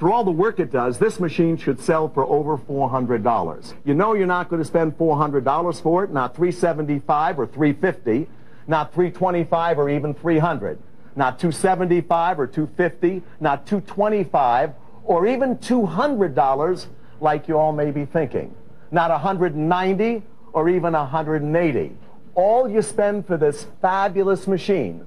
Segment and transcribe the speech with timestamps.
[0.00, 3.74] For all the work it does, this machine should sell for over $400.
[3.84, 8.26] You know you're not going to spend $400 for it, not 375 or 350,
[8.66, 10.78] not 325 or even 300,
[11.16, 14.72] not 275 or 250, not 225
[15.04, 16.86] or even $200
[17.20, 18.54] like you all may be thinking,
[18.90, 20.22] not 190
[20.54, 21.96] or even 180.
[22.34, 25.06] All you spend for this fabulous machine,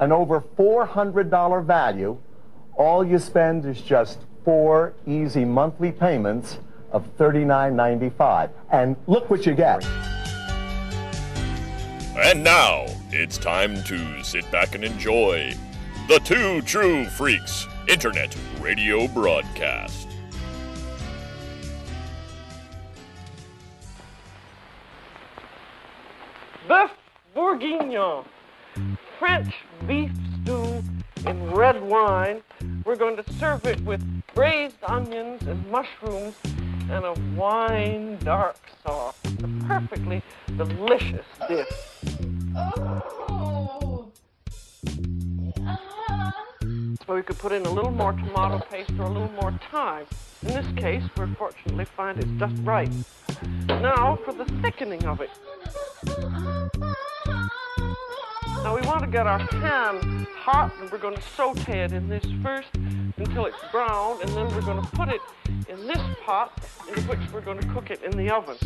[0.00, 2.18] an over $400 value,
[2.76, 6.58] all you spend is just four easy monthly payments
[6.92, 8.50] of $39.95.
[8.70, 9.84] And look what you get.
[12.16, 15.54] And now it's time to sit back and enjoy
[16.06, 20.08] the Two True Freaks Internet Radio Broadcast.
[26.68, 26.90] Bœuf
[27.34, 28.24] bourguignon,
[29.18, 29.52] French
[29.86, 30.10] beef
[30.42, 30.82] stew
[31.26, 32.42] in red wine.
[32.84, 34.02] We're going to serve it with
[34.34, 36.34] braised onions and mushrooms
[36.90, 39.16] and a wine dark sauce.
[39.24, 40.22] It's a perfectly
[40.56, 41.66] delicious dish.
[42.56, 44.10] oh
[47.06, 50.06] So we could put in a little more tomato paste or a little more thyme.
[50.42, 52.90] In this case, we fortunately find it's just right.
[53.66, 55.30] Now for the thickening of it.
[58.64, 62.08] Now we want to get our pan hot and we're going to saute it in
[62.08, 62.70] this first
[63.18, 65.20] until it's brown and then we're going to put it
[65.68, 68.56] in this pot in which we're going to cook it in the oven.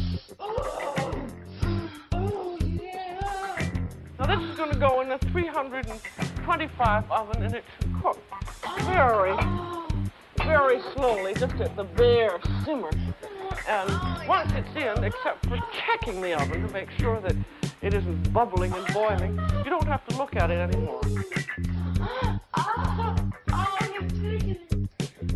[4.21, 8.21] Now this is going to go in a 325 oven and it should cook
[8.83, 9.37] very,
[10.37, 12.93] very slowly, just at the bare simmer.
[13.67, 17.35] And once it's in, except for checking the oven to make sure that
[17.83, 21.01] it isn't bubbling and boiling, you don't have to look at it anymore.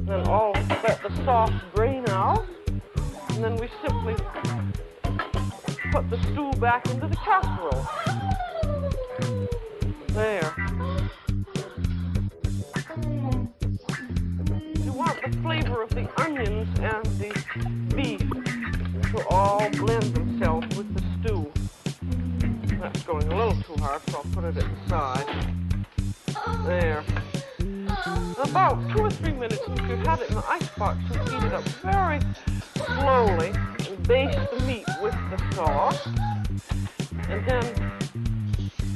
[0.05, 2.45] Then all let the sauce drain out,
[3.31, 4.15] and then we simply
[5.93, 7.87] put the stew back into the casserole.
[10.09, 10.55] There.
[14.85, 17.33] You want the flavor of the onions and the
[17.95, 18.21] beef
[19.13, 21.12] to all blend themselves with the.
[22.83, 25.47] That's going a little too hard, so I'll put it at the side.
[26.67, 27.05] There.
[28.43, 31.53] About two or three minutes, you could have it in the icebox and heat it
[31.53, 32.19] up very
[32.75, 33.53] slowly
[33.89, 36.09] and baste the meat with the sauce.
[37.29, 37.65] And then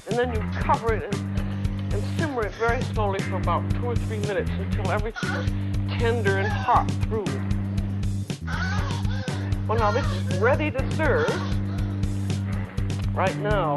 [0.09, 3.95] and then you cover it and, and simmer it very slowly for about two or
[3.95, 7.25] three minutes until everything is tender and hot through.
[9.69, 11.31] Well, now this is ready to serve
[13.17, 13.77] right now.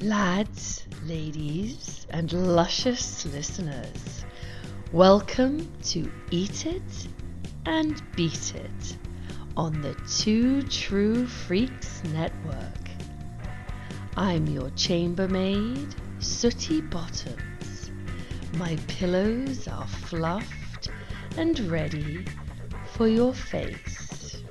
[0.00, 4.24] Lads, ladies, and luscious listeners,
[4.92, 7.08] welcome to Eat It
[7.66, 8.96] and Beat It
[9.58, 12.56] on the Two True Freaks Network.
[14.16, 17.90] I'm your chambermaid, Sooty Bottoms.
[18.54, 20.88] My pillows are fluffed
[21.36, 22.24] and ready
[23.02, 24.44] for your face.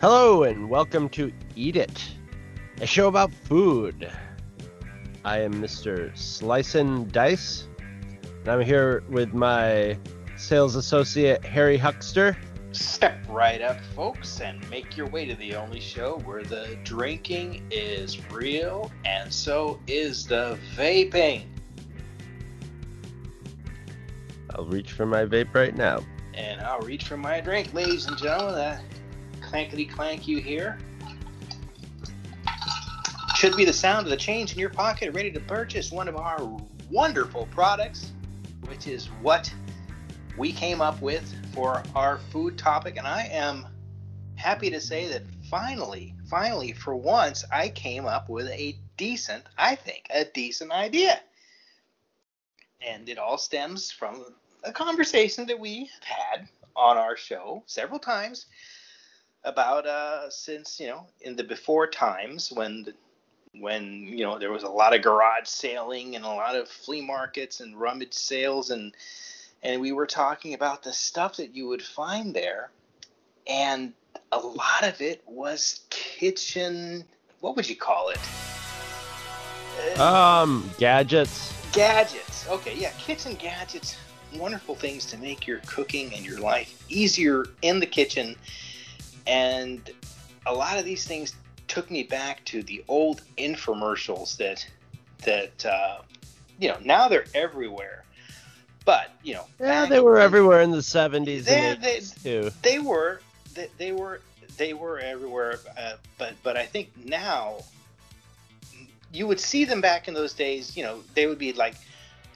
[0.00, 2.12] Hello and welcome to Eat It,
[2.80, 4.08] a show about food.
[5.24, 6.16] I am Mr.
[6.16, 7.66] Slicin' Dice,
[8.22, 9.98] and I'm here with my
[10.36, 12.36] sales associate Harry Huckster.
[12.70, 17.66] Step right up, folks, and make your way to the only show where the drinking
[17.72, 21.49] is real and so is the vaping.
[24.60, 26.04] I'll reach for my vape right now.
[26.34, 28.56] And I'll reach for my drink, ladies and gentlemen.
[28.56, 28.82] That
[29.40, 30.78] clankety clank you hear
[33.34, 36.16] should be the sound of the change in your pocket, ready to purchase one of
[36.16, 36.60] our
[36.90, 38.12] wonderful products,
[38.68, 39.50] which is what
[40.36, 42.98] we came up with for our food topic.
[42.98, 43.66] And I am
[44.34, 49.74] happy to say that finally, finally, for once, I came up with a decent, I
[49.74, 51.18] think, a decent idea.
[52.86, 54.22] And it all stems from
[54.64, 58.46] a conversation that we have had on our show several times
[59.44, 62.94] about uh, since you know in the before times when the,
[63.58, 67.00] when you know there was a lot of garage sailing and a lot of flea
[67.00, 68.94] markets and rummage sales and
[69.62, 72.70] and we were talking about the stuff that you would find there.
[73.46, 73.92] And
[74.32, 77.04] a lot of it was kitchen
[77.40, 78.18] what would you call it?
[79.98, 81.54] Um, gadgets.
[81.72, 82.46] gadgets.
[82.48, 83.96] Okay yeah kitchen gadgets
[84.34, 88.36] wonderful things to make your cooking and your life easier in the kitchen
[89.26, 89.90] and
[90.46, 91.34] a lot of these things
[91.68, 94.66] took me back to the old infomercials that
[95.24, 95.98] that uh,
[96.58, 98.04] you know now they're everywhere.
[98.84, 102.50] But you know, Yeah, they were in- everywhere in the 70s They- they- too.
[102.62, 103.20] They were
[103.54, 104.20] they, they were
[104.56, 105.60] they were everywhere.
[105.76, 107.56] Uh, but but I think now
[109.12, 110.76] you would see them back in those days.
[110.76, 111.74] You know, they would be like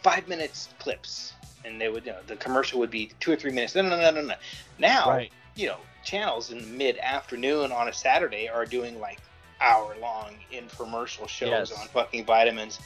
[0.02, 1.32] five minutes clips,
[1.65, 3.75] and they would you know the commercial would be two or three minutes.
[3.75, 4.35] No no no no no.
[4.79, 5.33] Now Right.
[5.55, 9.19] you know channels in mid afternoon on a Saturday are doing like
[9.61, 11.73] hour long infomercial shows Yes.
[11.73, 12.79] on fucking vitamins.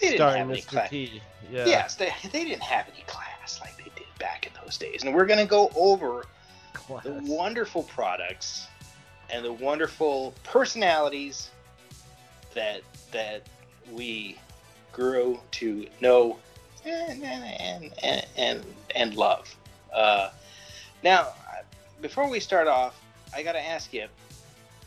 [0.00, 0.68] They didn't Starring have any Mr.
[0.68, 0.92] class.
[0.92, 1.64] Yeah.
[1.66, 5.04] Yes, they, they didn't have any class like they did back in those days.
[5.04, 6.26] And we're going to go over
[6.74, 7.04] Class.
[7.04, 8.66] the wonderful products
[9.30, 11.48] and the wonderful personalities
[12.54, 13.42] that that
[13.92, 14.36] we
[14.92, 16.38] grew to know
[16.86, 19.54] and and and and, and love.
[19.94, 20.30] Uh,
[21.02, 21.28] now,
[22.00, 23.00] before we start off,
[23.34, 24.06] I got to ask you.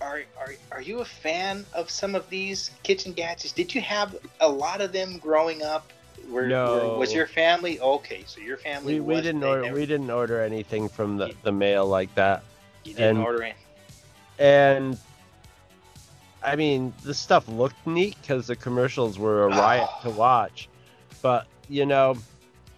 [0.01, 3.51] Are, are, are you a fan of some of these kitchen gadgets?
[3.51, 5.92] Did you have a lot of them growing up?
[6.30, 6.92] Were, No.
[6.94, 8.24] were- was your family okay?
[8.25, 11.51] So your family We, we didn't order never- we didn't order anything from the, the
[11.51, 12.44] mail like that.
[12.86, 13.56] You didn't and- order it.
[14.40, 14.98] And
[16.42, 20.69] I mean, the stuff looked neat because the commercials were a riot to watch.
[21.22, 22.18] But you know,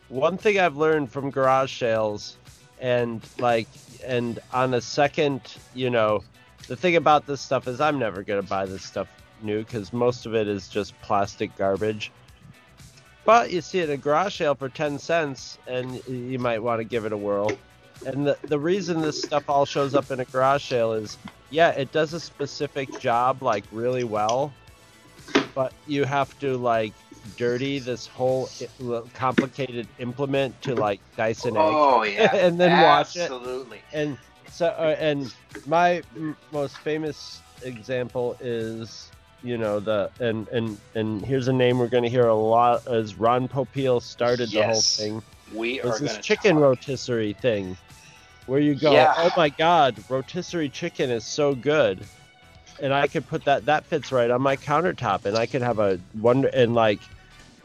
[0.09, 2.37] one thing I've learned from garage sales,
[2.79, 3.67] and like,
[4.05, 5.41] and on a second,
[5.73, 6.23] you know,
[6.67, 9.07] the thing about this stuff is I'm never gonna buy this stuff
[9.41, 12.11] new because most of it is just plastic garbage.
[13.23, 16.79] But you see it at a garage sale for ten cents, and you might want
[16.79, 17.57] to give it a whirl.
[18.05, 21.17] And the, the reason this stuff all shows up in a garage sale is,
[21.51, 24.51] yeah, it does a specific job like really well,
[25.53, 26.93] but you have to like
[27.35, 28.51] dirty this whole
[29.13, 33.33] complicated implement to like dice an egg Oh yeah, and then watch it.
[33.33, 33.83] Absolutely.
[33.93, 35.31] and so uh, and
[35.65, 41.77] my m- most famous example is you know the and and and here's a name
[41.77, 45.21] we're going to hear a lot as Ron Popeil started the whole thing
[45.53, 47.77] We are this chicken rotisserie thing
[48.45, 49.13] where you go Yeah.
[49.15, 52.07] oh my god rotisserie chicken is so good
[52.81, 55.79] and I could put that that fits right on my countertop and I could have
[55.79, 56.99] a wonder and like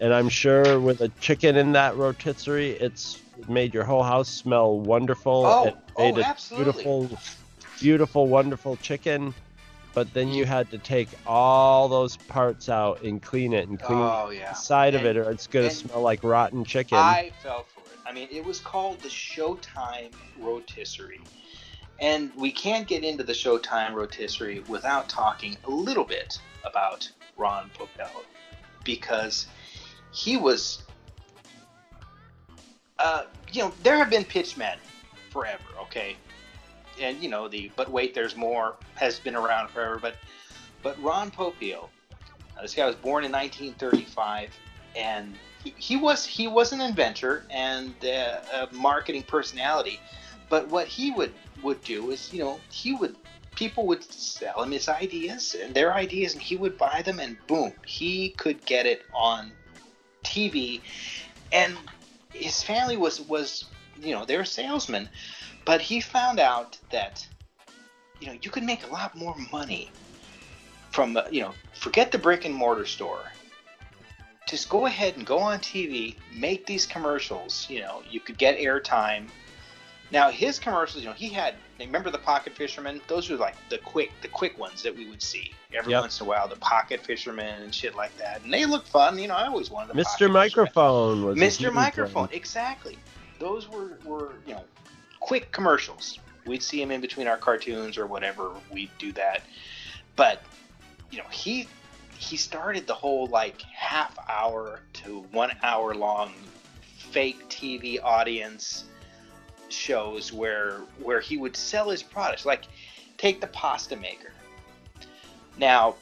[0.01, 4.79] and I'm sure with a chicken in that rotisserie it's made your whole house smell
[4.79, 6.85] wonderful Oh, it oh, made oh, a absolutely.
[6.85, 7.19] beautiful
[7.81, 9.35] beautiful wonderful chicken
[9.95, 13.99] but then you had to take all those parts out and clean it and clean
[13.99, 14.51] Oh yeah.
[14.51, 17.81] the side of it or it's going to smell like rotten chicken I fell for
[17.81, 17.99] it.
[18.07, 21.21] I mean, it was called the Showtime Rotisserie.
[22.01, 27.71] And we can't get into the Showtime Rotisserie without talking a little bit about Ron
[27.79, 28.25] Popeil
[28.85, 29.47] because
[30.13, 30.83] he was
[32.99, 34.79] uh, you know, there have been pitchmen
[35.31, 36.17] forever, okay?
[37.01, 40.17] And you know, the but wait, there's more has been around forever, but
[40.83, 41.89] but Ron Popeil,
[42.57, 44.51] uh, this guy was born in 1935
[44.97, 50.01] and he, he was he was an inventor and uh, a marketing personality
[50.49, 51.33] but what he would
[51.63, 53.17] would do is you know he would
[53.55, 57.37] people would sell him his ideas and their ideas and he would buy them and
[57.47, 59.51] boom he could get it on
[60.25, 60.81] tv
[61.53, 61.75] and
[62.33, 63.65] his family was was
[64.01, 65.09] you know they're salesmen
[65.65, 67.27] but he found out that
[68.21, 69.91] you know you could make a lot more money
[70.91, 73.23] from uh, you know forget the brick and mortar store
[74.47, 77.67] just go ahead and go on TV, make these commercials.
[77.69, 79.27] You know, you could get airtime.
[80.13, 81.55] Now his commercials, you know, he had.
[81.81, 83.01] Remember the pocket fisherman?
[83.07, 86.01] Those were like the quick, the quick ones that we would see every Yep.
[86.03, 86.49] once in a while.
[86.49, 89.19] The pocket fisherman and shit like that, and they look fun.
[89.19, 90.31] You know, I always wanted Mr.
[90.31, 91.73] Microphone was Mr.
[91.73, 92.31] Microphone, one.
[92.33, 92.97] exactly.
[93.39, 94.65] Those were, were you know
[95.21, 96.19] quick commercials.
[96.47, 98.53] We'd see him in between our cartoons or whatever.
[98.73, 99.43] We'd do that,
[100.15, 100.43] but
[101.11, 101.69] you know he
[102.17, 106.33] he started the whole like half hour to one hour long
[107.11, 108.85] fake TV audience
[109.69, 112.47] shows where where he would sell his products.
[112.47, 112.65] Like
[113.17, 114.33] take the pasta maker.
[115.59, 115.97] Now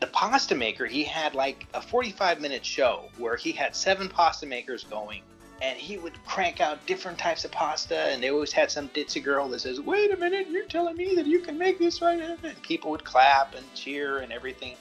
[0.00, 4.46] the pasta maker, he had like a 45 minute show where he had seven pasta
[4.46, 5.22] makers going
[5.60, 9.22] and he would crank out different types of pasta and they always had some ditzy
[9.22, 12.20] girl that says, wait a minute, you're telling me that you can make this right?
[12.20, 14.76] And people would clap and cheer and everything.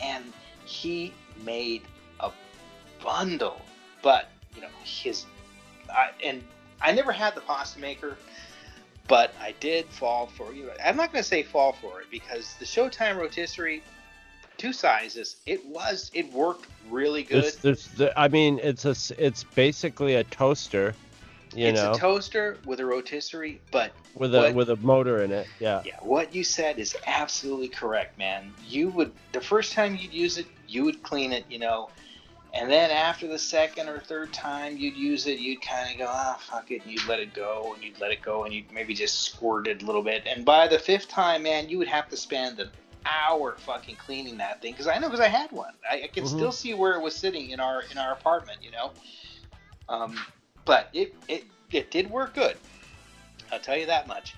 [0.00, 0.32] And
[0.64, 1.12] he
[1.44, 1.82] made
[2.20, 2.30] a
[3.02, 3.60] bundle,
[4.02, 5.26] but you know, his,
[5.90, 6.42] I, and
[6.80, 8.16] I never had the pasta maker,
[9.06, 10.66] but I did fall for you.
[10.66, 13.82] know, I'm not going to say fall for it because the Showtime rotisserie,
[14.56, 17.42] two sizes, it was it worked really good.
[17.44, 20.94] There's, there's, the, I mean, it's a it's basically a toaster,
[21.54, 25.22] You it's know, a toaster with a rotisserie, but with a what- with a motor
[25.22, 25.46] in it.
[25.60, 25.82] Yeah.
[25.84, 28.52] yeah, what you said is absolutely correct, man.
[28.66, 31.88] You would the first time you'd use it, you would clean it, you know,
[32.58, 36.06] and then after the second or third time you'd use it, you'd kind of go,
[36.08, 38.70] ah, fuck it, and you'd let it go, and you'd let it go, and you'd
[38.72, 41.88] maybe just squirt it a little bit, and by the fifth time, man, you would
[41.88, 42.70] have to spend an
[43.06, 46.24] hour fucking cleaning that thing, because I know, because I had one, I, I can
[46.24, 46.28] Mhm.
[46.28, 48.92] still see where it was sitting in our in our apartment, you know,
[49.88, 50.18] um,
[50.64, 52.56] but it it it did work good.
[53.52, 54.34] I'll tell you that much.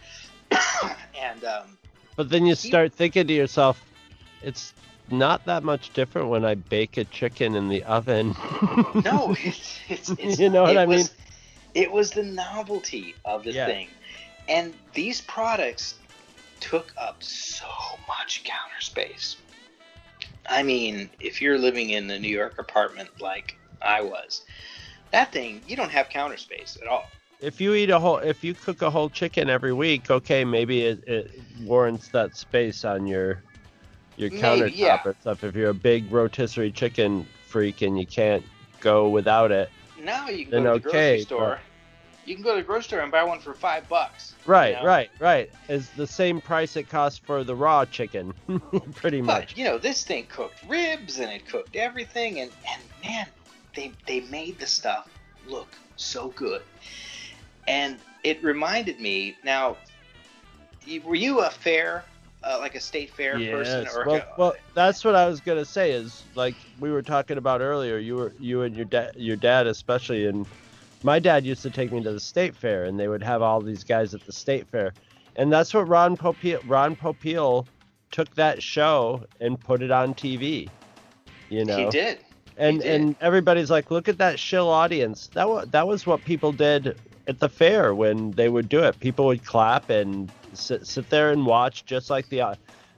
[1.21, 1.79] and um,
[2.17, 3.83] But then you start thinking to yourself,
[4.43, 4.73] it's
[5.11, 8.35] not that much different when I bake a chicken in the oven.
[9.05, 11.13] no, it's, it's, it's You know what it I was,
[11.75, 13.67] It was the novelty of the Yeah.
[13.67, 13.89] thing,
[14.49, 15.95] and these products
[16.61, 17.67] took up so
[18.09, 19.37] much counter space.
[20.49, 24.43] I mean, if you're living in a New York apartment like I was,
[25.13, 27.05] that thing you don't have counter space at all.
[27.41, 30.83] if you eat a whole, if you cook a whole chicken every week, okay, maybe
[30.83, 33.43] it, it warrants that space on your
[34.21, 35.01] your countertop yeah.
[35.05, 35.45] or stuff.
[35.45, 38.45] If you're a big rotisserie chicken freak and you can't
[38.81, 39.71] go without it,
[40.03, 41.61] Now you can Then go to the grocery store.
[42.27, 44.35] You can go to the grocery store and buy one for five bucks.
[44.47, 44.85] you right, know?
[44.85, 48.35] right, right, is the same price it costs for the raw chicken,
[48.95, 49.57] pretty much.
[49.57, 53.27] You know, this thing cooked ribs and it cooked everything, and and man,
[53.75, 55.09] they they made the stuff
[55.49, 56.63] look so good,
[57.67, 59.37] and it reminded me.
[59.43, 59.77] Now,
[61.05, 62.05] were you a fair,
[62.43, 65.93] uh, like a state fair person, or Well, well, that's what I was gonna say.
[65.93, 67.99] Is like we were talking about earlier.
[67.99, 70.47] You were you and your dad, your dad especially, and
[71.03, 73.61] my dad used to take me to the state fair, and they would have all
[73.61, 74.93] these guys at the state fair,
[75.37, 77.67] and that's what Ron Popeil Ron Popeil
[78.11, 80.69] took that show and put it on TV.
[81.51, 82.19] You know, he did.
[82.57, 83.01] and did.
[83.01, 85.29] and everybody's like, look at that shill audience.
[85.35, 86.97] That was that was what people did
[87.27, 88.99] at the fair when they would do it.
[89.01, 92.57] People would clap and sit sit there and watch, just like the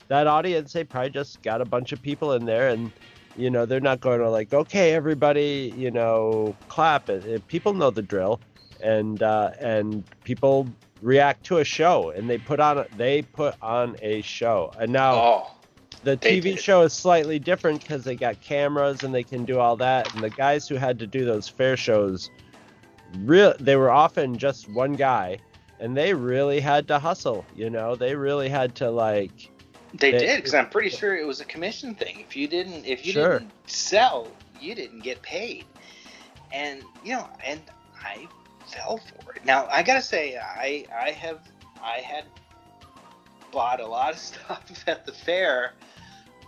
[0.09, 0.73] that audience.
[0.73, 2.93] They probably just got a bunch of people in there, and
[3.37, 7.09] you know they're not going to like, okay, everybody, you know, clap.
[7.09, 8.41] It, people know the drill,
[8.83, 10.69] and uh, and people
[11.01, 14.93] react to a show, and they put on a, they put on a show, and
[14.93, 15.51] now Oh,
[16.05, 19.77] the TV show is slightly different because they got cameras and they can do all
[19.77, 20.13] that.
[20.15, 22.31] And the guys who had to do those fair shows,
[23.21, 25.39] real they were often just one guy,
[25.81, 27.45] and they really had to hustle.
[27.55, 29.51] You know, they really had to like.
[29.95, 32.21] they They- did because I'm pretty sure it was a commission thing.
[32.21, 33.39] If you didn't, if you Sure.
[33.39, 34.29] didn't sell,
[34.61, 35.65] you didn't get paid,
[36.53, 37.61] and you know, and
[38.03, 38.27] I
[38.67, 39.45] fell for it.
[39.45, 41.41] Now I gotta say, I I have
[41.83, 42.25] I had
[43.51, 45.73] bought a lot of stuff at the fair.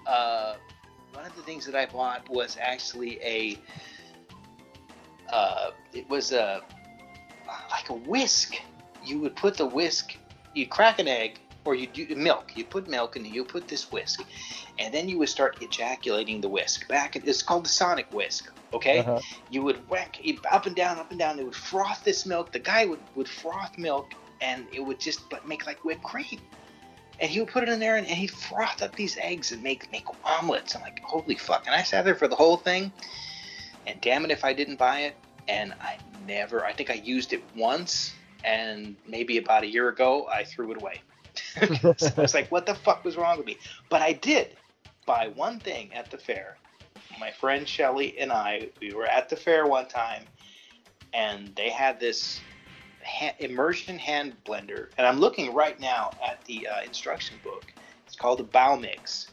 [0.06, 0.54] Uh,
[1.12, 3.58] one of the things that I bought was actually a.
[5.32, 6.62] Uh, it was a
[7.70, 8.56] like a whisk.
[9.04, 10.16] You would put the whisk.
[10.54, 12.52] You crack an egg, or you do milk.
[12.56, 14.22] You put milk and you put this whisk,
[14.78, 17.16] and then you would start ejaculating the whisk back.
[17.16, 18.50] It's called the sonic whisk.
[18.72, 19.20] Okay Uh-huh.
[19.50, 21.38] you would whack up and down, up and down.
[21.38, 22.52] It would froth this milk.
[22.52, 26.40] The guy would, would froth milk, and it would just but make like whipped cream.
[27.20, 29.62] And he would put it in there, and, and he'd froth up these eggs and
[29.62, 30.74] make make omelets.
[30.74, 31.66] I'm like, holy fuck!
[31.66, 32.92] And I sat there for the whole thing,
[33.86, 35.16] and damn it if I didn't buy it.
[35.48, 36.64] And I never.
[36.64, 38.14] I think I used it once,
[38.44, 41.00] and maybe about a year ago, I threw it away.
[41.98, 43.58] so I was like, what the fuck was wrong with me?
[43.90, 44.56] But I did
[45.06, 46.56] buy one thing at the fair.
[47.20, 50.24] My friend Shelly and I, we were at the fair one time,
[51.12, 52.40] and they had this
[53.04, 54.88] ha- immersion hand blender.
[54.98, 57.72] And I'm looking right now at the uh, instruction book.
[58.06, 59.28] It's called the Bamix.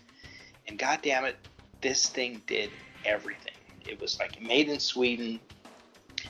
[0.67, 1.37] And god damn it,
[1.81, 2.69] this thing did
[3.05, 3.50] everything.
[3.85, 5.39] It was like made in Sweden,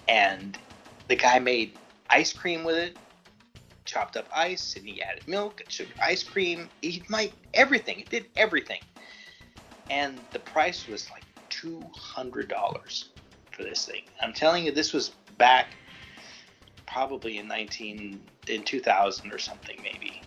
[0.07, 0.57] and
[1.07, 1.79] the guy made
[2.09, 2.97] ice cream with it,
[3.85, 6.69] chopped up ice, and he added milk, and sugar, ice cream.
[6.81, 7.99] He made everything.
[7.99, 8.81] It did everything.
[9.89, 13.09] And the price was like two hundred dollars
[13.51, 14.03] for this thing.
[14.21, 15.75] I'm telling you, this was back
[16.87, 20.20] probably in nineteen in two thousand or something maybe.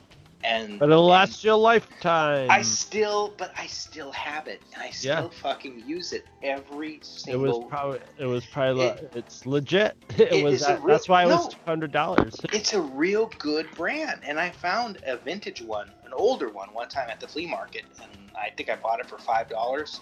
[0.45, 2.51] And But it'll last you a lifetime.
[2.51, 4.61] I still, but I still have it.
[4.75, 5.29] and I still Yeah.
[5.31, 7.45] fucking use it every single.
[7.45, 9.97] it was probably it was probably It- it's legit.
[10.19, 12.41] It, it was that, real- that's why it was two hundred dollars.
[12.53, 16.89] it's a real good brand, and I found a vintage one, an older one, one
[16.89, 20.01] time at the flea market, and I think I bought it for five dollars.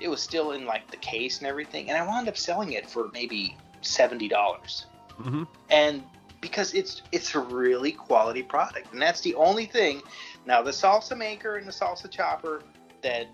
[0.00, 2.88] It was still in like the case and everything, and I wound up selling it
[2.88, 4.86] for maybe seventy dollars.
[5.16, 6.04] hmm and
[6.44, 10.02] because it's it's a really quality product and that's the only thing
[10.44, 12.62] now the salsa maker and the salsa chopper
[13.00, 13.28] that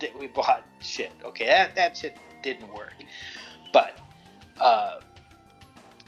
[0.00, 2.94] that we bought shit okay that that shit didn't work
[3.72, 3.98] but
[4.60, 5.00] uh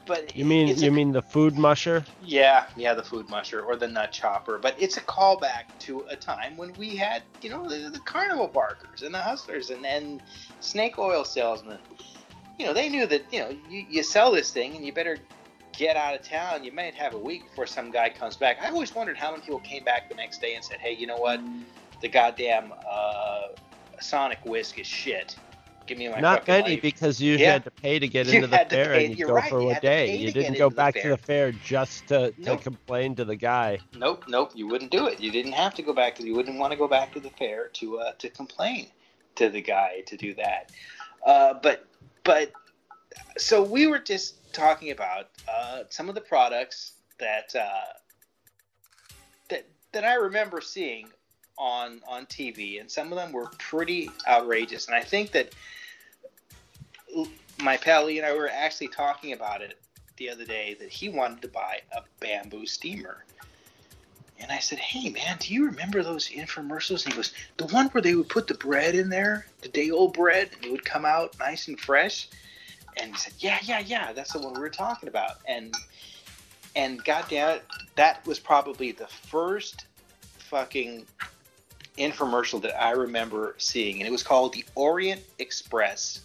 [0.07, 2.05] but You mean you a- mean the food musher?
[2.23, 4.57] Yeah, yeah, the food musher or the nut chopper.
[4.57, 8.47] But it's a callback to a time when we had, you know, the, the carnival
[8.47, 10.23] barkers and the hustlers and
[10.61, 11.79] snake oil salesmen.
[12.57, 15.19] You know, they knew that, you know, you, you sell this thing and you better
[15.77, 16.65] get out of town.
[16.65, 18.59] You might have a week before some guy comes back.
[18.63, 21.07] I always wondered how many people came back the next day and said, hey, you
[21.07, 21.41] know what?
[22.01, 23.49] The goddamn uh,
[24.01, 25.37] Sonic whisk is shit.
[25.87, 27.53] Give me my Not many life." because you Yeah.
[27.53, 29.71] had to pay to get You into the fair and you go right, for you
[29.71, 30.17] a had to pay day.
[30.17, 32.59] You didn't go the back to the fair just to, Nope.
[32.59, 33.79] to complain to the guy.
[33.95, 34.51] Nope, nope.
[34.55, 35.21] You wouldn't do it.
[35.21, 36.27] You didn't have to go back to.
[36.27, 38.89] You wouldn't want to go back to the fair to uh, to complain
[39.37, 40.73] to the guy to do that.
[41.25, 41.87] Uh, but
[42.25, 42.51] but
[43.39, 47.93] so we were just talking about uh, some of the products that uh,
[49.51, 51.09] that that I remember seeing
[51.59, 54.87] on on TV, and some of them were pretty outrageous.
[54.87, 55.55] And I think that
[57.63, 59.79] my pal Lee and I were actually talking about it
[60.17, 63.25] the other day that he wanted to buy a bamboo steamer.
[64.39, 67.89] And I said, "Hey man, do you remember those infomercials?" And he goes, "The one
[67.89, 70.85] where they would put the bread in there, the day old bread, and it would
[70.85, 72.29] come out nice and fresh."
[72.97, 75.75] And he said, "Yeah, yeah, yeah, that's the one we were talking about." And
[76.75, 77.65] and goddamn it,
[77.97, 79.87] that was probably the first
[80.39, 81.07] fucking
[81.99, 86.21] infomercial that I remember seeing, and it was called the Orient Express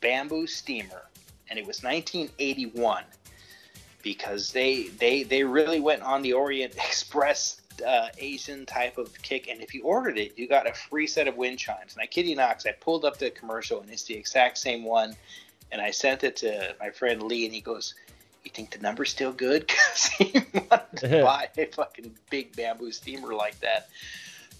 [0.00, 1.02] Bamboo Steamer,
[1.48, 3.04] and it was 1981
[4.02, 9.48] because they they they really went on the Orient Express uh, Asian type of kick,
[9.48, 11.94] and if you ordered it, you got a free set of wind chimes.
[11.94, 14.58] And I kid you not, 'cause I pulled up the commercial, and it's the exact
[14.58, 15.16] same one,
[15.72, 17.94] and I sent it to my friend Lee, and he goes.
[18.44, 19.68] You think the number's still good?
[19.72, 20.32] Because he
[20.68, 23.88] wanted to buy a fucking big bamboo steamer like that.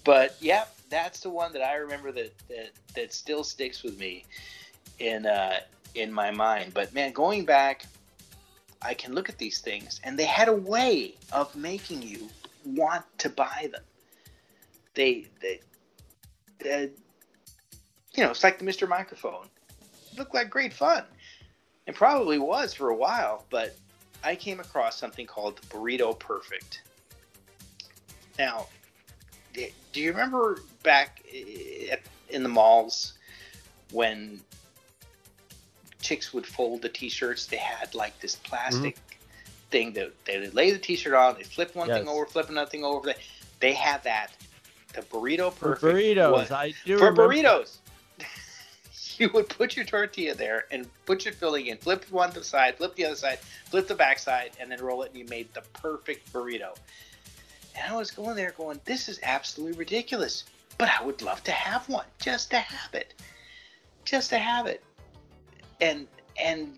[0.05, 4.23] But yeah, that's the one that I remember that that, that still sticks with me
[4.99, 5.59] in uh,
[5.95, 6.73] in my mind.
[6.73, 7.85] But man, going back,
[8.81, 12.29] I can look at these things, and they had a way of making you
[12.65, 13.83] want to buy them.
[14.93, 15.61] They they,
[16.59, 16.89] they
[18.13, 18.87] you know, it's like the Mr.
[18.87, 19.47] Microphone.
[20.11, 21.03] It looked like great fun.
[21.85, 23.75] It probably was for a while, but
[24.23, 26.83] I came across something called Burrito Perfect.
[28.39, 28.67] Now,
[29.53, 31.23] do you remember back
[32.29, 33.13] in the malls
[33.91, 34.39] when
[36.01, 37.47] chicks would fold the t-shirts?
[37.47, 39.69] They had like this plastic mm-hmm.
[39.69, 42.69] thing that they would lay the t-shirt on, they flip one thing over, flip another
[42.69, 43.13] thing over.
[43.59, 44.31] They had that.
[44.93, 47.27] The Burrito For Perfect burritos, was- I do for remember.
[47.27, 47.77] burritos.
[49.19, 52.45] you would put your tortilla there and put your filling in, flip one to the
[52.45, 55.25] side, flip the other side, flip the back side, and then roll it, and you
[55.25, 56.75] made the perfect burrito.
[57.75, 60.45] And I was going there going, this is absolutely ridiculous,
[60.77, 63.13] but I would love to have one, just to have it,
[64.05, 64.83] just to have it.
[65.81, 66.07] And
[66.41, 66.77] and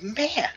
[0.00, 0.50] man,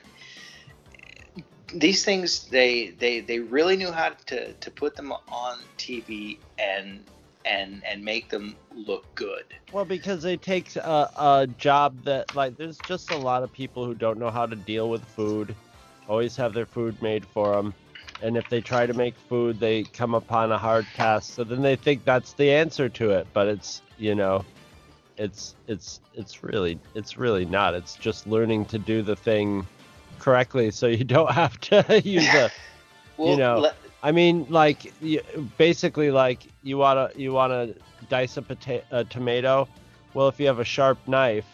[1.73, 7.03] these things they they they really knew how to to put them on TV and
[7.45, 9.45] and and make them look good.
[9.71, 13.85] Well, because they take a, a job that like there's just a lot of people
[13.85, 15.55] who don't know how to deal with food,
[16.07, 17.73] always have their food made for them,
[18.21, 21.33] and if they try to make food, they come upon a hard task.
[21.33, 24.43] So then they think that's the answer to it, but it's you know,
[25.17, 27.73] it's it's it's really it's really not.
[27.73, 29.65] It's just learning to do the thing
[30.19, 32.51] correctly, so you don't have to use a
[33.17, 35.21] Well, know, let- I mean, like you,
[35.57, 37.73] basically, like you wanna you wanna
[38.07, 39.67] dice a, pota- a tomato.
[40.13, 41.47] Well, if you have a sharp knife,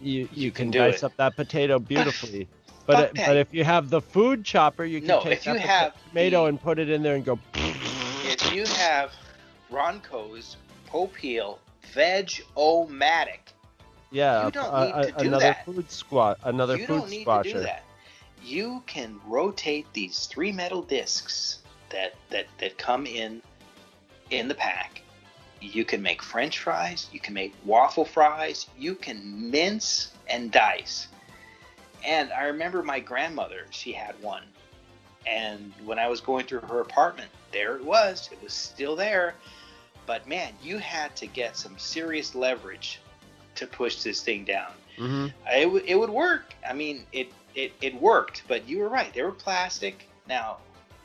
[0.00, 1.04] you you, can can, dice it.
[1.04, 2.46] up that potato beautifully.
[2.86, 5.46] But uh, it, but if you have the food chopper, you can No, take if
[5.46, 7.40] you that have tomato the- and put it in there and go.
[8.24, 9.12] if you have
[9.68, 10.56] Ronco's
[10.88, 11.58] Popeil
[11.92, 13.52] Veg-O-Matic,
[14.12, 15.64] Yeah, You don't a- need a- to do another that.
[15.64, 17.42] food squat, another you food don't need squasher.
[17.42, 17.82] to do that.
[18.44, 21.60] You can rotate these three metal discs
[21.94, 23.40] that that that come in
[24.30, 25.00] in the pack.
[25.60, 27.08] You can make French fries.
[27.12, 28.66] You can make waffle fries.
[28.76, 31.08] You can mince and dice.
[32.04, 33.66] And I remember my grandmother.
[33.70, 34.44] She had one,
[35.26, 38.28] and when I was going through her apartment, there it was.
[38.30, 39.36] It was still there.
[40.06, 43.00] But man, you had to get some serious leverage
[43.54, 46.54] to push this thing down hmm it, w- it would work.
[46.68, 49.12] I mean, it, it it worked, but you were right.
[49.12, 50.08] They were plastic.
[50.28, 50.58] Now,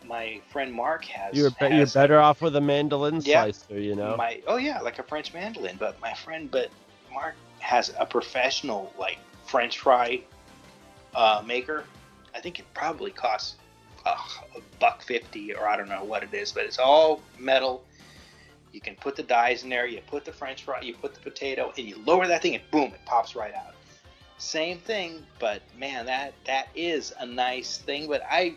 [0.05, 1.35] my friend Mark has.
[1.35, 3.43] You're be- you're has better off with a mandolin Yeah.
[3.43, 4.15] slicer, you know.
[4.17, 5.77] My oh yeah, like a French mandolin.
[5.77, 6.69] But my friend, but
[7.13, 10.21] Mark has a professional like French fry
[11.15, 11.83] uh, maker.
[12.35, 13.55] I think it probably costs
[14.05, 14.15] uh,
[14.55, 17.83] a buck fifty, or I don't know what it is, but it's all metal.
[18.71, 19.87] You can put the dies in there.
[19.87, 20.81] You put the French fry.
[20.81, 23.73] You put the potato, and you lower that thing, and boom, it pops right out.
[24.37, 28.07] same thing, but man, that that is a nice thing.
[28.07, 28.55] But I,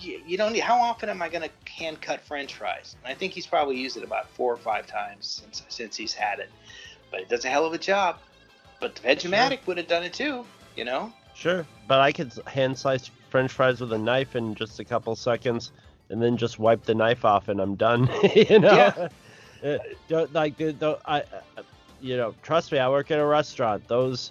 [0.00, 0.60] you, you don't need.
[0.60, 2.96] How often am I going to hand cut French fries?
[3.04, 6.12] And I think he's probably used it about four or five times since since he's
[6.12, 6.50] had it.
[7.10, 8.18] But it does a hell of a job.
[8.80, 10.44] But the Vegematic would have done it too.
[10.76, 11.12] You know.
[11.34, 15.14] Sure, but I could hand slice French fries with a knife in just a couple
[15.16, 15.72] seconds,
[16.08, 18.08] and then just wipe the knife off, and I'm done.
[18.34, 19.08] you know, Yeah.
[19.64, 21.62] Uh, don't- like the, the I, uh,
[22.02, 23.88] you know, trust me, I work in a restaurant.
[23.88, 24.30] Those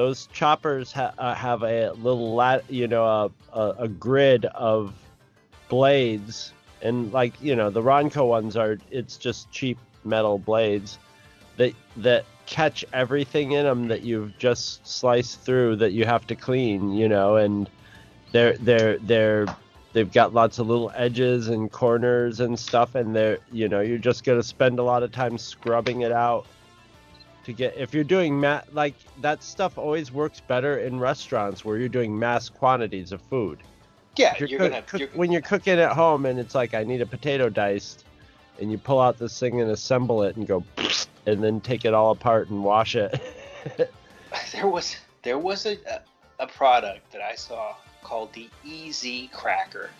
[0.00, 4.94] those choppers ha- uh, have a little you know, a, a a grid of
[5.68, 10.98] blades, and like you know, the Ronco ones are it's just cheap metal blades
[11.58, 16.34] that that catch everything in them that you've just sliced through that you have to
[16.34, 17.68] clean, you know, and
[18.32, 19.54] they're they're they're
[19.92, 23.98] they've got lots of little edges and corners and stuff and they're you know you're
[23.98, 26.46] just going to spend a lot of time scrubbing it out
[27.52, 31.88] get if you're doing ma- like that stuff always works better in restaurants where you're
[31.88, 33.58] doing mass quantities of food
[34.16, 34.82] Yeah, you're you're cook- gonna.
[34.82, 38.04] cook- you're, when you're cooking at home and it's like I need a potato diced,
[38.60, 40.62] and you pull out this thing and assemble it and go,
[41.26, 43.18] and then take it all apart and wash it.
[44.52, 46.00] there was there was a, a
[46.40, 49.90] a product that I saw called the Easy Cracker.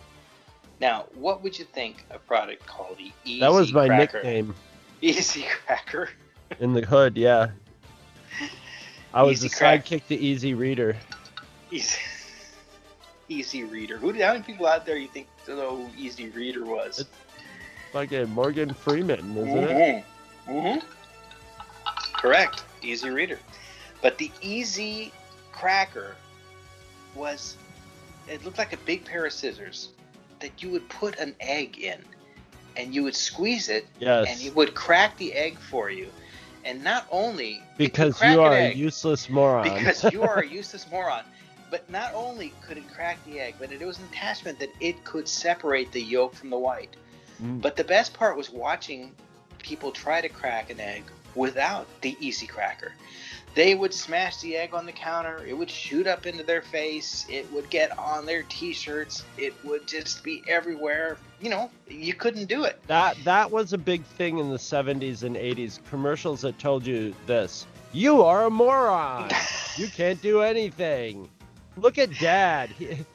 [0.80, 4.16] Now, what would you think a product called the Easy that was my Cracker?
[4.18, 4.54] nickname
[5.02, 6.08] Easy Cracker.
[6.58, 7.16] In the hood.
[7.16, 7.48] Yeah,
[9.14, 9.84] I was Easy the Crack.
[9.84, 10.96] sidekick to Easy Reader.
[11.70, 11.98] Easy,
[13.28, 13.98] Easy Reader.
[13.98, 14.12] Who?
[14.14, 17.00] How many people out there you think know who Easy Reader was?
[17.00, 17.16] It's-
[17.92, 20.04] Fucking Morgan Freeman, isn't it?
[20.46, 20.52] Mm-hmm.
[20.52, 22.12] Mm-hmm.
[22.14, 22.62] Correct.
[22.82, 23.40] Easy Reader.
[24.00, 25.12] But the Easy
[25.50, 26.14] Cracker
[27.16, 27.56] was,
[28.28, 29.88] it looked like a big pair of scissors
[30.38, 31.98] that you would put an egg in
[32.76, 34.28] and you would squeeze it Yes.
[34.30, 36.06] and it would crack the egg for you.
[36.64, 39.64] And not only because you an are a useless moron.
[39.64, 41.24] because you are a useless moron.
[41.70, 45.04] But not only could it crack the egg, but it was an attachment that it
[45.04, 46.96] could separate the yolk from the white.
[47.40, 47.60] Mm.
[47.62, 49.12] But the best part was watching
[49.58, 52.92] people try to crack an egg without the easy cracker.
[53.54, 57.26] They would smash the egg on the counter, it would shoot up into their face,
[57.28, 61.18] it would get on their t shirts, it would just be everywhere.
[61.40, 62.80] You know, you couldn't do it.
[62.86, 65.80] That that was a big thing in the 70s and 80s.
[65.90, 69.30] Commercials that told you this: "You are a moron.
[69.76, 71.28] you can't do anything."
[71.76, 72.70] Look at Dad.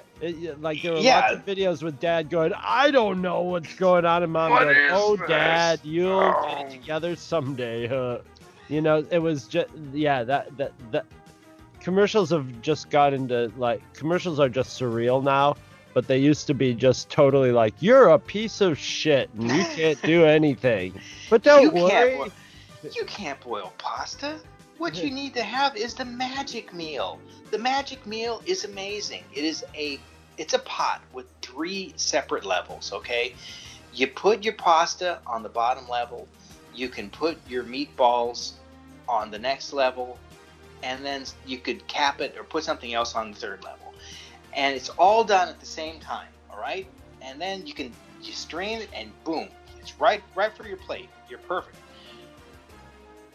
[0.62, 1.20] Like there were Yeah.
[1.20, 4.62] lots of videos with Dad going, "I don't know what's going on," and Mom What
[4.64, 5.28] going, is "Oh, this?
[5.28, 8.20] Dad, you'll get Oh." it together someday." Huh?
[8.70, 10.24] You know, it was just yeah.
[10.24, 11.06] That that that
[11.80, 15.56] commercials have just got into like commercials are just surreal now.
[15.94, 19.64] But they used to be just totally like, you're a piece of shit and you
[19.64, 20.94] can't do anything.
[21.30, 21.90] But don't you worry.
[21.90, 24.40] Can't boil, you can't boil pasta.
[24.78, 27.20] What you need to have is the magic meal.
[27.50, 29.24] The magic meal is amazing.
[29.34, 30.00] It is a
[30.38, 33.34] it's a pot with three separate levels, okay?
[33.94, 36.28] You put your pasta on the bottom level,
[36.78, 38.54] you can put your meatballs
[39.08, 40.18] on the next level,
[40.84, 43.94] and then you could cap it or put something else on the third level.
[44.54, 46.88] And it's all done at the same time, all right?
[47.22, 51.10] And then you can you strain it and boom, it's right right for your plate.
[51.30, 51.78] You're perfect.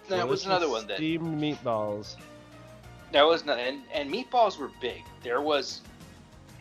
[0.09, 2.16] Yeah, That was another one that steamed meatballs.
[3.12, 5.03] that was not, and, and meatballs were big.
[5.22, 5.83] There was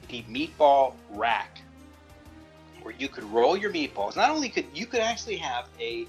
[0.09, 1.61] the meatball rack
[2.83, 4.15] where you could roll your meatballs.
[4.15, 6.07] Not only could you could actually have a,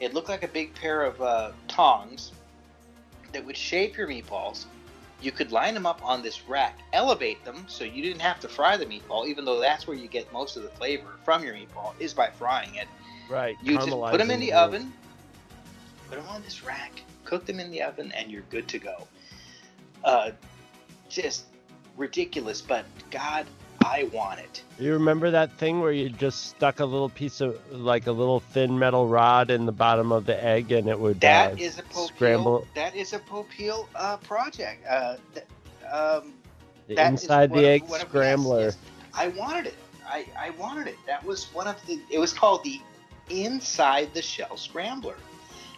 [0.00, 2.32] it looked like a big pair of uh, tongs
[3.32, 4.64] that would shape your meatballs.
[5.20, 8.48] You could line them up on this rack, elevate them so you didn't have to
[8.48, 11.54] fry the meatball, even though that's where you get most of the flavor from your
[11.54, 12.88] meatball is by frying it.
[13.28, 13.56] Right.
[13.62, 14.92] You just put them in the oven,
[16.08, 19.06] put them on this rack, cook them in the oven, and you're good to go.
[20.02, 20.30] Uh,
[21.10, 21.44] just
[21.96, 23.46] ridiculous, but God,
[23.84, 24.62] I want it.
[24.78, 28.40] You remember that thing where you just stuck a little piece of, like a little
[28.40, 31.78] thin metal rod in the bottom of the egg and it would That uh, is
[31.78, 32.06] a Popeil.
[32.08, 34.86] scramble That is a Popeil uh, project.
[34.88, 35.46] Uh, th-
[35.90, 36.34] um,
[36.86, 38.60] the inside the egg of- yes, scrambler.
[38.62, 38.76] yes.
[39.14, 39.74] I wanted it.
[40.06, 40.96] I, I wanted it.
[41.06, 42.00] That was one of the.
[42.10, 42.80] It was called the
[43.28, 45.16] Inside the Shell Scrambler.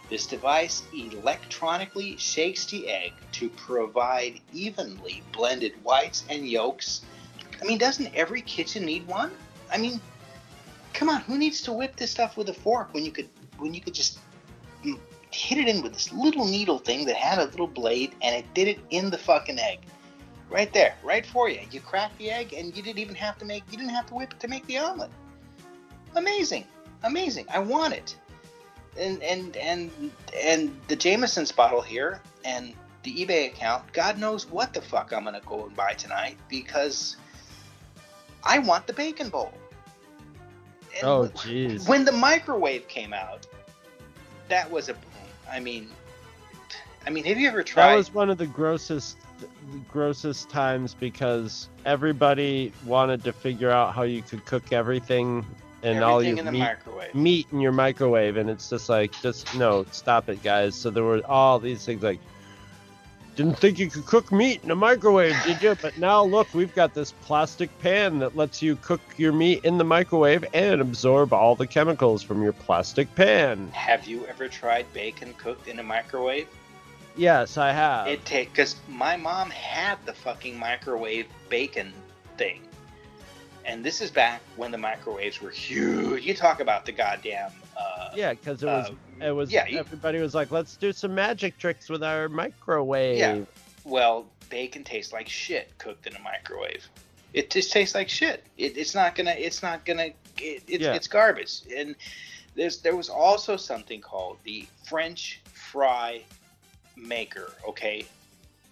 [0.09, 7.01] This device electronically shakes the egg to provide evenly blended whites and yolks.
[7.63, 9.31] I mean, doesn't every kitchen need one?
[9.71, 10.01] I mean,
[10.93, 13.73] come on, who needs to whip this stuff with a fork when you could when
[13.73, 14.19] you could just
[15.31, 18.53] hit it in with this little needle thing that had a little blade and it
[18.53, 19.79] did it in the fucking egg.
[20.49, 21.61] Right there, right for you.
[21.71, 24.15] You cracked the egg and you didn't even have to make you didn't have to
[24.15, 25.09] whip it to make the omelet.
[26.15, 26.65] Amazing.
[27.03, 27.45] Amazing.
[27.49, 28.17] I want it.
[28.97, 32.73] And and and and the Jameson's bottle here and
[33.03, 37.15] the eBay account, God knows what the fuck I'm gonna go and buy tonight because
[38.43, 39.53] I want the bacon bowl.
[40.95, 41.87] And Oh, jeez.
[41.87, 43.47] when the microwave came out,
[44.49, 45.01] that was a boom.
[45.49, 45.89] I mean,
[47.05, 47.91] I mean, have you ever tried?
[47.91, 49.47] That was one of the grossest, the
[49.89, 55.45] grossest times because everybody wanted to figure out how you could cook everything
[55.81, 57.15] and all everything your in the meat, microwave.
[57.15, 60.75] meat in your microwave, and it's just like, just no, stop it, guys.
[60.75, 62.19] So there were all these things like,
[63.35, 65.75] didn't think you could cook meat in a microwave, did you?
[65.81, 69.77] But now look, we've got this plastic pan that lets you cook your meat in
[69.77, 73.69] the microwave and absorb all the chemicals from your plastic pan.
[73.71, 76.47] Have you ever tried bacon cooked in a microwave?
[77.15, 78.07] Yes, I have.
[78.07, 81.93] It take because my mom had the fucking microwave bacon
[82.37, 82.61] thing,
[83.65, 86.23] and this is back when the microwaves were huge.
[86.23, 87.51] You talk about the goddamn.
[87.77, 91.15] Uh, Yeah, because it was uh, it was yeah, everybody was like, let's do some
[91.15, 93.17] magic tricks with our microwave.
[93.17, 93.39] Yeah.
[93.83, 96.87] Well, bacon tastes like shit cooked in a microwave.
[97.33, 98.43] It just tastes like shit.
[98.57, 99.31] It, it's not gonna.
[99.37, 100.09] It's not gonna.
[100.37, 100.93] It, it's, Yeah.
[100.93, 101.61] it's garbage.
[101.75, 101.95] And
[102.55, 106.21] there's there was also something called the French fry
[106.95, 107.51] maker.
[107.67, 108.05] Okay,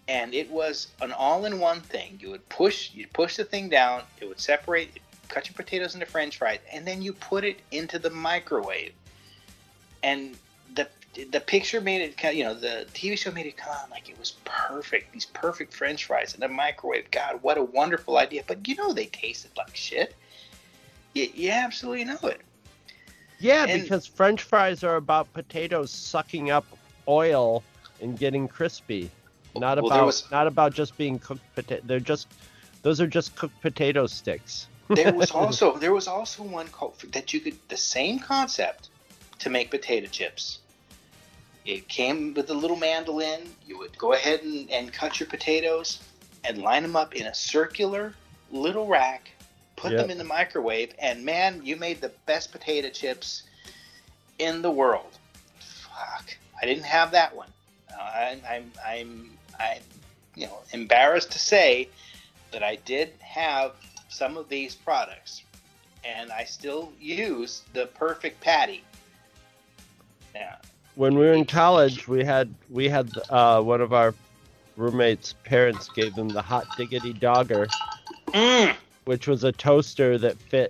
[0.07, 2.19] and it was an all-in-one thing.
[2.21, 4.03] You would push you push the thing down.
[4.19, 4.99] It would separate.
[5.31, 8.91] Cut your potatoes into French fries, and then you put it into the microwave.
[10.03, 10.35] And
[10.75, 10.89] the
[11.31, 14.17] the picture made it you know the TV show made it come out like it
[14.19, 18.65] was perfect these perfect French fries in the microwave God what a wonderful idea but
[18.67, 20.15] you know they tasted like shit
[21.13, 22.39] you, you absolutely know it
[23.39, 26.65] Yeah, And- because French fries are about potatoes sucking up
[27.07, 27.63] oil
[28.01, 29.09] and getting crispy.
[29.55, 31.81] Not Well, about was- not about just being cooked potato.
[31.85, 32.27] They're just
[32.83, 34.67] those are just cooked potato sticks.
[34.95, 38.89] There was also there was also one called that you could the same concept
[39.39, 40.59] to make potato chips.
[41.65, 43.41] It came with a little mandolin.
[43.65, 46.01] You would go ahead and, and cut your potatoes
[46.43, 48.13] and line them up in a circular
[48.51, 49.29] little rack
[49.75, 50.01] put Yep.
[50.01, 53.43] them in the microwave and man you made the best potato chips
[54.37, 55.17] in the world.
[55.59, 56.37] Fuck.
[56.61, 57.49] I didn't have that one.
[57.91, 59.81] Uh, I, i'm i'm i'm
[60.35, 61.89] you know embarrassed to say
[62.51, 63.73] that i did have
[64.11, 65.43] some of these products
[66.03, 68.83] and i still use the perfect patty
[70.35, 70.55] yeah
[70.95, 74.13] When we were in college, we had we had uh, one of our
[74.75, 77.67] roommates' parents gave them the hot diggity dogger,
[78.27, 78.75] mm.
[79.05, 80.69] which was a toaster that fit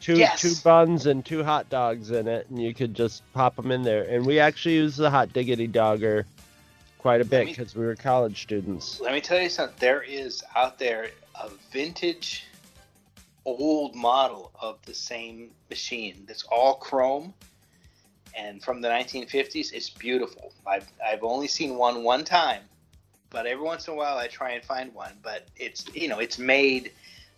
[0.00, 0.40] two yes.
[0.40, 3.82] two buns and two hot dogs in it, and you could just pop them in
[3.82, 4.04] there.
[4.04, 6.24] And we actually used the hot diggity dogger
[6.98, 9.00] quite a bit because we were college students.
[9.00, 9.76] Let me tell you something.
[9.78, 12.47] There is out there a vintage
[13.48, 17.34] old model of the same machine that's all chrome
[18.36, 19.72] and from the 1950s.
[19.72, 20.52] It's beautiful.
[20.66, 22.62] I've, I've only seen one one time,
[23.30, 25.12] but every once in a while I try and find one.
[25.22, 26.92] But it's, you know, it's made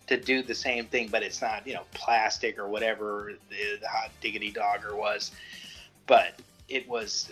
[0.07, 3.87] to do the same thing, but it's not, you know, plastic or whatever the, the
[3.87, 5.31] hot diggity dogger was.
[6.07, 7.31] But it was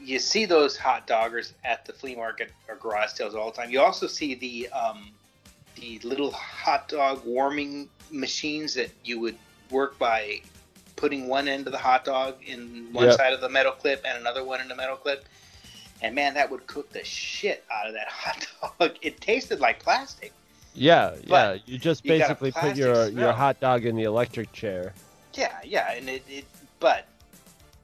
[0.00, 3.70] you see those hot doggers at the flea market or garage sales all the time.
[3.70, 5.10] You also see the um,
[5.76, 9.36] the little hot dog warming machines that you would
[9.70, 10.40] work by
[10.96, 13.16] putting one end of the hot dog in one Yep.
[13.16, 15.24] side of the metal clip and another one in the metal clip.
[16.02, 18.46] And man, that would cook the shit out of that hot
[18.78, 18.96] dog.
[19.02, 20.32] It tasted like plastic.
[20.74, 21.56] Yeah, yeah.
[21.64, 24.92] You just you basically put plastic your your hot dog in the electric chair.
[25.34, 26.44] Yeah, yeah, and it, it
[26.80, 27.06] but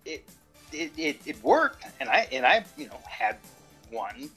[0.05, 0.25] it,
[0.73, 3.37] it it it worked, and I and I you know had
[3.91, 4.31] one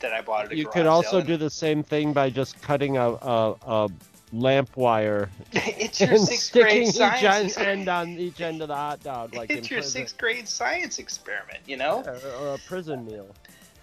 [0.00, 3.56] that I bought You could also do the same thing by just cutting a a,
[3.66, 3.90] a
[4.32, 7.78] lamp wire it's your and sixth sticking grade science end, experiment.
[7.78, 10.00] end on each end of the hot dog, like it's your prison.
[10.00, 12.02] sixth grade science experiment, you know.
[12.04, 13.28] or, or a prison meal.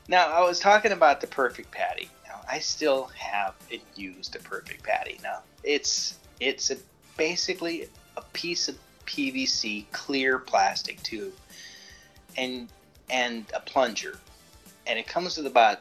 [0.08, 2.10] Now I was talking about the perfect patty.
[2.28, 5.20] Now I still haven't used a perfect patty.
[5.24, 6.78] Now it's it's a,
[7.18, 11.34] basically a piece of PVC clear plastic tube,
[12.38, 12.68] and
[13.10, 14.20] and a plunger,
[14.88, 15.80] and it comes with about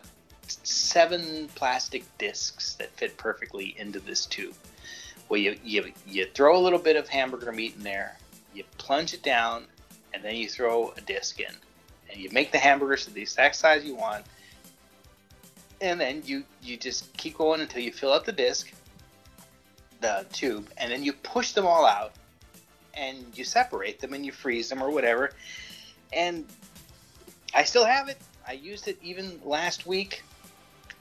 [0.63, 4.55] seven plastic discs that fit perfectly into this tube.
[5.29, 8.19] Well, you you you throw a little bit of hamburger meat in there,
[8.55, 9.65] you plunge it down,
[10.13, 11.55] and then you throw a disc in.
[12.11, 14.27] And you make the hamburgers to the exact size you want
[15.81, 18.73] and then you you just keep going until you fill up the disc
[20.03, 22.13] the tube and then you push them all out
[22.95, 25.33] and you separate them and you freeze them or whatever.
[26.13, 26.47] And
[27.55, 28.19] i still have it.
[28.47, 30.23] I used it even last week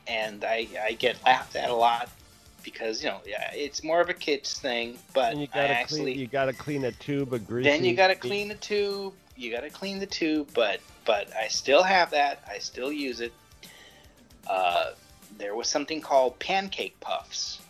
[0.07, 2.09] and i i get laughed at a lot
[2.63, 6.13] because you know yeah it's more of a kids thing but And you gotta actually
[6.13, 6.19] clean.
[6.19, 7.69] You gotta clean a tube of greasy.
[7.69, 8.21] then you got to meat.
[8.21, 9.13] clean the tube.
[9.35, 12.43] You got to clean the tube, but but I still have that.
[12.47, 13.33] I still use it.
[14.47, 14.91] uh,
[15.37, 17.61] there was something called pancake puffs.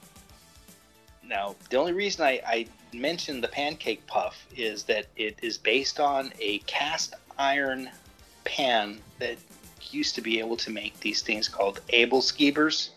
[1.24, 6.00] Now, the only reason I, I mentioned the pancake puff is that it is based
[6.00, 7.89] on a cast iron
[8.44, 9.38] pan that
[9.94, 12.90] used to be able to make these things called aebleskivers,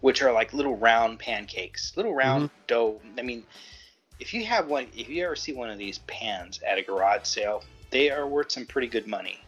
[0.00, 3.00] which are like little round pancakes, little round dough.
[3.18, 3.44] I mean,
[4.18, 7.24] if you have one, if you ever see one of these pans at a garage
[7.24, 9.40] sale, they are worth some pretty good money.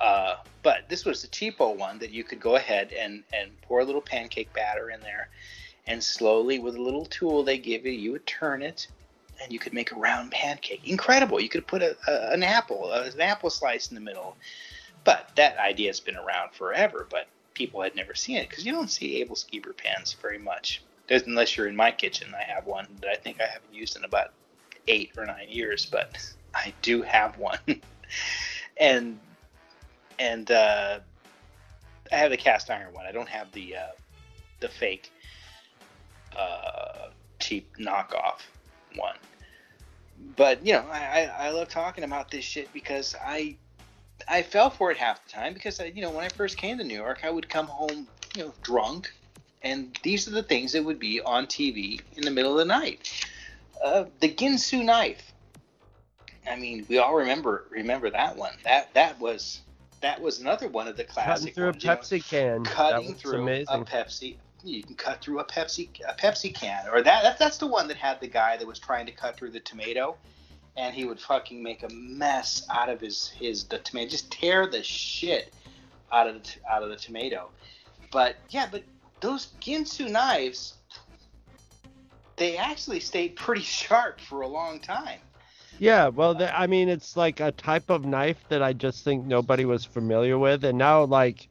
[0.00, 3.80] Uh, but this was the cheapo one that you could go ahead and, and pour
[3.80, 5.28] a little pancake batter in there,
[5.86, 8.88] and slowly with a little tool they give you, you would turn it,
[9.42, 10.86] and you could make a round pancake.
[10.86, 11.40] Incredible!
[11.40, 14.36] You could put a, a, an apple, an apple slice in the middle.
[15.06, 18.72] But that idea has been around forever, but people had never seen it because you
[18.72, 20.82] don't see aebleskiver pans very much.
[21.08, 24.02] Unless you're in my kitchen, I have one that I think I haven't used in
[24.02, 24.32] about
[24.88, 26.18] eight or nine years, but
[26.54, 27.60] I do have one.
[28.78, 29.20] and
[30.18, 30.98] and uh,
[32.10, 33.06] I have the cast iron one.
[33.06, 33.92] I don't have the uh,
[34.58, 35.12] the fake
[36.36, 38.40] uh, cheap knockoff
[38.96, 39.18] one.
[40.34, 43.56] But you know, I, I, I love talking about this shit because I
[44.28, 46.78] I fell for it half the time because I, you know when I first came
[46.78, 49.12] to New York, I would come home you know drunk,
[49.62, 52.64] and these are the things that would be on TV in the middle of the
[52.64, 53.26] night.
[53.82, 55.32] Uh, the Ginsu knife.
[56.48, 58.52] I mean, we all remember remember that one.
[58.64, 59.60] That that was
[60.00, 61.54] that was another one of the classic.
[61.54, 62.64] Cutting through a ones, you know, Pepsi can.
[62.64, 63.66] cutting through amazing.
[63.68, 64.36] a Pepsi.
[64.64, 67.88] You can cut through a Pepsi a Pepsi can, or that, that that's the one
[67.88, 70.16] that had the guy that was trying to cut through the tomato,
[70.76, 74.66] and he would fucking make a mess out of his his the tomato, just tear
[74.66, 75.54] the shit
[76.12, 77.50] out of the out of the tomato.
[78.12, 78.82] But yeah, but
[79.20, 80.74] those Ginsu knives,
[82.36, 85.20] they actually stayed pretty sharp for a long time.
[85.78, 89.66] Yeah, well, I mean, it's like a type of knife that I just think nobody
[89.66, 91.48] was familiar with, and now like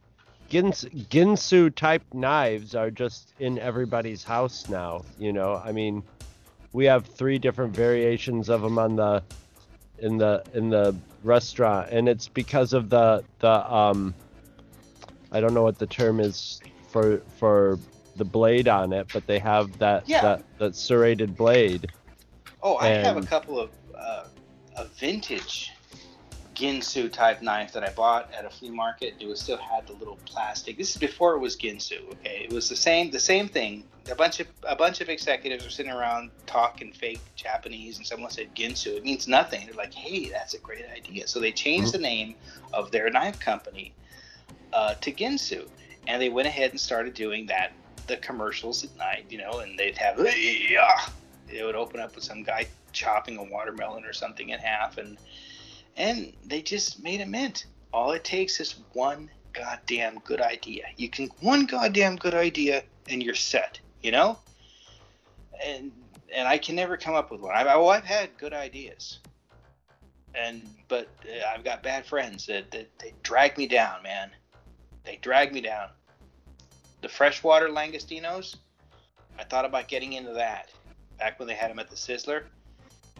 [0.49, 5.03] Gins, Ginsu type knives are just in everybody's house now.
[5.19, 6.03] You know, I mean,
[6.75, 9.23] we have three different variations of them on the
[9.99, 14.13] in the in the restaurant, and it's because of the the um,
[15.31, 17.79] I don't know what the term is for for
[18.17, 20.21] the blade on it, but they have that Yeah.
[20.21, 21.89] that that serrated blade.
[22.61, 24.25] Oh, I have a couple of uh,
[24.75, 25.71] a vintage
[26.55, 29.15] Ginsu type knife that I bought at a flea market.
[29.19, 30.77] It was still had the little plastic.
[30.77, 32.09] This is before it was Ginsu.
[32.13, 33.83] Okay, it was the same the same thing.
[34.09, 38.31] A bunch of a bunch of executives were sitting around talking fake Japanese, and someone
[38.31, 38.95] said Ginsu.
[38.95, 39.65] It means nothing.
[39.65, 41.27] They're like, hey, that's a great idea.
[41.27, 42.35] So they changed the name
[42.73, 43.93] of their knife company
[44.71, 45.67] uh, to Ginsu,
[46.07, 47.73] and they went ahead and started doing that
[48.07, 50.17] the commercials at night, you know, and they'd have
[51.49, 55.17] it would open up with some guy chopping a watermelon or something in half and
[55.95, 57.65] and they just made a mint.
[57.93, 60.83] All it takes is one goddamn good idea.
[60.97, 64.37] You can one goddamn good idea and you're set you know?
[65.65, 65.91] And
[66.33, 67.55] and i can never come up with one.
[67.55, 69.19] I've, oh, I've had good ideas.
[70.35, 74.29] And but uh, i've got bad friends that, that they drag me down man.
[75.03, 75.89] They drag me down.
[77.01, 78.57] The freshwater langostinos
[79.37, 80.69] i thought about getting into that
[81.17, 82.43] back when they had them at the Sizzler.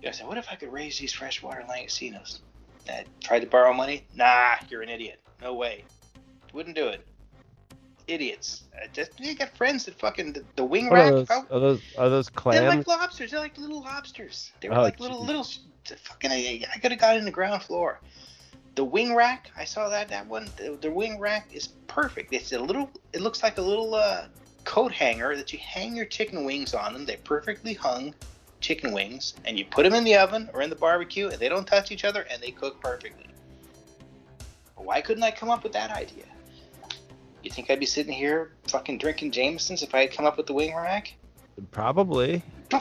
[0.06, 2.42] I said, what if I could raise these freshwater langostinos?
[2.89, 4.06] I tried to borrow money.
[4.15, 5.19] Nah, you're an idiot.
[5.41, 5.84] No way.
[6.54, 7.06] Wouldn't do it.
[8.08, 8.63] Idiots.
[8.82, 11.13] I just you got friends that fucking the, the wing What are rack.
[11.13, 11.28] those?
[11.32, 13.32] oh, Are those are those they're like lobsters.
[13.32, 14.52] They're like little lobsters.
[14.62, 15.28] They were Oh, like little geez.
[15.28, 15.48] little.
[16.04, 18.00] Fucking, I, I could have got in the ground floor.
[18.74, 20.50] The wing rack, I saw that that one.
[20.58, 22.34] The, the wing rack is perfect.
[22.34, 22.89] It's a little.
[23.13, 24.26] It looks like a little uh,
[24.65, 27.06] coat hanger that you hang your chicken wings on them.
[27.06, 28.13] They're perfectly hung
[28.65, 31.47] chicken wings, and you put them in the oven or in the barbecue, and they
[31.47, 33.28] don't touch each other, and they cook perfectly.
[34.75, 36.25] Why couldn't I come up with that idea?
[37.43, 40.47] You think I'd be sitting here fucking drinking Jamesons if I had come up with
[40.47, 41.13] the wing rack?
[41.71, 42.41] Probably.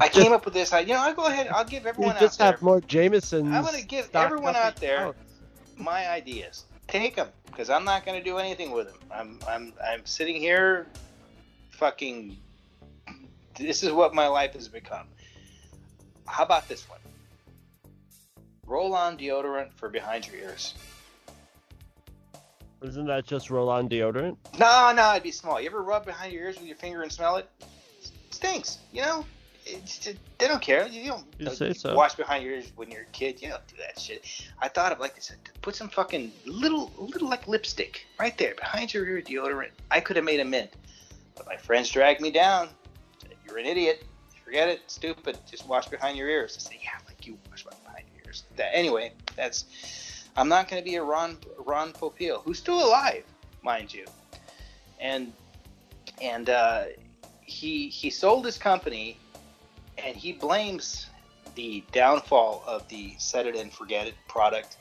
[0.00, 0.72] I came up with this.
[0.72, 1.48] I, you know, I'll go ahead.
[1.48, 2.46] I'll give You everyone out just there.
[2.52, 3.52] have more Jamesons.
[3.54, 5.12] I'm gonna give everyone out there
[5.76, 6.64] my ideas.
[6.88, 8.98] Take them, because I'm not gonna do anything with them.
[9.12, 10.86] I'm, I'm, I'm sitting here,
[11.80, 12.36] fucking.
[13.58, 15.08] This is what my life has become.
[16.26, 17.00] How about this one?
[18.66, 20.74] Roll-on deodorant for behind your ears.
[22.82, 24.36] Isn't that just roll-on deodorant?
[24.58, 25.60] No, no, it'd be small.
[25.60, 27.48] You ever rub behind your ears with your finger and smell it?
[28.30, 28.78] stinks.
[28.92, 29.26] You know,
[29.84, 30.04] just,
[30.38, 30.86] they don't care.
[30.86, 31.94] You don't You say so.
[31.94, 33.42] wash behind your ears when you're a kid.
[33.42, 34.24] You don't do that shit.
[34.60, 35.32] I thought of like this.
[35.60, 39.70] Put some fucking little, little like lipstick right there behind your ear deodorant.
[39.90, 40.70] I could have made a mint,
[41.36, 42.68] but my friends dragged me down.
[43.20, 44.04] Said, You're an idiot.
[44.44, 44.82] Forget it.
[44.88, 45.38] Stupid.
[45.48, 46.56] Just wash behind your ears.
[46.58, 48.42] I said, yeah, like you wash behind your ears.
[48.56, 49.66] That, anyway, that's
[50.36, 53.24] I'm not going to be a Ron Ron Popeil, who's still alive,
[53.62, 54.06] mind you,
[55.00, 55.32] and
[56.20, 56.84] and uh,
[57.42, 59.18] he he sold his company,
[59.98, 61.06] and he blames
[61.54, 64.78] the downfall of the set it and forget it product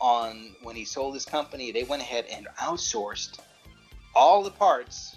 [0.00, 1.72] on when he sold his company.
[1.72, 3.38] They went ahead and outsourced
[4.14, 5.16] all the parts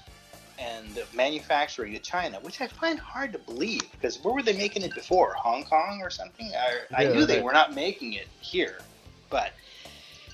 [0.58, 4.54] and the manufacturing to China, which I find hard to believe because where were they
[4.58, 5.36] making it before?
[5.42, 6.52] Hong Kong or something?
[6.56, 8.84] I, I Yeah, knew they were not making it here,
[9.30, 9.52] but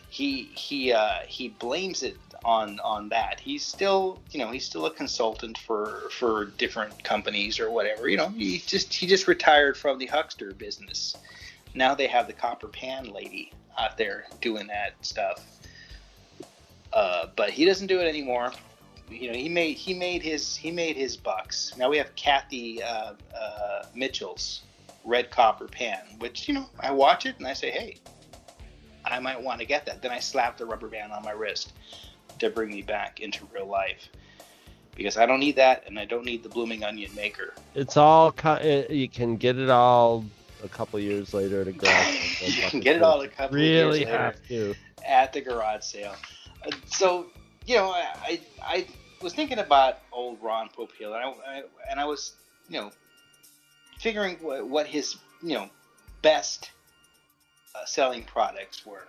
[0.10, 3.40] he he uh, he blames it on on that.
[3.42, 8.10] He's still you know he's still a consultant for for different companies or whatever.
[8.10, 11.18] You know he just he just retired from the huckster business.
[11.76, 15.38] Now they have the copper pan lady out there doing that stuff.
[16.94, 18.52] Uh, but he doesn't do it anymore.
[19.12, 21.74] You know he made he made his he made his bucks.
[21.78, 24.62] Now we have Cathy uh, uh, Mitchell's
[25.04, 27.98] red copper pan, which you know I watch it and I say, hey,
[29.06, 30.02] I might want to get that.
[30.02, 31.74] Then I slap the rubber band on my wrist
[32.40, 34.10] to bring me back into real life
[34.96, 37.54] because I don't need that and I don't need the blooming onion maker.
[37.76, 38.34] It's all
[38.90, 40.26] you can get it all
[40.64, 41.88] a couple years later to go.
[42.46, 44.76] you can get it all a couple of years Really later have to.
[45.06, 46.16] at the garage sale.
[46.66, 47.28] Uh, so
[47.66, 48.88] you know, I I
[49.22, 52.34] was thinking about old Ron Popeil, and I, I and I was
[52.70, 52.92] you know
[54.00, 55.70] figuring what, what his you know
[56.22, 56.72] best
[57.76, 59.08] uh, selling products were.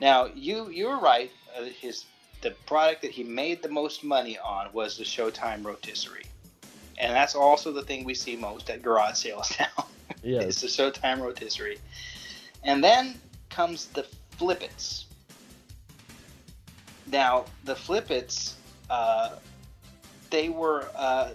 [0.00, 1.30] Now you you were right.
[1.58, 2.04] Uh, his
[2.40, 6.26] the product that he made the most money on was the Showtime rotisserie,
[6.98, 9.86] and that's also the thing we see most at garage sales now.
[10.22, 10.44] Yes.
[10.44, 11.78] It's the Showtime rotisserie.
[12.64, 14.06] And then comes the
[14.38, 15.04] Flippets.
[17.10, 18.54] Now, the Flippets,
[18.92, 19.30] uh,
[20.28, 21.30] they were, uh,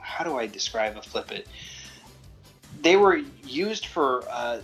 [0.00, 1.46] how do I describe a Flippet?
[2.80, 4.60] They were used for uh,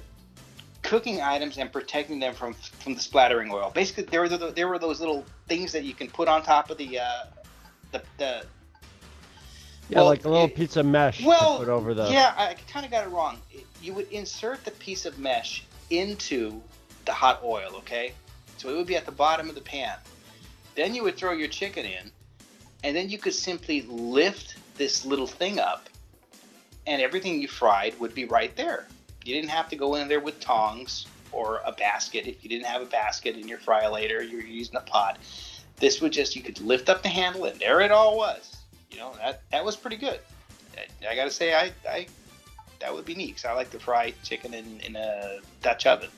[0.82, 3.70] cooking items and protecting them from from the splattering oil.
[3.72, 6.70] Basically, there were the, there were those little things that you can put on top
[6.70, 7.04] of the uh,
[7.92, 8.44] the, the
[9.88, 12.10] Yeah, Well, like a little it- piece of mesh well, put over the.
[12.10, 13.38] Yeah, I kind of got it wrong.
[13.80, 16.60] You would insert the piece of mesh into
[17.04, 18.12] the hot oil, okay?
[18.56, 19.94] So it would be at the bottom of the pan.
[20.78, 22.12] Then you would throw your chicken in,
[22.84, 25.88] and then you could simply lift this little thing up,
[26.86, 28.86] and everything you fried would be right there.
[29.24, 32.28] You didn't have to go in there with tongs or a basket.
[32.28, 35.18] If you didn't have a basket in your fryolator, you're using a pot.
[35.78, 38.58] This would just you could lift up the handle, and there it all was.
[38.88, 40.20] You know that that was pretty good.
[40.76, 42.06] I, I gotta say, I, I
[42.78, 46.10] that would be neat because I like to fry chicken in, in a Dutch oven.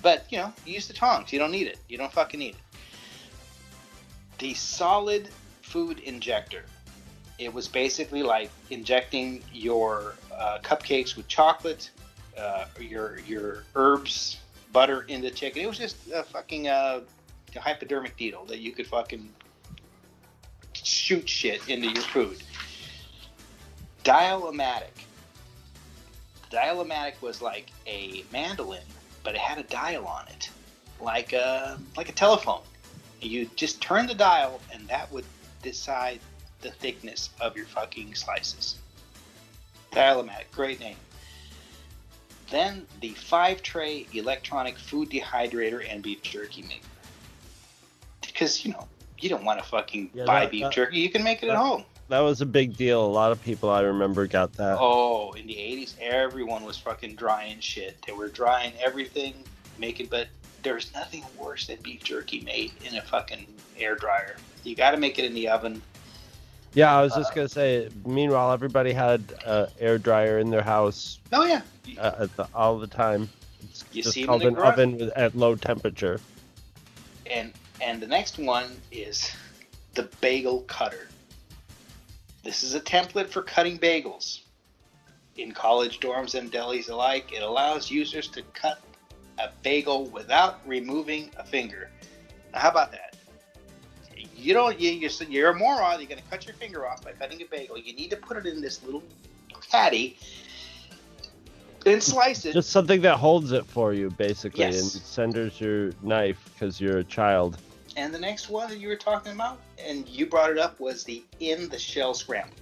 [0.00, 1.30] But you know, you use the tongs.
[1.30, 1.78] You don't need it.
[1.90, 2.60] You don't fucking need it.
[4.38, 5.30] The solid
[5.62, 6.64] food injector.
[7.38, 11.90] It was basically like injecting your uh, cupcakes with chocolate,
[12.38, 14.38] uh, your your herbs,
[14.72, 15.62] butter into chicken.
[15.62, 17.00] It was just a fucking uh,
[17.56, 19.28] hypodermic needle that you could fucking
[20.72, 22.42] shoot shit into your food.
[24.04, 24.92] Dial-O-Matic.
[26.50, 28.84] Dial-O-Matic was like a mandolin,
[29.24, 30.48] but it had a dial on it,
[31.00, 32.62] like a like a telephone.
[33.20, 35.24] You just turn the dial, and that would
[35.62, 36.20] decide
[36.60, 38.76] the thickness of your fucking slices.
[39.92, 40.96] Dial-O-Matic, great name.
[42.50, 46.86] Then the five-tray electronic food dehydrator and beef jerky maker.
[48.20, 48.86] Because you know
[49.18, 51.48] you don't want to fucking Yeah, buy that- beef that- jerky; you can make it
[51.48, 51.84] at home.
[52.08, 53.04] That was a big deal.
[53.04, 54.76] A lot of people I remember got that.
[54.78, 58.00] Oh, in the '80s, everyone was fucking drying shit.
[58.06, 59.34] They were drying everything,
[59.78, 60.06] making.
[60.06, 60.28] But
[60.66, 63.46] there's nothing worse than beef jerky made in a fucking
[63.78, 64.34] air dryer.
[64.64, 65.80] You got to make it in the oven.
[66.74, 67.88] Yeah, I was just Uh, gonna say.
[68.04, 71.62] Meanwhile, everybody had a air dryer in their house Oh yeah,
[71.98, 73.28] uh, at the, all the time.
[73.62, 74.72] It's You just see called an garage?
[74.72, 76.20] oven with, at low temperature.
[77.30, 79.30] and and the next one is
[79.94, 81.06] the bagel cutter.
[82.42, 84.40] This is a template for cutting bagels.
[85.36, 88.80] In college dorms and delis alike, it allows users to cut
[89.38, 91.90] a bagel without removing a finger.
[92.52, 93.16] Now, how about that?
[94.34, 94.78] You don't.
[94.78, 95.98] You, you're, you're a moron.
[95.98, 97.78] You're going to cut your finger off by cutting a bagel.
[97.78, 99.02] You need to put it in this little
[99.70, 100.16] caddy
[101.86, 102.52] and slice it.
[102.52, 104.80] Just something that holds it for you, basically, Yes.
[104.80, 107.58] and centers your knife because you're a child.
[107.96, 111.04] And the next one that you were talking about, and you brought it up, was
[111.04, 112.56] the in the shell scramble.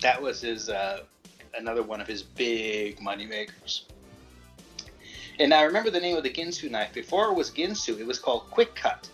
[0.00, 1.02] That was his uh,
[1.56, 3.86] another one of his big money makers.
[5.38, 6.92] And I remember the name of the Ginsu knife.
[6.92, 9.08] Before it was Ginsu, it was called Quick Cut.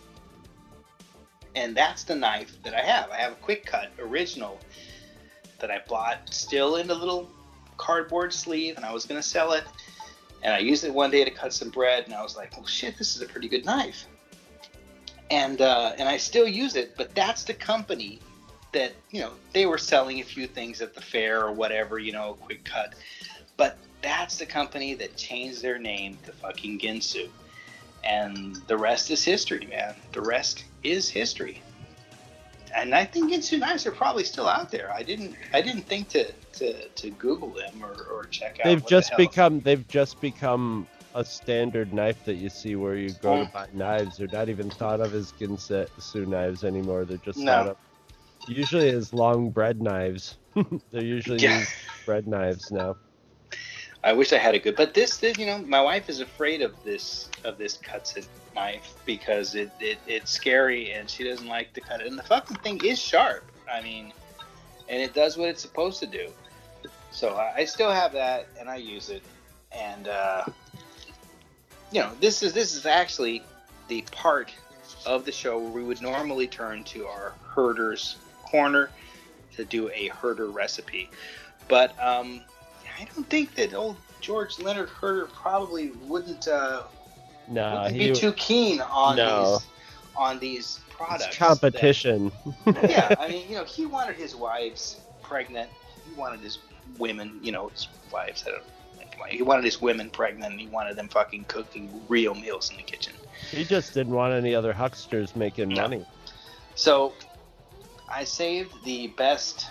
[1.54, 3.10] And that's the knife that I have.
[3.10, 4.58] I have a Quick Cut original
[5.58, 7.28] that I bought still in a little
[7.76, 9.64] cardboard sleeve, and I was going to sell it.
[10.42, 12.66] And I used it one day to cut some bread, and I was like, "Oh
[12.66, 14.06] shit, this is a pretty good knife."
[15.30, 18.18] And uh, and I still use it, but that's the company
[18.72, 22.10] that you know they were selling a few things at the fair or whatever, you
[22.10, 22.94] know, quick cut.
[23.56, 27.28] But that's the company that changed their name to fucking Ginsu.
[28.04, 29.94] And the rest is history, man.
[30.12, 31.62] The rest is history.
[32.74, 34.90] And I think Ginsu knives are probably still out there.
[34.92, 38.64] I didn't I didn't think to to, to Google them or, or check out.
[38.64, 43.10] They've just the become they've just become a standard knife that you see where you
[43.20, 43.44] go Oh.
[43.44, 43.52] to mm.
[43.52, 44.16] buy knives.
[44.16, 47.04] They're not even thought of as Ginsetsu knives anymore.
[47.04, 47.52] They're just No.
[47.52, 47.76] thought of
[48.48, 50.38] usually as long bread knives.
[50.90, 51.64] They're usually Yeah.
[52.06, 52.96] bread knives now.
[54.04, 56.60] I wish I had a good, but this, this, you know, my wife is afraid
[56.60, 61.72] of this of this Cutsit knife because it, it it's scary and she doesn't like
[61.74, 62.08] to cut it.
[62.08, 63.44] And the fucking thing is sharp.
[63.70, 64.12] I mean,
[64.88, 66.30] and it does what it's supposed to do.
[67.12, 69.22] So I, I still have that and I use it.
[69.70, 70.44] And uh,
[71.92, 73.44] you know, this is this is actually
[73.86, 74.52] the part
[75.06, 78.90] of the show where we would normally turn to our herders corner
[79.54, 81.08] to do a herder recipe.
[81.68, 82.42] But um,
[83.02, 86.82] I don't think that old George Leonard Herder probably wouldn't uh,
[87.48, 89.56] Nah, wouldn't he, be too keen on No.
[89.56, 89.66] these
[90.16, 91.26] on these products.
[91.28, 92.30] it's competition.
[92.66, 95.68] that- yeah, I mean, you know, he wanted his wives pregnant.
[96.08, 96.58] He wanted his
[96.98, 98.44] women, you know, his wives.
[98.46, 98.62] I don't.
[98.98, 100.52] think He wanted his women pregnant.
[100.52, 103.14] and He wanted them fucking cooking real meals in the kitchen.
[103.50, 105.82] He just didn't want any other hucksters making No.
[105.82, 106.04] money.
[106.76, 107.14] So
[108.08, 109.66] I saved the best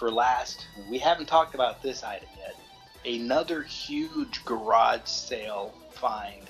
[0.00, 0.66] for last.
[0.88, 2.56] We haven't talked about this item yet.
[3.04, 6.42] Another huge garage sale find,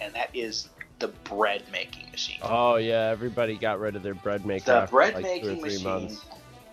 [0.00, 2.38] and that is the bread making machine.
[2.42, 6.18] Oh yeah, everybody got rid of their bread maker the bread like making three machine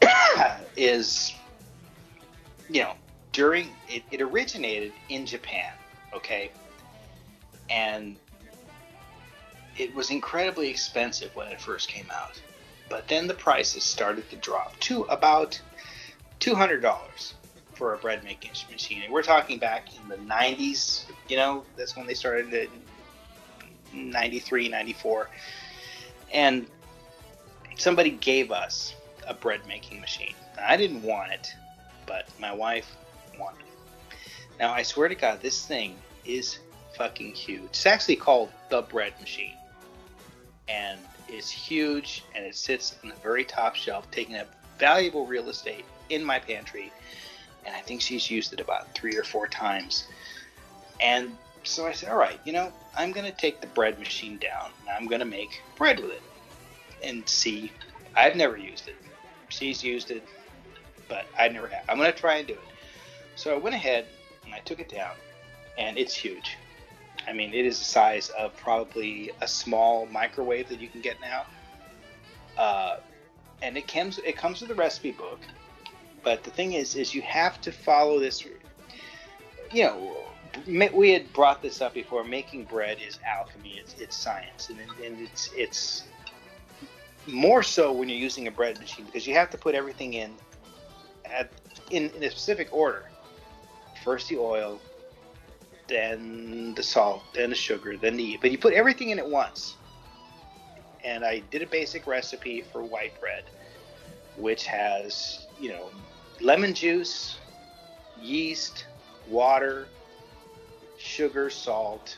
[0.78, 1.34] is,
[2.70, 2.94] you know,
[3.32, 5.72] during it, it originated in Japan,
[6.14, 6.52] okay,
[7.70, 8.18] and
[9.78, 12.42] it was incredibly expensive when it first came out,
[12.90, 15.60] but then the prices started to drop to about
[16.40, 17.34] two hundred dollars
[17.74, 21.06] for a bread making machine, and we're talking back in the '90s.
[21.28, 22.70] You know, that's when they started it.
[23.94, 25.30] 93, 94.
[26.34, 26.68] And
[27.78, 28.96] somebody gave us
[29.28, 30.34] a bread making machine.
[30.62, 31.54] I didn't want it,
[32.06, 32.96] but my wife
[33.40, 34.18] wanted it.
[34.60, 36.60] Now, I swear to God, this thing is
[36.96, 37.64] fucking huge.
[37.66, 39.54] It's actually called the bread machine.
[40.68, 44.48] And it's huge and it sits on the very top shelf, taking up
[44.80, 46.92] valuable real estate in my pantry.
[47.66, 50.08] And I think she's used it about three or four times.
[51.00, 54.38] And so I said, all right, you know, I'm going to take the bread machine
[54.38, 56.22] down and I'm going to make bread with it
[57.04, 57.72] and see.
[58.16, 58.96] I've never used it.
[59.50, 60.24] She's used it,
[61.08, 61.84] but I never have.
[61.88, 62.60] I'm going to try and do it.
[63.36, 64.08] So I went ahead
[64.46, 65.12] and I took it down,
[65.78, 66.58] and it's huge.
[67.28, 71.20] I mean, it is the size of probably a small microwave that you can get
[71.22, 71.46] now.
[72.58, 72.98] Uh,
[73.62, 75.40] and it comes it comes with a recipe book,
[76.28, 78.46] but the thing is, is you have to follow this.
[79.72, 80.18] You know,
[80.68, 82.26] we had brought this up before.
[82.26, 83.80] Making bread is alchemy.
[83.80, 86.04] It's, it's science, and, and it's it's
[87.28, 90.34] more so when you're using a bread machine because you have to put everything in
[91.24, 91.50] at
[91.92, 93.06] in, in a specific order.
[94.04, 94.82] First the oil,
[95.88, 99.78] then the salt, then the sugar, then the but you put everything in at once.
[101.06, 103.46] And I did a basic recipe for white bread,
[104.36, 105.90] which has you know
[106.42, 107.38] lemon juice,
[108.22, 108.86] yeast,
[109.28, 109.88] water,
[110.98, 112.18] sugar, salt,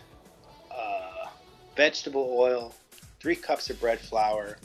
[0.72, 1.28] uh,
[1.76, 2.74] vegetable oil,
[3.20, 4.58] three cups of bread flour,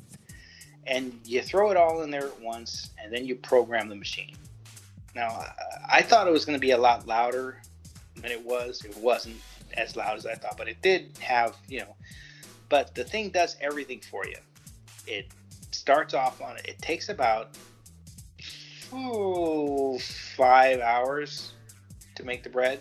[0.87, 4.37] and you throw it all in there at once, and then you program the machine.
[5.15, 7.63] Now, I- I thought it was going to be a lot louder
[8.17, 8.85] than it was.
[8.85, 9.41] It wasn't
[9.75, 11.97] as loud as I thought, but it did have, you know.
[12.69, 14.37] But the thing does everything for you.
[15.07, 15.29] It
[15.73, 16.67] starts off on it.
[16.67, 17.57] It takes about
[18.95, 19.99] oh,
[20.37, 21.55] five hours
[22.15, 22.81] to make the bread,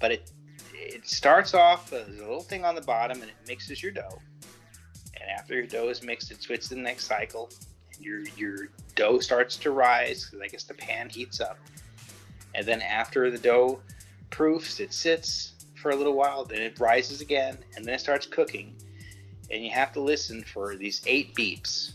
[0.00, 0.30] but it
[0.72, 4.18] it starts off as a little thing on the bottom, and it mixes your dough.
[5.20, 7.50] And after your dough is mixed, it switches to the next cycle.
[7.94, 11.58] And your your dough starts to rise because I guess the pan heats up.
[12.54, 13.80] And then after the dough
[14.30, 16.44] proofs, it sits for a little while.
[16.44, 18.74] Then it rises again, and then it starts cooking.
[19.50, 21.92] And you have to listen for these eight beeps.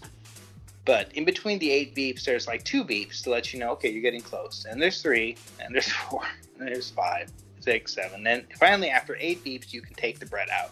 [0.86, 3.89] But in between the eight beeps, there's like two beeps to let you know, okay,
[3.89, 4.65] you're getting close.
[4.69, 6.21] And there's three, and there's four,
[6.59, 8.23] and there's five, six, seven.
[8.23, 10.71] Then finally, after eight beeps, you can take the bread out.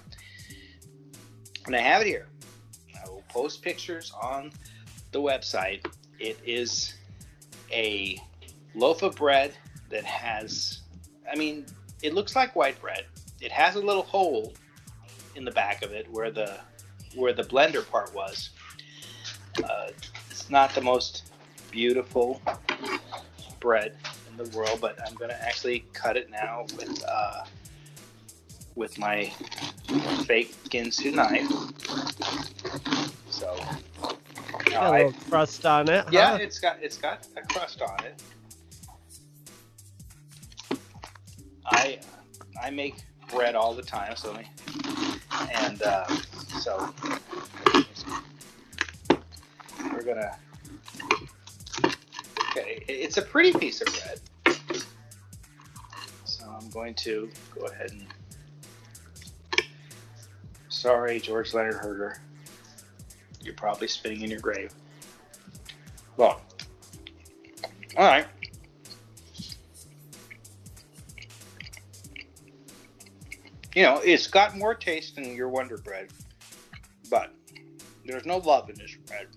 [1.65, 2.27] And I have it here.
[3.03, 4.51] I will post pictures on
[5.11, 5.85] the website.
[6.19, 6.93] It is
[7.71, 8.21] a
[8.75, 9.53] loaf of bread
[9.89, 10.81] that has,
[11.31, 11.65] I mean,
[12.01, 13.05] it looks like white bread.
[13.41, 14.53] it has a little hole
[15.35, 16.59] in the back of it where the
[17.15, 18.49] where the blender part was.
[19.63, 19.89] Uh,
[20.29, 21.31] it's not the most
[21.71, 22.41] beautiful
[23.59, 23.95] bread
[24.29, 27.45] in the world, but I'm gonna actually cut it now with uh,
[28.75, 29.25] with my
[30.25, 31.47] fake Ginsu knife.
[33.29, 33.55] So,
[34.65, 36.05] Got a little crust on it.
[36.11, 36.37] Yeah, huh?
[36.41, 38.21] it's got it's got a crust on it.
[41.65, 41.99] I
[42.61, 42.95] I make
[43.29, 44.37] bread all the time, so
[45.53, 46.07] and uh,
[46.59, 46.93] so
[50.03, 50.37] we're gonna.
[52.49, 54.59] Okay, it's a pretty piece of bread.
[56.25, 58.05] So I'm going to go ahead and.
[60.69, 62.21] Sorry, George Leonard Herder.
[63.41, 64.73] You're probably spinning in your grave.
[66.17, 66.41] Well,
[67.97, 68.25] all right.
[73.75, 76.09] You know, it's got more taste than your Wonder Bread,
[77.09, 77.33] but
[78.05, 79.27] there's no love in this bread.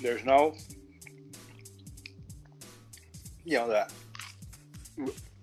[0.00, 0.54] There's no,
[3.44, 3.92] you know, that.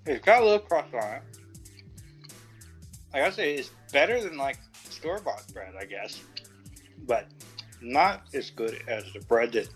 [0.05, 1.21] It's got a little crust on it.
[3.13, 4.57] Like I say, it's better than like
[4.89, 6.21] store bought bread, I guess,
[7.05, 7.27] but
[7.81, 9.69] not as good as the bread that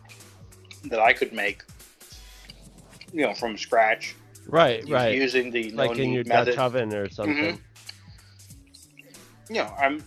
[0.85, 1.63] that I could make,
[3.13, 4.15] you know, from scratch
[4.47, 5.15] Right, right.
[5.15, 6.55] using the no like in your method.
[6.55, 7.13] Dutch oven or mm-hmm.
[7.13, 7.61] something.
[9.49, 10.03] You know, I'm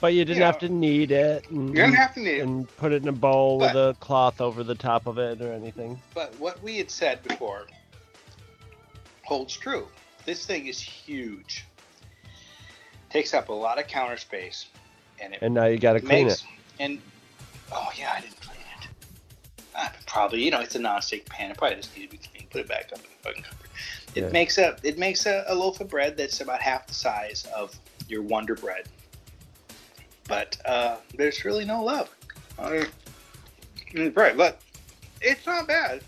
[0.00, 0.46] But you didn't Yeah.
[0.46, 3.12] have to knead it and, you don't have to it, and put it in a
[3.12, 6.00] bowl But- with a cloth over the top of it or anything.
[6.14, 7.66] but what we had said before
[9.24, 9.88] holds true.
[10.24, 11.64] This thing is huge.
[13.10, 14.66] Takes up a lot of counter space,
[15.20, 16.42] and it And now you got to clean it.
[16.78, 17.00] and
[17.72, 18.88] oh yeah, I didn't clean it.
[19.74, 21.50] Ah, I probably you know it's a non-stick pan.
[21.50, 22.50] It probably just needed to be cleaned.
[22.50, 23.68] Put it back up in the fucking cupboard.
[24.14, 24.28] It Yeah.
[24.30, 27.74] makes a it makes a, a loaf of bread that's about half the size of
[28.08, 28.88] your Wonder Bread.
[30.30, 32.08] But uh, there's really no love
[33.92, 34.36] in the bread.
[34.36, 34.62] But
[35.20, 36.02] it's not bad.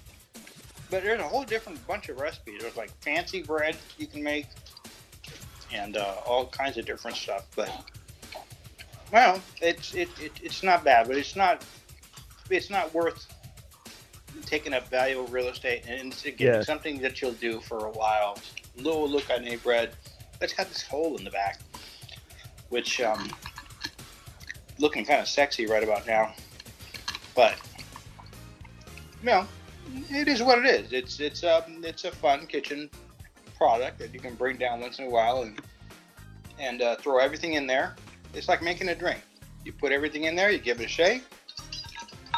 [0.91, 2.61] But there's a whole different bunch of recipes.
[2.61, 4.47] There's like fancy bread you can make,
[5.75, 7.47] and uh, all kinds of different stuff.
[7.57, 7.71] But
[9.13, 11.65] well, it's it, it it's not bad, but it's not
[12.49, 13.27] it's not worth
[14.47, 16.63] taking up valuable real estate and it's again Yeah.
[16.63, 18.39] something that you'll do for a while.
[18.77, 19.91] Little look on a bread
[20.39, 21.59] that's got this hole in the back,
[22.69, 23.31] which um
[24.79, 26.35] looking kind of sexy right about now,
[27.35, 27.57] but
[29.21, 29.47] you know
[30.11, 30.93] it is what it is.
[30.93, 32.91] It's it's um it's a fun kitchen
[33.57, 35.61] product that you can bring down once in a while and
[36.59, 37.97] and uh, throw everything in there.
[38.35, 39.21] It's like making a drink.
[39.65, 41.23] You put everything in there, you give it a shake,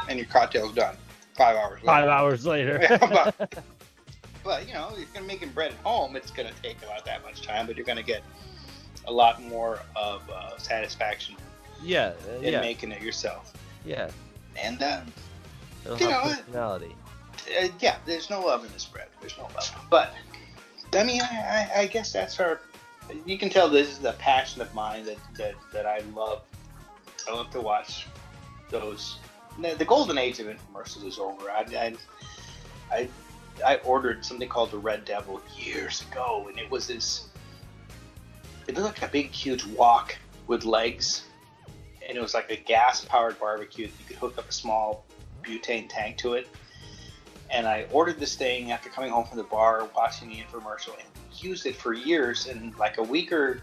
[0.08, 0.96] and your cocktail's done.
[1.36, 1.86] Five hours later.
[1.86, 2.78] Five hours later.
[2.90, 3.64] Yeah, but,
[4.44, 7.22] but you know, if you're making bread at home, it's going to take about that
[7.22, 8.22] much time, but you're going to get
[9.06, 11.36] a lot more of uh, satisfaction
[11.82, 13.52] yeah, uh, in yeah, making it yourself.
[13.84, 14.10] yeah.
[14.62, 15.00] And uh,
[15.84, 16.94] It'll You know, personality.
[17.60, 19.08] uh, yeah, there's no love in this bread.
[19.20, 19.86] There's no love.
[19.90, 20.14] But
[20.94, 22.60] I mean, I, I, I guess that's our.
[23.26, 26.42] You can tell this is a passion of mine that, that, that I love.
[27.28, 28.06] I love to watch
[28.70, 29.18] those.
[29.58, 31.50] The, golden age of infomercials is over.
[31.50, 31.94] I, I,
[32.90, 33.08] I,
[33.64, 37.28] I ordered something called the Red Devil years ago, and it was this.
[38.66, 40.16] It looked like a big, huge wok
[40.46, 41.24] with legs,
[42.08, 43.86] and it was like a gas-powered barbecue.
[43.86, 45.04] That you could hook up a small
[45.42, 46.48] butane tank to it
[47.54, 51.06] and I ordered this thing after coming home from the bar, watching the infomercial, and
[51.40, 52.46] used it for years.
[52.46, 53.62] And like a week or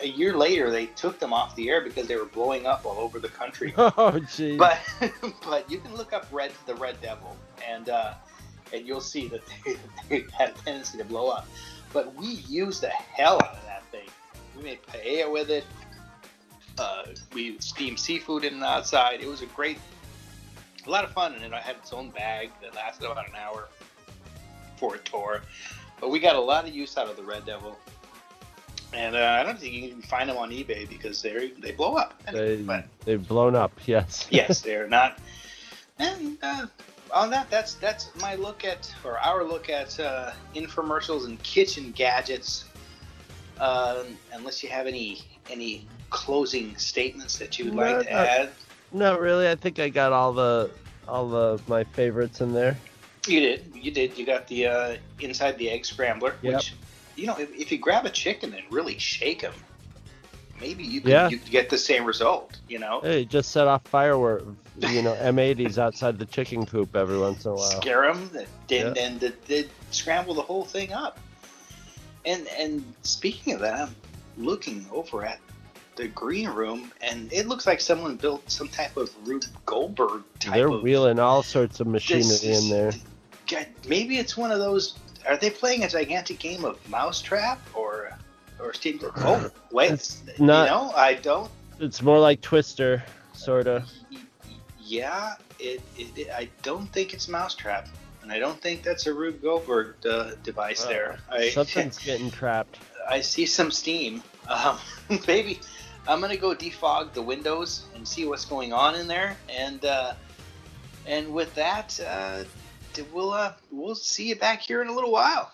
[0.00, 2.98] a year later, they took them off the air because they were blowing up all
[2.98, 3.74] over the country.
[3.94, 4.58] Oh, geez.
[4.58, 4.78] but
[5.44, 7.36] but you can look up Red the Red Devil,
[7.68, 8.14] and uh,
[8.72, 9.76] and you'll see that they,
[10.08, 11.48] they had a tendency to blow up.
[11.92, 14.08] But we used the hell out of that thing.
[14.56, 15.64] We made paella with it.
[16.78, 19.20] Uh, we steamed seafood in the outside.
[19.20, 19.78] It was a great,
[20.86, 23.68] a lot of fun, and it had its own bag that lasted about an hour
[24.76, 25.42] for a tour.
[26.00, 27.78] But we got a lot of use out of the Red Devil.
[28.92, 31.94] And uh, I don't think you can find them on eBay because they they blow
[31.96, 32.20] up.
[32.30, 34.26] they, but they've blown up, yes.
[34.30, 35.18] yes, they're not.
[35.98, 36.66] And uh,
[37.12, 41.92] on that, that's that's my look at or our look at uh, infomercials and kitchen
[41.92, 42.64] gadgets.
[43.60, 48.18] Um, unless you have any any closing statements that you would No, like to no.
[48.18, 48.50] add,
[48.92, 49.48] Not really.
[49.48, 50.70] I think I got all the
[51.08, 52.76] all the my favorites in there.
[53.26, 53.64] you did.
[53.74, 54.16] You did.
[54.16, 56.54] You got the uh, inside the egg scrambler, Yep.
[56.54, 56.74] which
[57.16, 59.54] you know, if, if you grab a chicken and really shake them,
[60.60, 61.28] maybe you can Yeah.
[61.30, 62.58] you can get the same result.
[62.68, 64.44] You know, Hey, just set off fireworks,
[64.78, 67.80] you know, M80s outside the chicken coop every once in a while.
[67.80, 68.90] scare them, then Yeah.
[68.90, 71.18] then the, the, scramble the whole thing up.
[72.24, 73.94] And and speaking of that, I'm
[74.38, 75.40] looking over at
[76.02, 80.54] the green room, and it looks like someone built some type of Rube Goldberg type
[80.54, 80.82] They're of.
[80.82, 82.92] wheeling all sorts of machinery This in there.
[83.48, 84.98] God, maybe it's one of those.
[85.28, 88.10] Are they playing a gigantic game of Mousetrap or
[88.58, 88.98] or Steam?
[89.18, 91.48] Oh, wait, It's not- You know, I don't.
[91.78, 93.84] It's more like Twister, sorta.
[94.10, 94.50] y- y-
[94.80, 97.88] Yeah, it, it, it- I don't think it's Mousetrap,
[98.22, 101.20] and I don't think that's a Rube Goldberg uh, device there.
[101.30, 102.78] I, Something's getting trapped.
[103.08, 104.20] I see some steam.
[104.48, 104.78] Um,
[105.28, 105.60] maybe
[106.06, 110.14] I'm gonna go defog the windows and see what's going on in there, and uh,
[111.06, 112.44] and with that, uh,
[113.12, 115.52] we'll uh, we'll see you back here in a little while.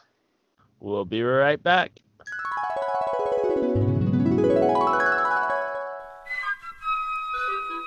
[0.80, 1.92] We'll be right back.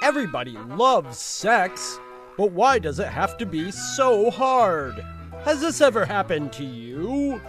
[0.03, 1.99] Everybody loves sex,
[2.37, 5.03] but why does it have to be so hard?
[5.45, 7.41] Has this ever happened to you?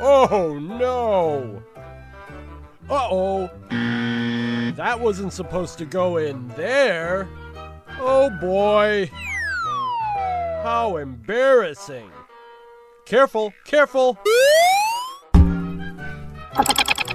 [0.00, 1.62] Oh no!
[2.90, 3.50] Uh oh.
[4.74, 7.28] That wasn't supposed to go in there.
[8.00, 9.08] Oh boy.
[10.64, 12.10] How embarrassing.
[13.06, 14.18] Careful, careful.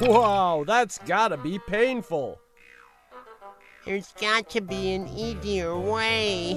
[0.02, 2.40] Wow, that's gotta be painful.
[3.86, 6.54] There's got to be an easier way.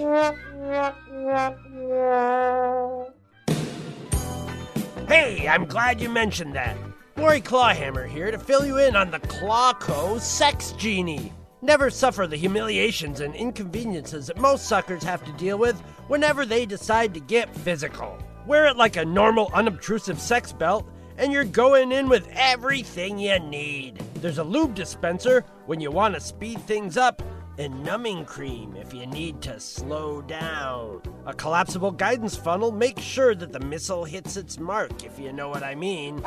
[5.09, 6.77] Hey, I'm glad you mentioned that.
[7.19, 11.33] Lori Clawhammer here to fill you in on the Clawco Sex Genie.
[11.63, 16.65] Never suffer the humiliations and inconveniences that most suckers have to deal with whenever they
[16.65, 18.17] decide to get physical.
[18.47, 23.41] Wear it like a normal, unobtrusive sex belt, and you're going in with everything you
[23.41, 23.99] need.
[24.15, 27.21] There's a lube dispenser when you want to speed things up,
[27.59, 31.03] and numbing cream if you need to slow down.
[31.27, 35.49] A collapsible guidance funnel makes sure that the missile hits its mark, if you know
[35.49, 36.23] what I mean.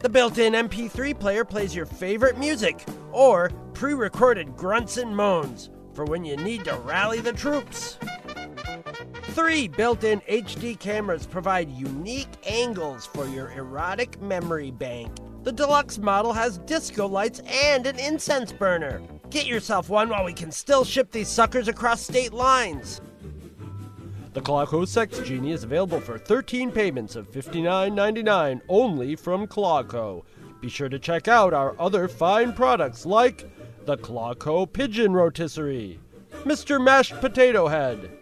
[0.00, 5.70] The built in MP3 player plays your favorite music or pre recorded grunts and moans
[5.92, 7.98] for when you need to rally the troops.
[9.30, 15.10] Three built in HD cameras provide unique angles for your erotic memory bank.
[15.42, 19.02] The deluxe model has disco lights and an incense burner.
[19.30, 23.00] Get yourself one while we can still ship these suckers across state lines.
[24.38, 30.22] The Clawco Sex Genie is available for 13 payments of $59.99 only from Clawco.
[30.60, 33.50] Be sure to check out our other fine products like
[33.84, 35.98] the Clawco Pigeon Rotisserie,
[36.44, 36.80] Mr.
[36.80, 38.16] Mashed Potato Head,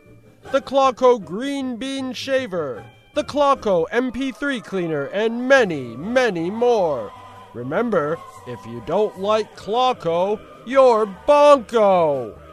[0.53, 7.13] the Clawco Green Bean Shaver, the Clawco MP3 Cleaner, and many, many more.
[7.53, 12.46] Remember, if you don't like Clawco, you're Bonko!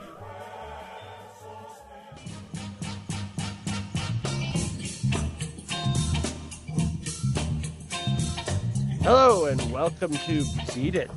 [9.03, 11.11] Hello and welcome to Beat It,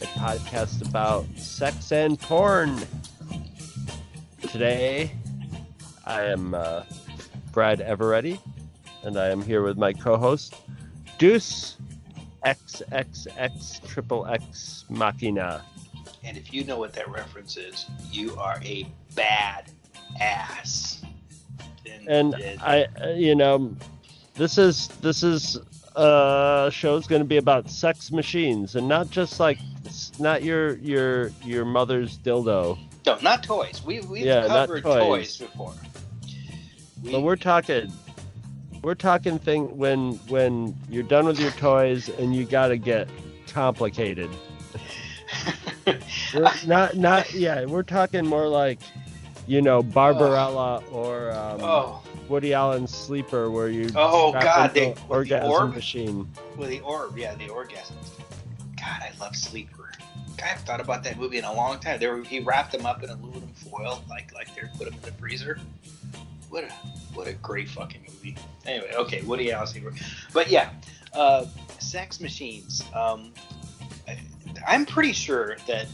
[0.00, 2.78] a podcast about sex and porn.
[4.40, 5.10] Today,
[6.06, 6.84] I am uh,
[7.50, 8.38] Brad Eveready,
[9.02, 10.54] and I am here with my co-host
[11.18, 11.76] Deuce
[12.46, 15.64] XXX Triple X Machina.
[16.22, 19.72] And if you know what that reference is, you are a bad
[20.20, 21.02] ass.
[22.06, 23.74] And I, uh, you know,
[24.34, 25.58] this is this is
[26.00, 29.58] uh show's going to be about sex machines, and not just like
[30.18, 32.78] not your your your mother's dildo.
[33.06, 33.82] no, not toys.
[33.84, 35.02] We we've Yeah, covered toys.
[35.02, 35.36] toys.
[35.38, 35.74] before.
[37.02, 37.92] We, But we're talking
[38.82, 43.08] we're talking thing when when you're done with your toys and you got to get
[43.48, 44.30] complicated.
[46.66, 48.80] Not not yeah, we're talking more like
[49.46, 54.86] you know Barbarella or um, oh, Woody Allen's Sleeper where you Oh, God, into they-
[54.86, 55.74] an with the orgasm orb?
[55.74, 56.30] machine.
[56.56, 57.96] well, the orb, yeah, the orgasm.
[58.78, 59.90] God, I love Sleeper.
[60.42, 61.98] I've thought about that movie in a long time.
[62.00, 65.02] They were, he wrapped them up in aluminum foil, like like they put them in
[65.02, 65.58] the freezer.
[66.48, 66.68] What a
[67.12, 68.36] what a great fucking movie.
[68.64, 69.92] Anyway, okay, Woody Allen Sleeper,
[70.32, 70.70] but yeah,
[71.12, 71.44] uh,
[71.78, 72.82] sex machines.
[72.94, 73.34] Um,
[74.08, 74.18] I,
[74.66, 75.86] I'm pretty sure that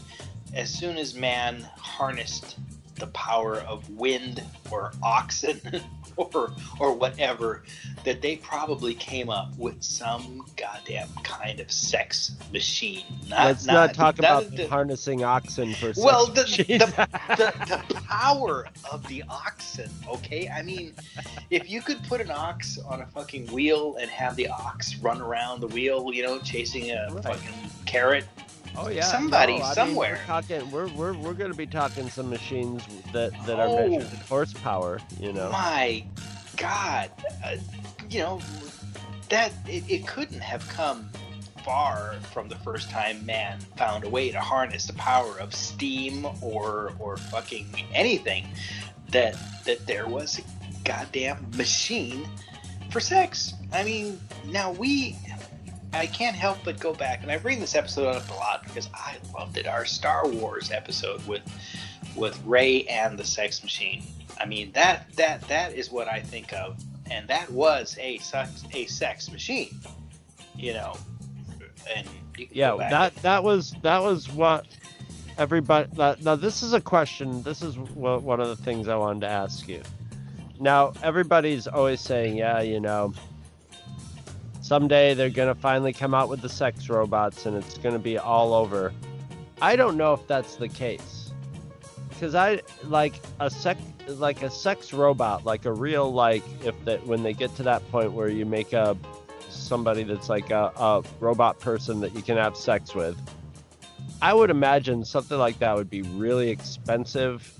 [0.53, 2.57] as soon as man harnessed
[2.95, 5.59] the power of wind or oxen
[6.17, 7.63] or or whatever
[8.03, 13.03] that they probably came up with some goddamn kind of sex machine.
[13.27, 16.63] Not, Let's not, talk not about the, harnessing oxen for sex well the, the,
[17.37, 19.89] the, the power of the oxen.
[20.07, 20.93] Okay, I mean,
[21.49, 25.21] if you could put an ox on a fucking wheel and have the ox run
[25.21, 27.23] around the wheel, you know, chasing a Right.
[27.23, 27.53] fucking
[27.85, 28.25] carrot.
[28.79, 30.19] Oh yeah, Somebody no, I mean, somewhere.
[30.21, 30.71] we're talking.
[30.71, 33.87] We're we're, we're going to be talking some machines that that are Oh.
[33.89, 34.99] measured in horsepower.
[35.19, 35.49] You know.
[35.51, 36.03] My
[36.57, 37.09] God,
[37.43, 37.55] uh,
[38.09, 38.39] you know,
[39.29, 41.09] that it, it couldn't have come
[41.65, 46.25] far from the first time man found a way to harness the power of steam
[46.41, 48.45] or or fucking anything
[49.11, 50.43] that that there was a
[50.87, 52.27] goddamn machine
[52.91, 53.53] for sex.
[53.73, 55.15] I mean, now we
[55.93, 58.89] I can't help but go back and I bring this episode up a lot because
[58.93, 59.67] I loved it.
[59.67, 61.41] Our Star Wars episode with
[62.15, 64.03] with Ray and the sex machine.
[64.39, 66.77] I mean that that that is what I think of,
[67.09, 69.79] and that was a sex a sex machine.
[70.55, 70.95] You know,
[71.95, 72.07] and
[72.37, 74.65] you yeah that that was that was what
[75.37, 78.95] everybody that, now this is a question this is what, one of the things i
[78.95, 79.81] wanted to ask you
[80.59, 83.13] now everybody's always saying yeah you know
[84.67, 88.53] someday they're gonna finally come out with the sex robots and it's gonna be all
[88.53, 88.93] over
[89.61, 91.31] i don't know if that's the case
[92.09, 97.05] because i like a sex like a sex robot like a real like if that
[97.05, 98.97] when they get to that point where you make a
[99.67, 103.17] somebody that's like a, a robot person that you can have sex with.
[104.21, 107.51] I would imagine something like that would be really expensive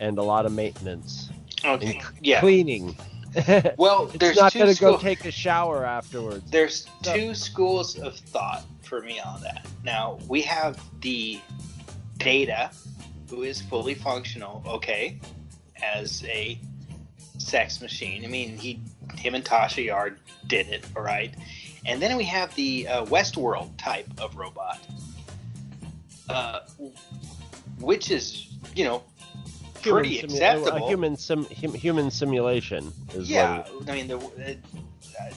[0.00, 1.30] and a lot of maintenance
[1.64, 2.40] okay, yeah.
[2.40, 2.96] cleaning.
[3.76, 6.50] Well, it's there's not going to go take a shower afterwards.
[6.50, 9.66] There's two schools of thought for me on that.
[9.84, 11.40] Now we have the
[12.18, 12.70] data,
[13.30, 15.18] who is fully functional, okay,
[15.82, 16.60] as a
[17.38, 18.24] sex machine.
[18.24, 18.80] I mean, he,
[19.16, 20.16] him and Tasha Yar
[20.46, 21.34] did it, all right.
[21.84, 24.78] And then we have the uh, Westworld type of robot,
[26.28, 26.60] uh,
[27.80, 29.02] which is, you know,
[29.82, 30.86] Human pretty simu- acceptable.
[30.86, 34.58] A human sim, hum, human simulation is yeah, I mean, the, it,
[35.20, 35.32] uh,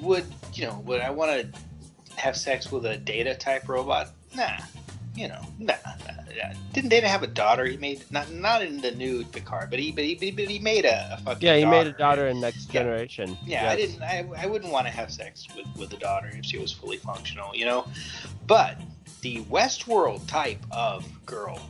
[0.00, 0.24] would
[0.54, 0.82] you know?
[0.86, 1.60] Would I want to
[2.20, 4.10] have sex with a Data type robot?
[4.36, 4.58] Nah,
[5.16, 5.74] you know, nah.
[5.84, 6.52] nah, nah.
[6.72, 7.64] Didn't Data have a daughter?
[7.66, 10.84] He made not not in the new Picard, but he but he, but he made
[10.84, 11.98] a, a fucking Yeah, he made a daughter.
[11.98, 13.36] daughter in Next Generation.
[13.44, 13.90] Yeah, I Yes.
[13.90, 14.02] didn't.
[14.02, 16.96] I, I wouldn't want to have sex with with a daughter if she was fully
[16.98, 17.86] functional, you know.
[18.46, 18.78] But
[19.20, 21.60] the Westworld type of girl,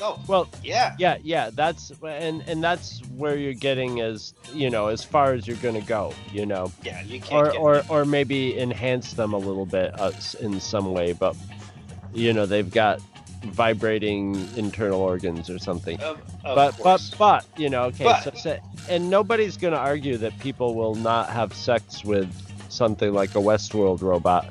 [0.00, 4.88] oh Well, yeah, yeah yeah that's and and that's where you're getting as you know
[4.88, 6.72] as far as you're gonna go you know?
[6.82, 10.92] Yeah, you can't or or or maybe enhance them a little bit uh, in some
[10.92, 11.36] way but
[12.14, 13.00] you know they've got
[13.44, 16.00] vibrating internal organs or something.
[16.00, 17.10] Of, of but course.
[17.10, 20.94] but but you know okay But- so, so and nobody's gonna argue that people will
[20.94, 22.28] not have sex with
[22.70, 24.46] something like a westworld robot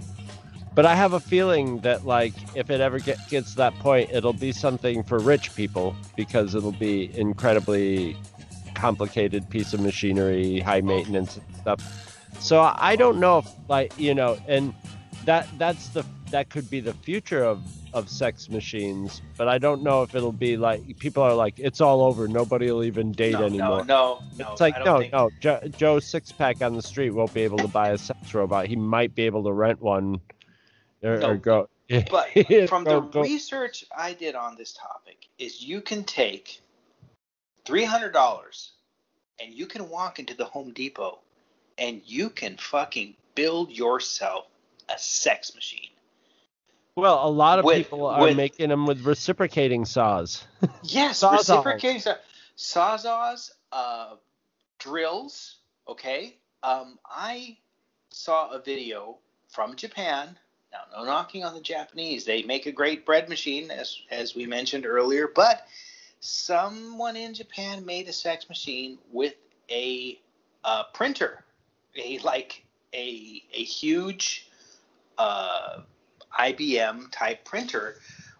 [0.78, 4.10] but i have a feeling that like if it ever get, gets to that point
[4.14, 8.16] it'll be something for rich people because it'll be incredibly
[8.76, 12.30] complicated piece of machinery high maintenance and stuff.
[12.40, 14.74] So i don't know if like you know and
[15.26, 17.64] that that's the that could be the future of
[17.94, 21.82] of sex machines but i don't know if it'll be like people are like it's
[21.82, 22.28] all over.
[22.28, 23.84] Nobody will even date no, anymore.
[23.86, 24.52] no, no, no.
[24.52, 27.58] it's like no think, no Joe, joe six pack on the street won't be able
[27.58, 28.68] to buy a sex robot.
[28.68, 30.22] He might be able to rent one
[31.04, 32.30] or, No, go But
[32.68, 36.62] from go- the go- research I did on this topic, is you can take
[37.66, 38.72] three hundred dollars
[39.40, 41.20] and you can walk into the Home Depot
[41.78, 44.46] and you can fucking build yourself
[44.90, 45.90] a sex machine.
[46.96, 50.46] well a lot of with- people are with- making them with reciprocating saws
[50.84, 52.18] Yes, reciprocating saws.
[52.58, 54.16] sawzalls, uh,
[54.80, 55.58] drills.
[55.88, 57.58] Okay, um, I
[58.10, 60.38] saw a video from Japan.
[60.92, 64.46] Now, no knocking on the Japanese; they make a great bread machine, as as we
[64.46, 65.28] mentioned earlier.
[65.34, 65.68] But
[66.20, 69.36] someone in Japan made a sex machine with
[69.70, 70.20] a
[70.94, 71.44] printer,
[71.96, 72.64] a like
[72.94, 74.50] a a huge
[75.18, 75.82] uh,
[76.40, 77.96] IBM type printer,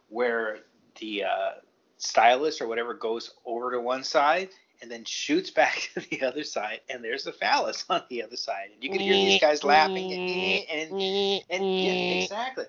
[0.10, 0.60] where
[1.00, 1.52] the uh,
[1.98, 4.50] stylus or whatever goes over to one side
[4.82, 8.38] and then shoots back to the other side, and there's a phallus on the other
[8.38, 8.70] side.
[8.74, 12.66] And you can hear these guys laughing, and, and, and yeah, exactly.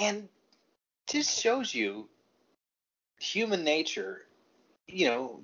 [0.00, 0.28] And
[1.10, 2.08] this shows you
[3.18, 4.22] human nature.
[4.86, 5.40] You know,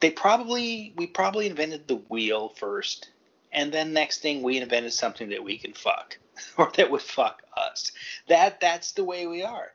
[0.00, 3.10] they probably we probably invented the wheel first,
[3.52, 6.18] and then next thing we invented something that we can fuck
[6.56, 7.92] or that would fuck us.
[8.28, 9.72] That that's the way we are.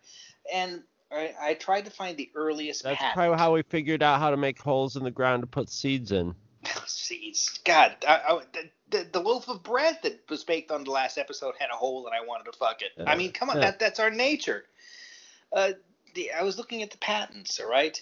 [0.54, 0.84] And
[1.16, 3.16] I, I tried to find the earliest that's patent.
[3.16, 6.12] probably how we figured out how to make holes in the ground to put seeds
[6.12, 6.36] in
[6.88, 7.60] Seeds.
[7.64, 11.18] God, I, I, the, the, the loaf of bread that was baked on the last
[11.18, 12.92] episode had a hole, and I wanted to fuck it.
[13.08, 13.62] I mean, come on, Yeah.
[13.66, 14.66] that that's our nature.
[15.54, 15.72] Uh,
[16.16, 17.60] the, I was looking at the patents.
[17.60, 18.02] All right,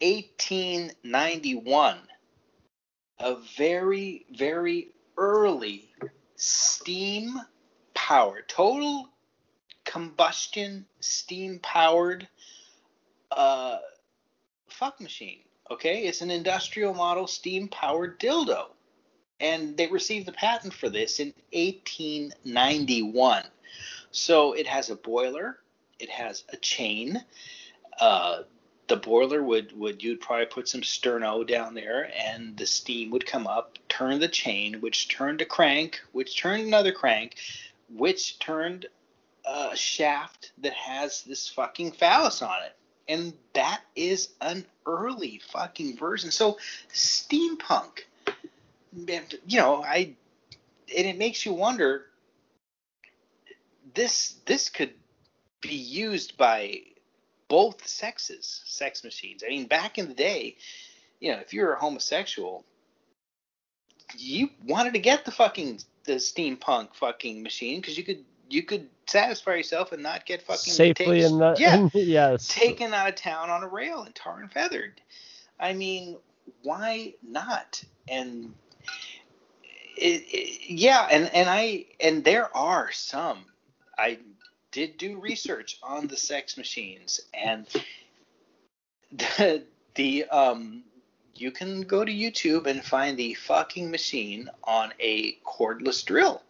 [0.00, 1.98] 1891,
[3.20, 5.90] a very very early
[6.36, 7.38] steam
[7.94, 9.08] power total
[9.88, 12.28] combustion steam powered
[13.30, 13.78] uh,
[14.68, 15.40] fuck machine.
[15.70, 18.66] Okay, it's an industrial model steam powered dildo.
[19.40, 23.44] and they received the patent for this in 1891.
[24.10, 25.58] So it has a boiler,
[25.98, 27.24] it has a chain.
[27.98, 28.42] Uh,
[28.88, 33.24] the boiler would would you'd probably put some sterno down there, and the steam would
[33.24, 37.36] come up, turn the chain, which turned a crank, which turned another crank,
[37.88, 38.86] which turned
[39.48, 42.74] a shaft that has this fucking phallus on it.
[43.08, 46.30] And that is an early fucking version.
[46.30, 46.58] So
[46.92, 48.04] steampunk,
[48.94, 50.14] you know, I
[50.96, 52.06] and it makes you wonder.
[53.94, 54.92] This this could
[55.62, 56.82] be used by
[57.48, 59.42] both sexes, sex machines.
[59.44, 60.56] I mean, back in the day,
[61.20, 62.64] you know, if you were a homosexual,
[64.16, 68.88] you wanted to get the fucking the steampunk fucking machine because you could you could
[69.06, 72.48] satisfy yourself and not get fucking Safely takes- in the yeah yes.
[72.48, 75.00] taken out of town on a rail and tar and feathered.
[75.60, 76.16] I mean,
[76.62, 77.82] why not?
[78.06, 78.54] And
[79.96, 83.44] it, it, yeah, and and I and there are some.
[83.96, 84.18] I
[84.70, 87.66] did do research on the sex machines, and
[89.12, 90.84] the the um
[91.34, 96.42] you can go to YouTube and find the fucking machine on a cordless drill.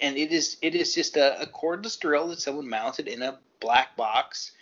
[0.00, 3.38] And it is it is just a, a cordless drill that someone mounted in a
[3.60, 4.52] black box.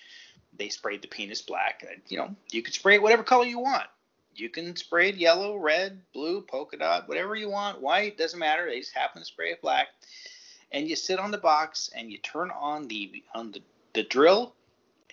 [0.57, 1.85] They sprayed the penis black.
[1.89, 3.87] and, You know, you could spray it whatever color you want.
[4.35, 7.81] You can spray it yellow, red, blue, polka dot, whatever you want.
[7.81, 8.67] White doesn't matter.
[8.67, 9.89] They just happen to spray it black.
[10.71, 13.63] And you sit on the box and you turn on the on the,
[13.93, 14.55] the drill,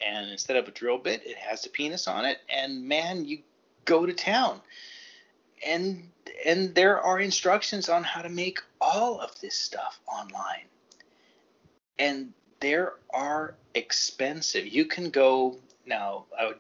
[0.05, 2.39] and instead of a drill bit, it has the penis on it.
[2.49, 3.39] And man, you
[3.86, 4.61] go to town.
[5.66, 6.10] And
[6.45, 10.68] and there are instructions on how to make all of this stuff online.
[11.97, 14.68] And there are expensive.
[14.68, 16.53] You can go now uh,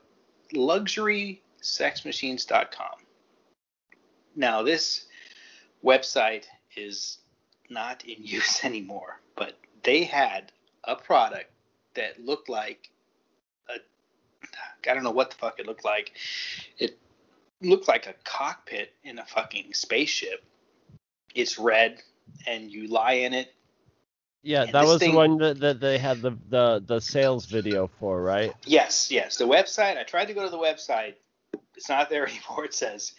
[0.53, 2.87] luxurysexmachines.com.
[4.35, 5.05] Now this
[5.83, 6.45] website
[6.75, 7.19] is
[7.69, 10.51] not in use anymore, but they had
[10.85, 11.51] a product
[11.95, 12.91] that looked like
[13.69, 13.79] a
[14.89, 16.13] I don't know what the fuck it looked like.
[16.77, 16.97] It
[17.61, 20.43] looked like a cockpit in a fucking spaceship.
[21.35, 22.01] It's red
[22.47, 23.53] and you lie in it.
[24.41, 27.87] Yeah, that was thing- the one that, that they had the, the the sales video
[27.99, 28.53] for, right?
[28.65, 29.35] Yes, yes.
[29.35, 31.15] The website, I tried to go to the website.
[31.75, 32.65] It's not there anymore.
[32.65, 33.13] It says,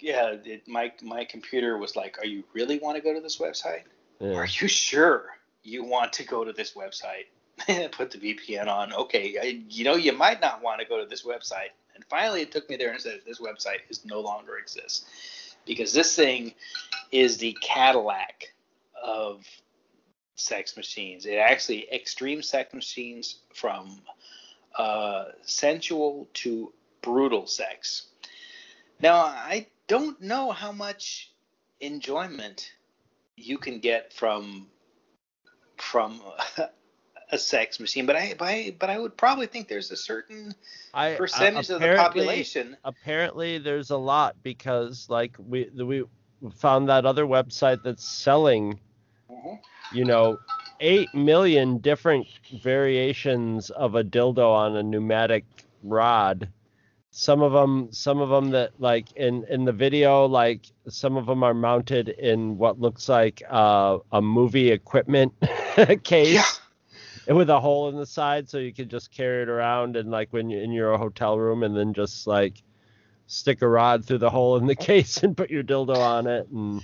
[0.00, 3.38] yeah, it, my, my computer was like, are you really want to go to this
[3.38, 3.82] website?
[4.20, 4.34] Yeah.
[4.34, 5.26] Are you sure
[5.62, 7.26] you want to go to this website?
[7.92, 8.92] Put the VPN on.
[8.92, 11.70] Okay, I, you know, you might not want to go to this website.
[11.94, 15.04] And finally, it took me there and said, this website is no longer exists.
[15.66, 16.54] Because this thing
[17.10, 18.52] is the Cadillac
[19.02, 19.44] of
[20.36, 21.26] sex machines.
[21.26, 24.00] It actually, extreme sex machines from
[24.76, 26.72] uh, sensual to
[27.02, 28.08] brutal sex.
[29.00, 31.32] Now, I don't know how much
[31.80, 32.72] enjoyment
[33.36, 34.68] you can get from
[35.76, 36.20] from
[37.30, 40.54] a sex machine, but I but I, but I would probably think there's a certain
[40.92, 42.76] I, percentage of the population.
[42.84, 46.04] Apparently, there's a lot because like we we
[46.54, 48.78] found that other website that's selling,
[49.30, 49.60] Mhm.
[49.92, 50.38] you know,
[50.80, 52.26] eight million different
[52.62, 55.44] variations of a dildo on a pneumatic
[55.82, 56.48] rod.
[57.10, 61.26] Some of them, some of them that like in in the video, like some of
[61.26, 65.32] them are mounted in what looks like uh, a movie equipment
[66.02, 66.60] case
[67.26, 70.28] with a hole in the side so you can just carry it around and like
[70.32, 72.62] when you're in your hotel room and then just like
[73.26, 76.46] stick a rod through the hole in the case and put your dildo on it
[76.48, 76.82] and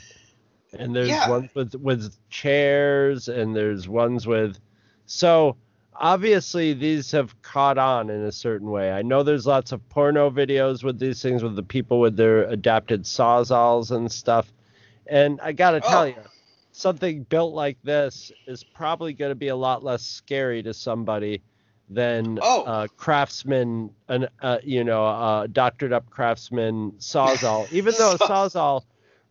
[0.72, 1.28] and there's Yeah.
[1.28, 4.58] ones with with chairs and there's ones with
[5.06, 5.56] so
[5.94, 8.90] obviously these have caught on in a certain way.
[8.90, 12.44] I know there's lots of porno videos with these things with the people with their
[12.44, 14.50] adapted sawzalls and stuff.
[15.06, 16.06] And I got to tell Oh.
[16.06, 16.14] you,
[16.80, 21.42] something built like this is probably going to be a lot less scary to somebody
[21.88, 22.62] than Oh.
[22.64, 27.66] uh, craftsman, an uh, you know, uh, doctored up craftsman sawzall.
[27.72, 28.82] Even though a sawzall,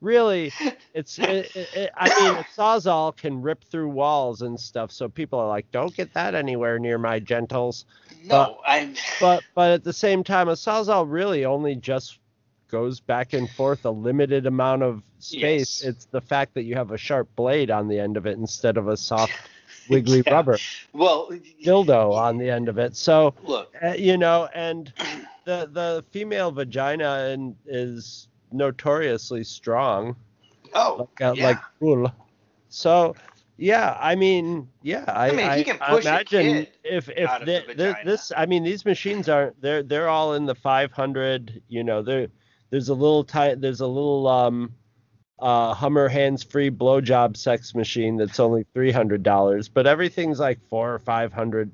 [0.02, 0.52] really,
[0.94, 4.92] it's it, it, it- I mean, a sawzall can rip through walls and stuff.
[4.92, 7.86] So people are like, don't get that anywhere near my gentles.
[8.26, 8.94] No, I'm.
[9.22, 12.20] But but at the same time, a sawzall really only just
[12.70, 15.82] goes back and forth a limited amount of space.
[15.82, 15.84] Yes.
[15.84, 18.78] It's the fact that you have a sharp blade on the end of it instead
[18.78, 19.34] of a soft,
[19.90, 20.34] wiggly Yeah.
[20.34, 20.58] rubber
[20.94, 21.30] Well,
[21.64, 22.96] dildo on the end of it.
[22.96, 24.94] So look, uh, you know, and
[25.46, 30.16] the the female vagina and is notoriously strong,
[30.74, 31.44] oh, like uh, yeah.
[31.44, 32.12] like wool.
[32.70, 33.16] So
[33.58, 37.10] yeah, I mean, yeah, I, I mean, if you can I push a imagine if
[37.10, 41.62] if the, the this, I mean, these machines aren't they're they're all in the 500.
[41.68, 42.28] You know, there
[42.70, 44.74] there's a little tight there's a little um
[45.42, 50.94] a Hummer hands-free blowjob sex machine that's only three hundred dollars, but everything's like four
[50.94, 51.72] or five hundred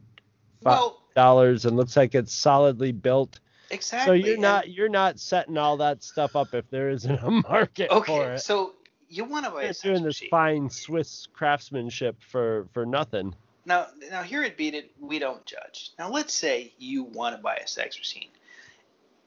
[0.61, 3.39] Well, dollars and looks like it's solidly built.
[3.71, 4.21] exactly.
[4.21, 7.89] So you're not you're not setting all that stuff up if there isn't a market
[7.89, 8.21] for okay.
[8.35, 8.39] it.
[8.41, 8.73] So
[9.09, 13.33] you want to buy You're a sex doing this fine Swiss craftsmanship for for nothing.
[13.65, 15.91] Now, now here at Beat It, we don't judge.
[15.97, 18.27] Now, let's say you want to buy a sex machine.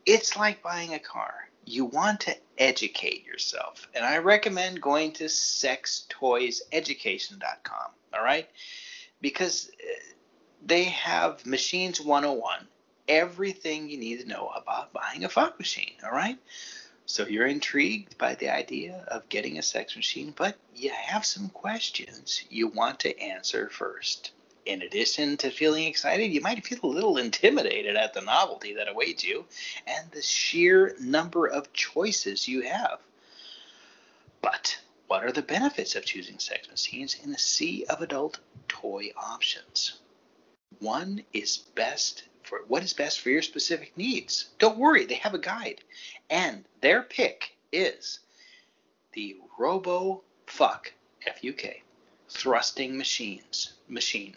[0.07, 1.48] It's like buying a car.
[1.69, 7.91] You want to educate yourself, and I recommend going to sextoyseducation.com.
[8.15, 8.49] All right,
[9.21, 9.73] because uh,
[10.65, 12.67] they have Machines 101,
[13.07, 15.93] everything you need to know about buying a fuck machine.
[16.03, 16.39] All right.
[17.05, 21.49] So you're intrigued by the idea of getting a sex machine, but you have some
[21.51, 24.33] questions you want to answer first.
[24.67, 28.89] In addition to feeling excited, you might feel a little intimidated at the novelty that
[28.89, 29.47] awaits you
[29.87, 33.01] and the sheer number of choices you have.
[34.43, 39.11] But what are the benefits of choosing sex machines in a sea of adult toy
[39.17, 40.01] options?
[40.81, 44.51] One is best for what is best for your specific needs.
[44.59, 45.83] Don't worry, they have a guide.
[46.31, 48.21] And their pick is
[49.13, 50.93] the Robo Fuck
[51.27, 51.83] F-U-K
[52.29, 54.37] thrusting machines machine.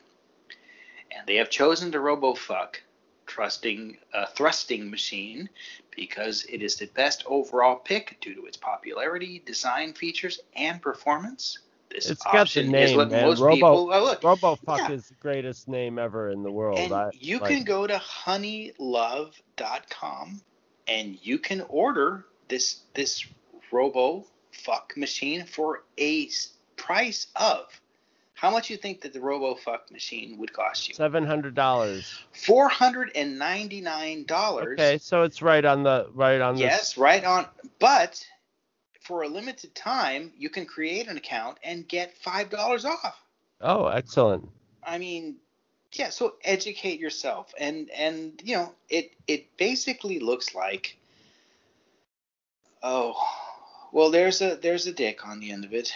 [1.15, 2.81] And they have chosen the Robo Fuck
[3.27, 5.49] trusting uh, thrusting machine
[5.95, 11.59] because it is the best overall pick due to its popularity, design features, and performance.
[11.89, 13.25] This It's got the option is what man.
[13.25, 14.21] most Robo- people oh, look.
[14.21, 14.91] RoboFuck Yeah.
[14.91, 16.79] is the greatest name ever in the world.
[16.79, 20.41] And I, you like- can go to honeylove.com
[20.87, 23.25] and you can order this this
[23.71, 26.29] robo fuck machine for a
[26.75, 27.80] price of
[28.41, 30.95] how much do you think that the robo fuck machine would cost you?
[30.95, 32.23] seven hundred dollars.
[32.31, 34.79] Four hundred and ninety nine dollars.
[34.79, 37.45] Okay, so it's right on the right on the Yes, right on.
[37.77, 38.25] But
[38.99, 43.21] for a limited time, you can create an account and get five dollars off.
[43.61, 44.49] Oh, excellent.
[44.83, 45.35] I mean,
[45.91, 46.09] yeah.
[46.09, 50.97] So educate yourself, and and you know, it it basically looks like,
[52.81, 53.13] oh,
[53.91, 55.93] well, there's a there's a dick on the end of it,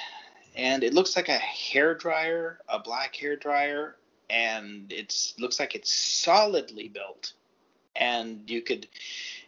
[0.55, 3.97] and it looks like a hair dryer, a black hair dryer,
[4.29, 7.33] and it's looks like it's solidly built,
[7.95, 8.87] and you could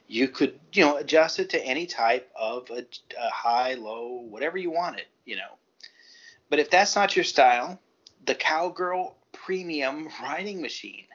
[0.07, 2.85] you could you know adjust it to any type of a,
[3.19, 5.57] a high, low, whatever you want it, you know.
[6.49, 7.79] But if that's not your style,
[8.25, 11.05] the Cowgirl Premium Riding Machine.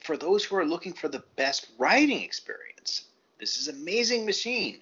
[0.00, 3.06] For those who are looking for the best riding experience,
[3.40, 4.80] this is amazing machine.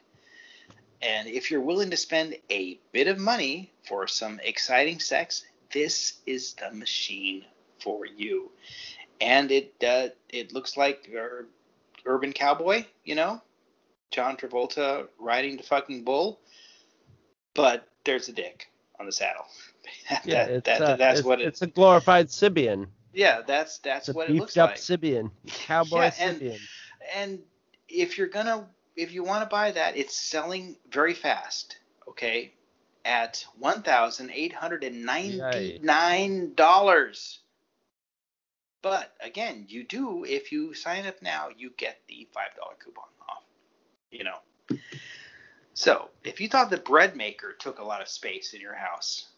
[1.05, 6.21] And if you're willing to spend a bit of money for some exciting sex, this
[6.27, 7.45] is the machine
[7.81, 8.51] for you.
[9.21, 11.47] And it uh, it looks like Ur-
[12.07, 13.41] Urban Cowboy, you know,
[14.11, 16.41] John Travolta riding the fucking bull,
[17.55, 18.67] but there's a dick
[18.99, 19.45] on the saddle.
[20.25, 22.87] Yeah, it's, that- uh, that's it's, what it, it's a glorified Sybian.
[23.13, 24.79] yeah, that's that's what it looks up like.
[24.79, 25.31] Sybian.
[25.47, 26.59] Cowboy Yeah, and- Sybian.
[27.15, 27.39] And
[27.89, 28.67] if you're gonna,
[28.97, 31.79] if you want to buy that, it's selling very fast.
[32.09, 32.53] Okay,
[33.05, 37.41] at one thousand eight hundred and ninety-nine dollars.
[38.83, 43.05] But again, you do if you sign up now, you get the five dollar coupon
[43.29, 43.45] off.
[44.11, 44.39] You know.
[45.75, 49.29] So if you thought the bread maker took a lot of space in your house,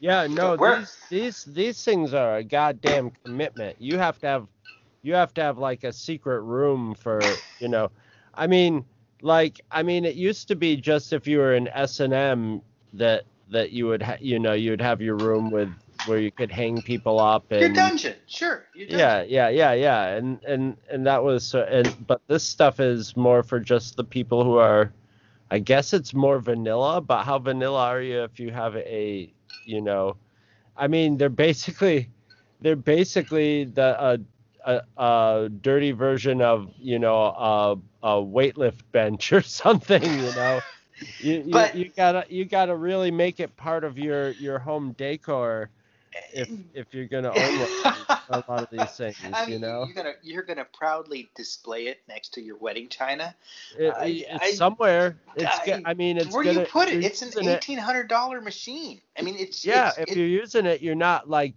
[0.00, 3.76] Yeah, no, these these these things are a goddamn commitment.
[3.80, 4.48] You have to have
[5.02, 7.90] you have to have like a secret room for, you know.
[8.34, 8.84] I mean,
[9.20, 12.62] like I mean it used to be just if you were in S&M
[12.94, 15.72] that that you would ha- you know, you'd have your room with
[16.04, 18.98] where you could hang people up and your dungeon, sure, your dungeon.
[18.98, 23.16] yeah, yeah, yeah, yeah, and and and that was so- and but this stuff is
[23.16, 24.92] more for just the people who are,
[25.50, 27.00] I guess it's more vanilla.
[27.00, 29.32] But how vanilla are you if you have a,
[29.64, 30.16] you know,
[30.76, 32.08] I mean they're basically,
[32.62, 34.16] they're basically the uh,
[34.64, 40.62] a, a dirty version of you know a, a weightlift bench or something, you know.
[41.18, 44.92] You, you, But- you gotta you gotta really make it part of your your home
[44.92, 45.70] decor
[46.32, 46.64] if mm.
[46.74, 47.66] if you're gonna own
[48.30, 49.84] a lot of these things, I mean, you know.
[49.84, 53.34] you're gonna you're gonna proudly display it next to your wedding china.
[53.78, 55.16] It- it's I- somewhere.
[55.36, 57.04] It's I- I mean, it's Where do gonna, you put it?
[57.04, 59.00] It's an eighteen hundred dollar machine.
[59.18, 61.54] I mean, it's Yeah, it's- if it- you're using it, you're not like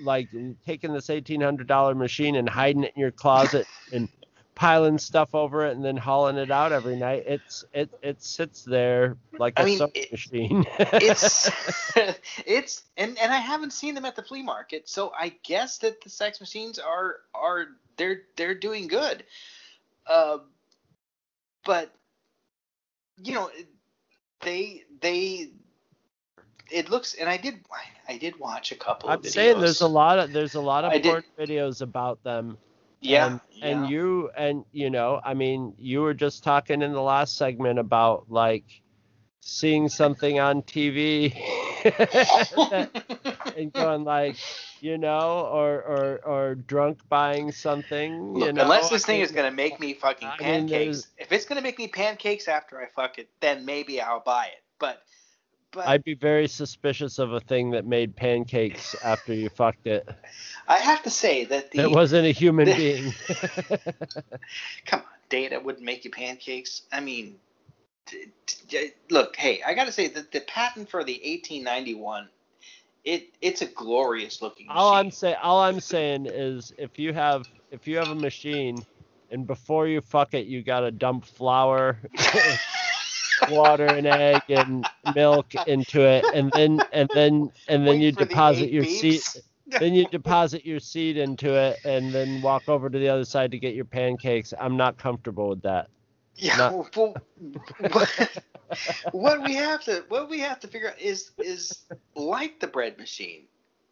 [0.00, 0.28] like
[0.66, 4.08] taking this eighteen hundred dollar machine and hiding it in your closet and
[4.54, 7.24] piling stuff over it and then hauling it out every night.
[7.26, 10.64] It's it it sits there like a I mean, sewing it- machine.
[10.78, 11.50] it's
[12.46, 16.02] it's and and I haven't seen them at the flea market, so I guess that
[16.02, 17.66] the sex machines are are
[17.96, 19.24] they're they're doing good.
[20.06, 20.38] Uh,
[21.64, 21.92] but
[23.22, 23.50] you know,
[24.42, 25.50] they they
[26.70, 27.60] it looks, and I did,
[28.08, 29.10] I did watch a couple.
[29.10, 29.30] I'm videos.
[29.30, 32.58] saying there's a lot of there's a lot of porn videos about them.
[33.04, 33.66] Yeah, and, yeah.
[33.68, 37.78] and you and you know, I mean, you were just talking in the last segment
[37.78, 38.64] about like
[39.40, 41.34] seeing something on TV
[43.56, 44.36] and going like,
[44.80, 48.36] you know, or or or drunk buying something.
[48.36, 51.44] you know, unless this thing is gonna make me fucking I mean, pancakes, if it's
[51.44, 54.62] gonna make me pancakes after I fuck it, then maybe I'll buy it.
[54.78, 55.02] But,
[55.74, 60.08] but I'd be very suspicious of a thing that made pancakes after you fucked it.
[60.68, 63.14] I have to say that the It wasn't a human the- being.
[64.86, 66.82] come on, Data wouldn't make you pancakes.
[66.92, 67.36] I mean,
[68.06, 72.28] t- t- look, hey, I got to say that the patent for the 1891,
[73.04, 74.66] it it's a glorious looking.
[74.70, 75.18] all I'm machine.
[75.18, 78.78] saying, all I'm saying is, if you have if you have a machine,
[79.30, 81.98] and before you fuck it, you gotta dump flour,
[83.50, 88.12] water, and egg and milk into it, and then and then and then Wait you
[88.12, 89.22] the deposit eight your seed.
[89.66, 93.50] Then you deposit your seed into it, and then walk over to the other side
[93.52, 94.52] to get your pancakes.
[94.58, 95.88] I'm not comfortable with that.
[96.36, 97.14] Yeah, Not- well,
[97.92, 98.42] what,
[99.12, 101.84] what we have to what we have to figure out is is
[102.14, 103.46] like the bread machine.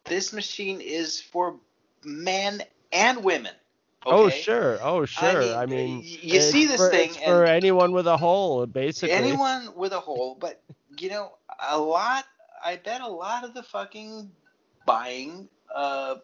[0.04, 1.56] This machine is for
[2.04, 2.62] men
[2.92, 3.52] and women.
[4.04, 5.54] Oh sure, oh sure.
[5.54, 9.12] I mean, mean, you see this for, thing for anyone with a hole, basically.
[9.12, 10.62] Anyone with a hole, but
[10.98, 12.24] you know, a lot.
[12.64, 14.30] I bet a lot of the fucking
[14.86, 16.16] buying uh,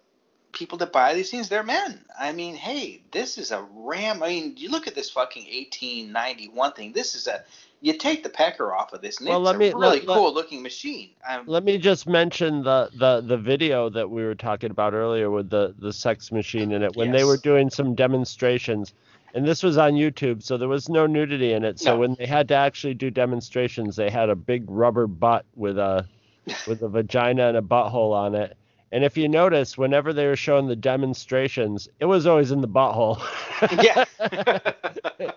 [0.52, 2.04] people that buy these things, they're men.
[2.18, 4.22] I mean, hey, this is a ram.
[4.22, 6.92] I mean, you look at this fucking 1891 thing.
[6.92, 7.44] This is a.
[7.80, 10.08] You take the pecker off of this, and Well, it's let a me- really let-
[10.08, 11.10] let- cool looking machine.
[11.28, 15.30] Um, Let me just mention the, the, the video that we were talking about earlier
[15.30, 18.94] with the, the sex machine in it when they were doing some demonstrations.
[19.34, 21.78] And this was on YouTube, so there was no nudity in it.
[21.78, 22.00] So No.
[22.00, 26.06] when they had to actually do demonstrations, they had a big rubber butt with a
[26.66, 28.56] with a vagina and a butthole on it.
[28.90, 32.68] And if you notice, whenever they were showing the demonstrations, it was always in the
[32.68, 33.20] butthole.
[33.82, 34.04] yeah.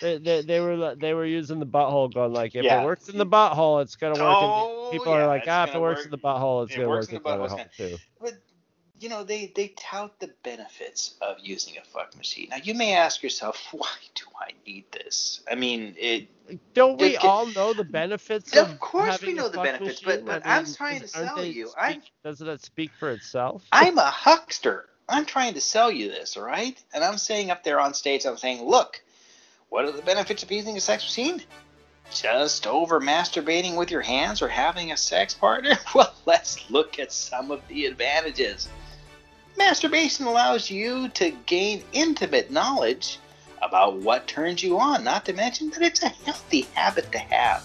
[0.00, 2.82] they, they, they were they were using the butthole, going like, if Yeah.
[2.82, 4.36] it works in the butthole, it's gonna work.
[4.40, 4.44] Oh,
[4.90, 6.72] in the, people yeah, are like, ah, if it works work- in the butthole, it's
[6.72, 7.98] it gonna work in the butthole, other it's hole too.
[8.20, 8.32] but
[9.00, 12.48] you know they they tout the benefits of using a fuck machine.
[12.50, 15.40] Now you may ask yourself, why do I need this?
[15.50, 16.28] I mean, it.
[16.74, 20.24] Don't we It- all know the benefits Of of course we know the benefits, but-
[20.24, 20.24] machine?
[20.26, 21.68] but I I'm mean, trying to sell you.
[21.68, 23.64] speak- I'm- Doesn't that speak for itself?
[23.70, 24.88] I'm a huckster.
[25.10, 26.78] I'm trying to sell you this, all right?
[26.92, 29.00] And I'm saying up there on stage, I'm saying, look,
[29.70, 31.42] what are the benefits of using a sex machine?
[32.10, 35.78] Just over masturbating with your hands or having a sex partner?
[35.94, 38.68] Well, let's look at some of the advantages.
[39.58, 43.18] Masturbation allows you to gain intimate knowledge
[43.60, 47.64] about what turns you on, not to mention that it's a healthy habit to have.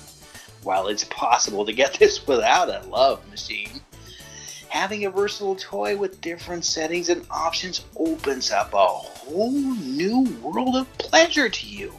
[0.63, 3.79] While it's possible to get this without a love machine,
[4.69, 10.75] having a versatile toy with different settings and options opens up a whole new world
[10.75, 11.93] of pleasure to you.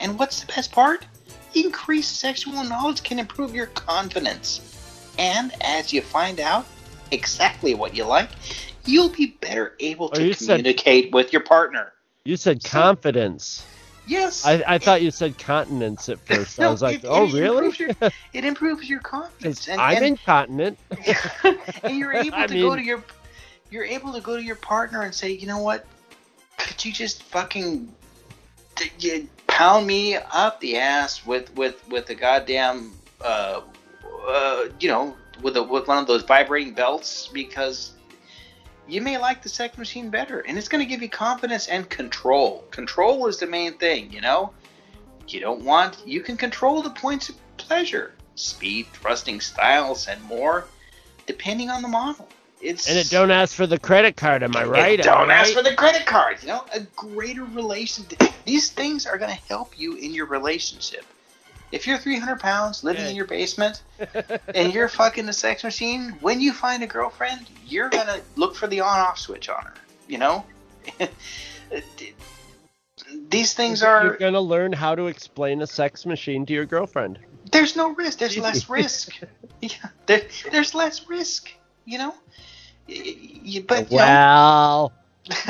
[0.00, 1.06] And what's the best part?
[1.54, 5.14] Increased sexual knowledge can improve your confidence.
[5.18, 6.66] And as you find out
[7.10, 8.28] exactly what you like,
[8.86, 11.92] you'll be better able Oh, to you said- communicate with your partner.
[12.24, 13.66] You said So- confidence.
[14.06, 14.44] Yes.
[14.44, 16.60] I, I it- thought you said continence at first.
[16.60, 17.66] I was like, it- oh it really?
[17.66, 17.90] improves your-
[18.34, 19.68] It improves your confidence.
[19.68, 20.78] And, I'm and- incontinent.
[21.82, 23.02] and you're able I to go to your
[23.70, 25.84] you're able to go to your partner and say, you know what?
[26.58, 27.92] Could you just fucking
[28.76, 33.62] d- you pound me up the ass with with with the goddamn uh,
[34.28, 37.92] uh you know with a with one of those vibrating belts because
[38.86, 41.88] you may like the sex machine better and it's going to give you confidence and
[41.88, 44.52] control control is the main thing you know
[45.28, 50.66] you don't want you can control the points of pleasure speed thrusting styles and more
[51.26, 52.28] depending on the model
[52.64, 55.02] it's And it don't ask for the credit card, am I right?
[55.02, 55.62] Don't I ask right?
[55.64, 56.38] for the credit card.
[56.40, 58.06] You know, a greater relation.
[58.46, 61.04] These things are going to help you in your relationship.
[61.72, 63.10] If you're 300 pounds living Yeah.
[63.10, 63.82] in your basement
[64.54, 68.54] and you're fucking a sex machine, when you find a girlfriend, you're going to look
[68.54, 69.74] for the on-off switch on her.
[70.06, 70.44] You know,
[73.30, 74.04] these things are.
[74.04, 77.18] You're gonna learn how to explain a sex machine to your girlfriend.
[77.50, 78.18] There's no risk.
[78.18, 79.18] There's less risk.
[79.60, 79.70] Yeah,
[80.06, 80.22] there,
[80.52, 81.50] there's less risk.
[81.86, 82.14] You know.
[82.88, 84.92] Y- y- y- But you know,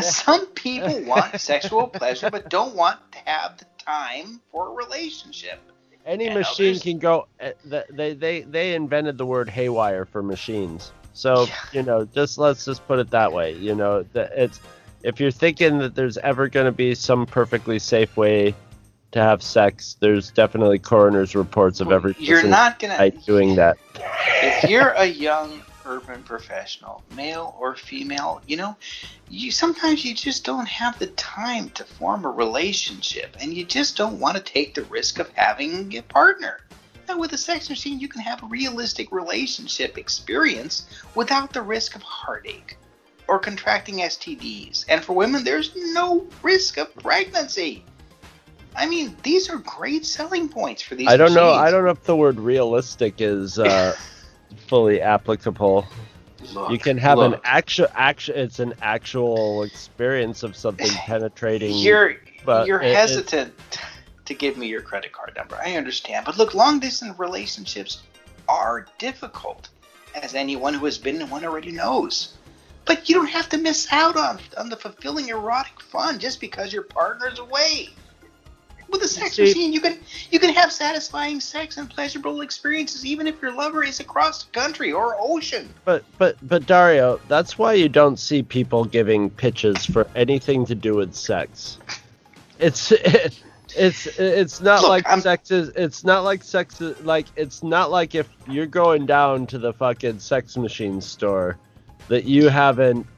[0.01, 5.61] Some people want sexual pleasure but don't want to have the time for a relationship.
[6.07, 7.27] Any and machine others- can go.
[7.41, 7.51] uh,
[7.91, 10.93] They they they invented the word haywire for machines.
[11.13, 11.55] So Yeah.
[11.73, 13.53] you know, just let's just put it that way.
[13.53, 14.61] You know, it's
[15.03, 18.55] if you're thinking that there's ever going to be some perfectly safe way
[19.13, 19.97] to have sex.
[20.01, 23.11] There's definitely coroner's reports of every You're not gonna.
[23.11, 23.77] doing that.
[24.43, 28.77] if you're a young urban professional, male or female, you know,
[29.29, 33.97] you sometimes you just don't have the time to form a relationship, and you just
[33.97, 36.61] don't want to take the risk of having a partner.
[37.09, 41.95] Now, with a sex machine, you can have a realistic relationship experience without the risk
[41.95, 42.79] of heartache
[43.29, 44.85] or contracting STDs.
[44.89, 47.85] And for women, there's no risk of pregnancy.
[48.77, 51.09] I mean, these are great selling points for these.
[51.09, 51.53] I don't know.
[51.53, 53.95] I don't know if the word realistic is uh,
[54.57, 55.87] fully applicable.
[56.53, 58.35] Look, you can have an actual actual.
[58.37, 61.75] It's an actual experience of something penetrating.
[61.77, 63.55] You're but you're it- it- hesitant
[64.25, 65.57] to give me your credit card number.
[65.63, 68.03] I understand, but look, long distance relationships
[68.49, 69.69] are difficult,
[70.15, 72.35] as anyone who has been in one already knows.
[72.87, 76.73] But you don't have to miss out on on the fulfilling erotic fun just because
[76.73, 77.89] your partner's away.
[78.95, 79.99] With a sex See- machine, you can
[80.31, 84.53] you can have satisfying sex and pleasurable experiences even if your lover is across the
[84.53, 85.69] country or ocean.
[85.85, 90.77] But but but Dario, that's why you don't see people giving pitches for anything to
[90.77, 91.79] do with sex.
[92.61, 92.93] It's
[93.77, 97.65] it's it's not Look, like I'm- sex is it's not like sex is like it's
[97.65, 101.59] not like if you're going down to the fucking sex machine store
[102.07, 103.09] that you haven't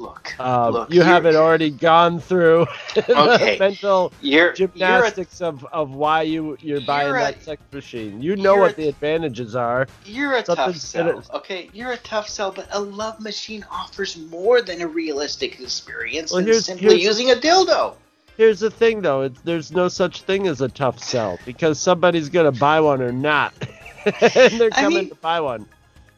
[0.00, 2.62] Look, um, look, you haven't already gone through
[2.96, 3.52] Okay.
[3.52, 7.42] the mental You're you're a gymnastics of, of why you you're buying You're a- that
[7.42, 8.22] sex machine.
[8.22, 9.86] You know what the advantages are.
[10.06, 11.22] You're a tough sell.
[11.34, 16.32] Okay, you're a tough sell, but a love machine offers more than a realistic experience
[16.32, 17.94] Well, than here's- simply here's- using a dildo.
[18.38, 19.20] Here's the thing, though.
[19.20, 23.12] It's, there's no such thing as a tough sell because somebody's gonna buy one or
[23.12, 23.52] not,
[24.06, 25.66] and they're I coming mean- to buy one.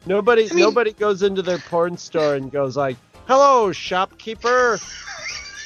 [0.05, 2.95] Nobody, I mean- nobody goes into their porn store and goes like,
[3.27, 4.79] "Hello, shopkeeper.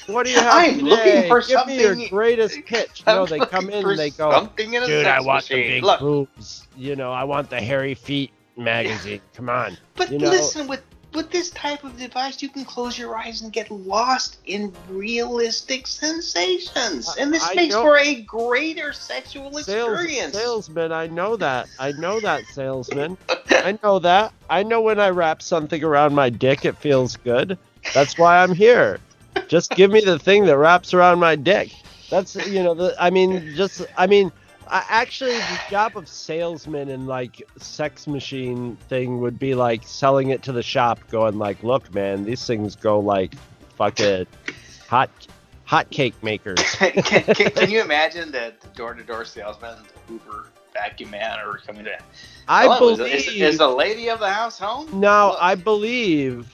[0.05, 0.89] What do you have I'm today?
[0.89, 4.09] looking for Give me your greatest pitch." I'm No, they come in for and they
[4.11, 6.67] go, something in a "Dude, I want the big Look, boobs.
[6.77, 9.21] You know, I want the hairy feet magazine.
[9.33, 10.81] Come on." but you know- listen, with
[11.13, 15.87] with this type of device, you can close your eyes and get lost in realistic
[15.87, 20.35] sensations, and this I makes know- for a greater sexual Sales, experience.
[20.37, 21.69] salesman, I know that.
[21.79, 23.17] I know that, salesman.
[23.49, 24.33] I know that.
[24.49, 27.57] I know when I wrap something around my dick, it feels good.
[27.93, 28.99] That's why I'm here.
[29.47, 31.71] Just give me the thing that wraps around my dick.
[32.09, 32.73] That's you know.
[32.73, 34.31] The, I mean, just I mean,
[34.69, 40.29] I, actually, the job of salesman and like sex machine thing would be like selling
[40.29, 43.33] it to the shop, going like, "Look, man, these things go like
[43.75, 44.27] fucking
[44.87, 45.09] hot,
[45.65, 49.77] hot cake makers." can, can, can you imagine that the door-to-door salesman,
[50.07, 51.97] the Uber vacuum man, are coming to?
[52.47, 53.13] I Hello, believe.
[53.13, 54.87] is, is the lady of the house home?
[54.99, 55.37] No, Look.
[55.41, 56.53] I believe,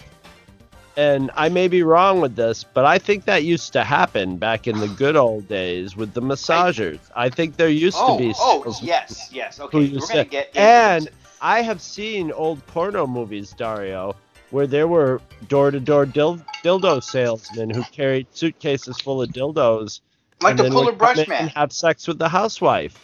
[0.96, 4.68] and I may be wrong with this, but I think that used to happen back
[4.68, 7.00] in the good old days with the massagers.
[7.16, 8.34] I think there used oh, to be.
[8.38, 9.60] oh, yes, yes.
[9.60, 11.14] Okay, we're gonna to- get and this.
[11.42, 14.16] I have seen old porno movies, Dario,
[14.52, 20.02] where there were door-to-door dil- dildo salesmen who carried suitcases full of dildos
[20.42, 21.42] like and the then Fuller would Brush Man.
[21.44, 22.98] and have sex with the housewife.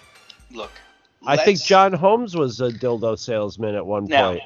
[0.52, 0.72] Look,
[1.26, 4.44] I think John Holmes was a dildo salesman at one Now, point.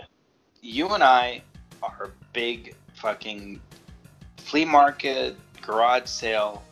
[0.61, 1.41] you and I
[1.81, 3.59] are big fucking
[4.37, 6.63] flea market, garage sale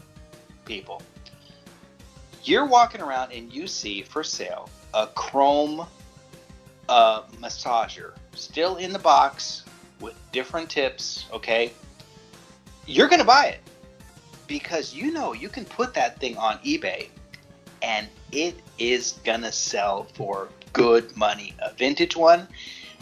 [0.64, 1.02] people.
[2.46, 5.86] You're walking around and you see for sale a chrome
[6.88, 9.66] uh, massager, still in the box
[10.00, 11.74] with different tips, okay?
[12.88, 13.60] You're going to buy it
[14.48, 17.10] because you know you can put that thing on eBay
[17.82, 21.54] and it is going to sell for good money.
[21.60, 22.48] A vintage one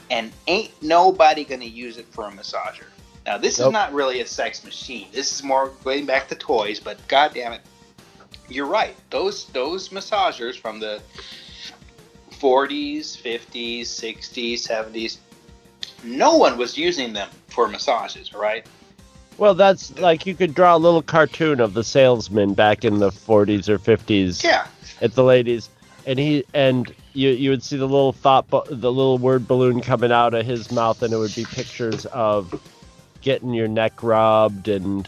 [0.10, 2.88] and ain't nobody gonna use it for a massager.
[3.30, 3.68] Now this Nope.
[3.68, 5.06] is not really a sex machine.
[5.12, 7.62] This is more going back to toys, but god damn it.
[8.50, 8.96] You're right.
[9.12, 11.00] Those those massagers from the
[12.32, 15.18] 40s, 50s, 60s, 70s,
[16.04, 18.66] no one was using them for massages, right?
[19.38, 23.12] Well, that's like you could draw a little cartoon of the salesman back in the
[23.12, 24.66] 40s or 50s Yeah.
[25.04, 25.70] at the ladies,
[26.08, 30.12] and he and you you would see the little thought the little word balloon coming
[30.12, 32.60] out of his mouth, and it would be pictures of
[33.22, 35.08] getting your neck rubbed and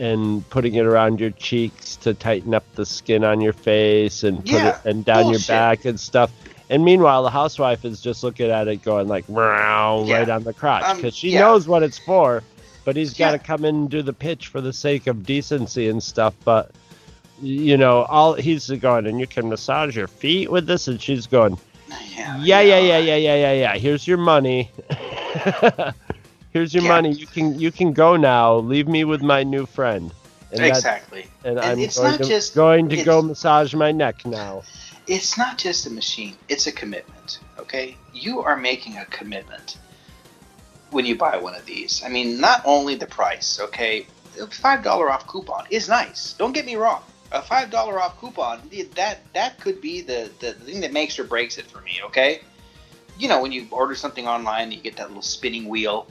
[0.00, 4.38] and putting it around your cheeks to tighten up the skin on your face and
[4.38, 5.48] put Yeah, it and down bullshit.
[5.48, 6.32] your back and stuff.
[6.68, 10.18] And meanwhile, the housewife is just looking at it, going like "Meow," Yeah.
[10.18, 11.40] right on the crotch Um, because she yeah.
[11.40, 12.42] knows what it's for.
[12.84, 15.88] But he's got to come in and do the pitch for the sake of decency
[15.88, 16.34] and stuff.
[16.44, 16.70] But
[17.40, 21.26] you know, all he's going, and you can massage your feet with this, and she's
[21.26, 21.56] going,
[22.08, 23.76] Yeah, yeah, yeah, yeah, yeah, yeah, yeah, yeah.
[23.78, 24.70] Here's your money.
[26.54, 26.90] Here's your Yeah.
[26.90, 27.12] money.
[27.12, 28.54] You can you can go now.
[28.58, 30.14] Leave me with my new friend.
[30.52, 31.26] And exactly.
[31.42, 34.62] and, And I'm it's going not to, just- going to go massage my neck now.
[35.08, 37.40] It's not just a machine, it's a commitment.
[37.58, 37.96] Okay?
[38.12, 39.78] You are making a commitment
[40.90, 42.02] when you buy one of these.
[42.06, 44.06] I mean, not only the price, okay?
[44.40, 46.34] A $5 off coupon is nice.
[46.34, 47.02] Don't get me wrong.
[47.32, 48.60] A $5 off coupon,
[48.94, 52.42] that that could be the, the thing that makes or breaks it for me, okay?
[53.18, 56.06] You know, when you order something online, you get that little spinning wheel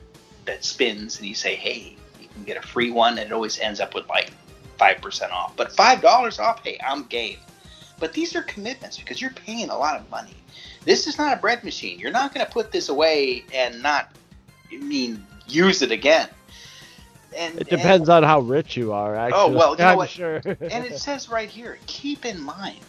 [0.45, 3.59] that spins, and you say, hey, you can get a free one, and it always
[3.59, 4.31] ends up with like
[4.79, 5.55] 5% off.
[5.55, 7.37] But $5 off, hey, I'm game.
[7.99, 10.35] But these are commitments because you're paying a lot of money.
[10.83, 11.99] This is not a bread machine.
[11.99, 14.09] You're not going to put this away and not,
[14.71, 16.27] I mean, use it again.
[17.35, 19.39] And, It depends on how rich you are, actually.
[19.39, 20.09] Oh, well, you I'm what?
[20.09, 20.41] sure.
[20.45, 22.79] And, and it says right here, keep in mind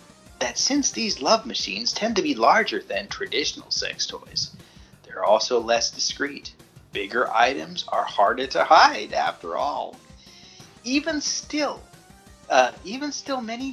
[0.41, 4.57] that since these love machines tend to be larger than traditional sex toys,
[5.05, 6.53] they're also less discreet.
[6.95, 9.97] Bigger items are harder to hide, after all.
[10.85, 11.83] Even still,
[12.49, 13.73] uh, even still, many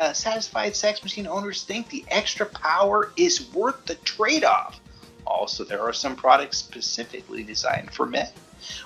[0.00, 4.80] uh, satisfied sex machine owners think the extra power is worth the trade-off.
[5.26, 8.30] Also, there are some products specifically designed for men,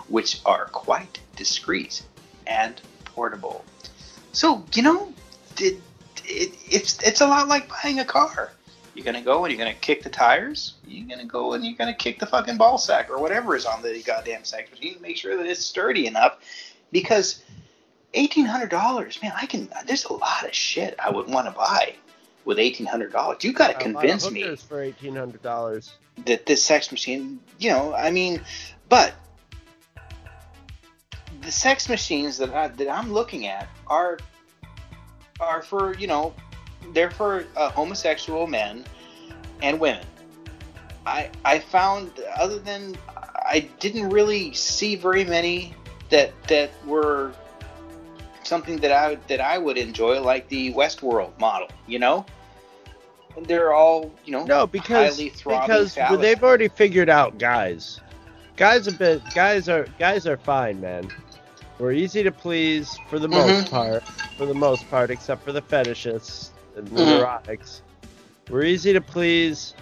[0.09, 2.02] which are quite discreet
[2.47, 3.65] and portable.
[4.32, 5.12] So you know,
[5.59, 5.81] it,
[6.24, 8.52] it, it's it's a lot like buying a car.
[8.95, 10.75] You're gonna go and you're gonna kick the tires.
[10.87, 13.83] You're gonna go and you're gonna kick the fucking ball sack or whatever is on
[13.83, 14.99] the goddamn sex machine.
[15.01, 16.39] Make sure that it's sturdy enough,
[16.93, 17.43] because
[18.15, 19.69] eighteen hundred dollars, man, I can.
[19.87, 21.95] There's a lot of shit I would want to buy
[22.45, 23.43] with eighteen hundred dollars.
[23.43, 25.93] You got to A lot of convince me for eighteen hundred dollars.
[26.27, 28.41] that this sex machine, you know, I mean,
[28.89, 29.15] but
[31.43, 34.19] the sex machines that I, that I'm looking at are
[35.41, 36.33] are for you know
[36.93, 38.85] they're for uh, homosexual men
[39.62, 40.05] and women.
[41.06, 42.97] I I found other than
[43.35, 45.74] I didn't really see very many
[46.11, 47.35] that that were
[48.43, 52.27] something that I that I would enjoy like the Westworld model, you know.
[53.36, 56.19] And they're all, you know, No, because because phallus.
[56.19, 58.01] they've already figured out guys.
[58.56, 61.12] Guys a bit guys are guys are fine, man.
[61.78, 63.69] We're easy to please for the most Mhm.
[63.69, 64.05] part.
[64.36, 67.20] For the most part, except for the fetishists and the Mhm.
[67.46, 67.80] neurotics.
[68.51, 69.74] We're easy to please,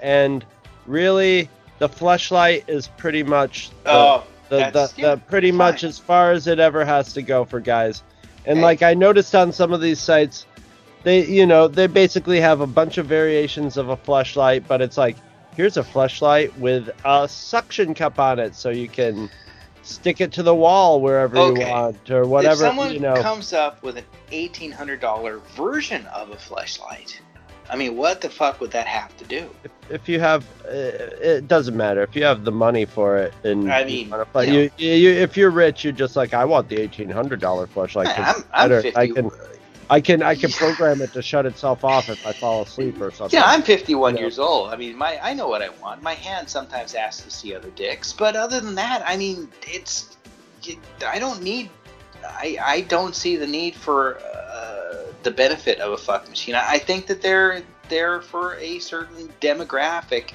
[0.00, 0.44] and
[0.86, 1.48] really,
[1.78, 5.58] the fleshlight is pretty much the, Oh, the, the, that's- the yeah, pretty fine.
[5.58, 8.02] much as far as it ever has to go for guys.
[8.46, 8.64] And Hey.
[8.64, 10.46] like I noticed on some of these sites,
[11.02, 14.96] they you know they basically have a bunch of variations of a fleshlight, but it's
[14.96, 15.16] like
[15.56, 19.28] here's a fleshlight with a suction cup on it, so you can
[19.84, 21.60] stick it to the wall wherever Okay.
[21.66, 22.54] you want or whatever.
[22.54, 27.18] if someone you know, comes up with an eighteen hundred dollar version of a fleshlight,
[27.70, 29.48] I mean, what the fuck would that have to do?
[29.90, 33.34] if you have, uh, it doesn't matter if you have the money for it.
[33.44, 34.70] And I mean, play- you know.
[34.78, 38.14] you, you, if you're rich, you're just like I want the eighteen hundred dollar fleshlight.
[38.14, 38.96] 'cause I'm, I'm fifty.
[38.96, 39.30] I can
[39.90, 43.10] I can I can program it to shut itself off if I fall asleep or
[43.10, 43.38] something.
[43.38, 44.70] Yeah, I'm 51 You years old.
[44.70, 46.02] I mean, my I know what I want.
[46.02, 50.16] My hand sometimes asks to see other dicks, but other than that, I mean, it's
[50.64, 51.70] it, I don't need.
[52.24, 56.54] I I don't see the need for uh, the benefit of a fuck machine.
[56.54, 60.32] I, I think that they're there for a certain demographic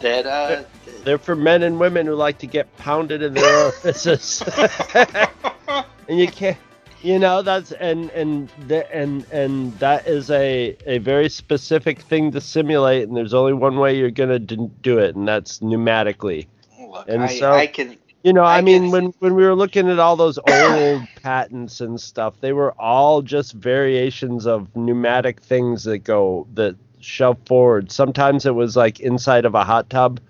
[0.00, 0.64] that uh,
[1.04, 4.42] They're for men and women who like to get pounded in their orifices.
[4.94, 6.58] and you can't
[7.02, 12.30] you know that's and and the, and and that is a a very specific thing
[12.32, 16.46] to simulate and there's only one way you're gonna d- do it and that's pneumatically
[16.88, 17.98] look, And I, so- I can.
[18.22, 21.80] you know i, I mean when when we were looking at all those old patents
[21.80, 27.90] and stuff they were all just variations of pneumatic things that go that shove forward
[27.90, 30.20] sometimes it was like inside of a hot tub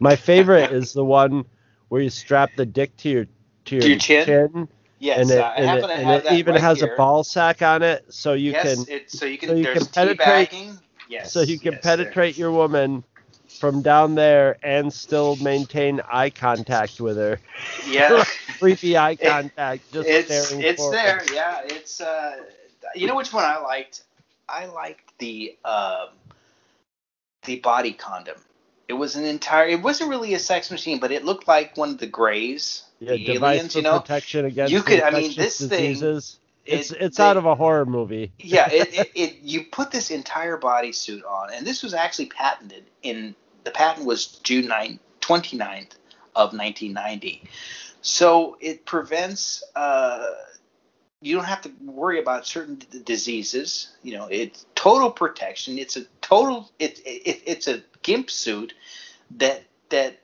[0.00, 1.44] my favorite is the one
[1.88, 3.26] where you strap the dick to your
[3.64, 4.68] to your, To your chin?
[5.02, 6.94] Yes, and it, I and it, and it even right has here.
[6.94, 9.48] a ball sack on it so you yes, can it, so you can.
[9.48, 10.50] so you can penetrate-
[11.08, 11.32] Yes.
[11.32, 13.04] so you can yes, penetrate your woman
[13.58, 17.38] from down there and still maintain eye contact with her
[17.86, 18.24] Yeah.
[18.60, 20.92] creepy eye contact just it's it's forward.
[20.92, 22.36] there yeah it's uh
[22.94, 24.02] you know which one i liked
[24.48, 26.08] i liked the um
[27.44, 28.36] the body condom
[28.88, 31.90] it was an entire it wasn't really a sex machine but it looked like one
[31.90, 35.10] of the grays yeah, the device aliens for you know protection against you could- I
[35.10, 36.38] mean, this thing, diseases.
[36.64, 38.32] it's it- it's they- out of a horror movie.
[38.38, 42.84] yeah it, it, it you put this entire bodysuit on and this was actually patented
[43.02, 43.34] in
[43.64, 45.92] the patent was june 9 29th
[46.34, 47.42] of 1990
[48.00, 50.26] so it prevents uh,
[51.20, 55.96] you don't have to worry about certain d- diseases you know it's total protection it's
[55.96, 58.74] a total it, it, it's a gimp suit
[59.36, 60.18] that that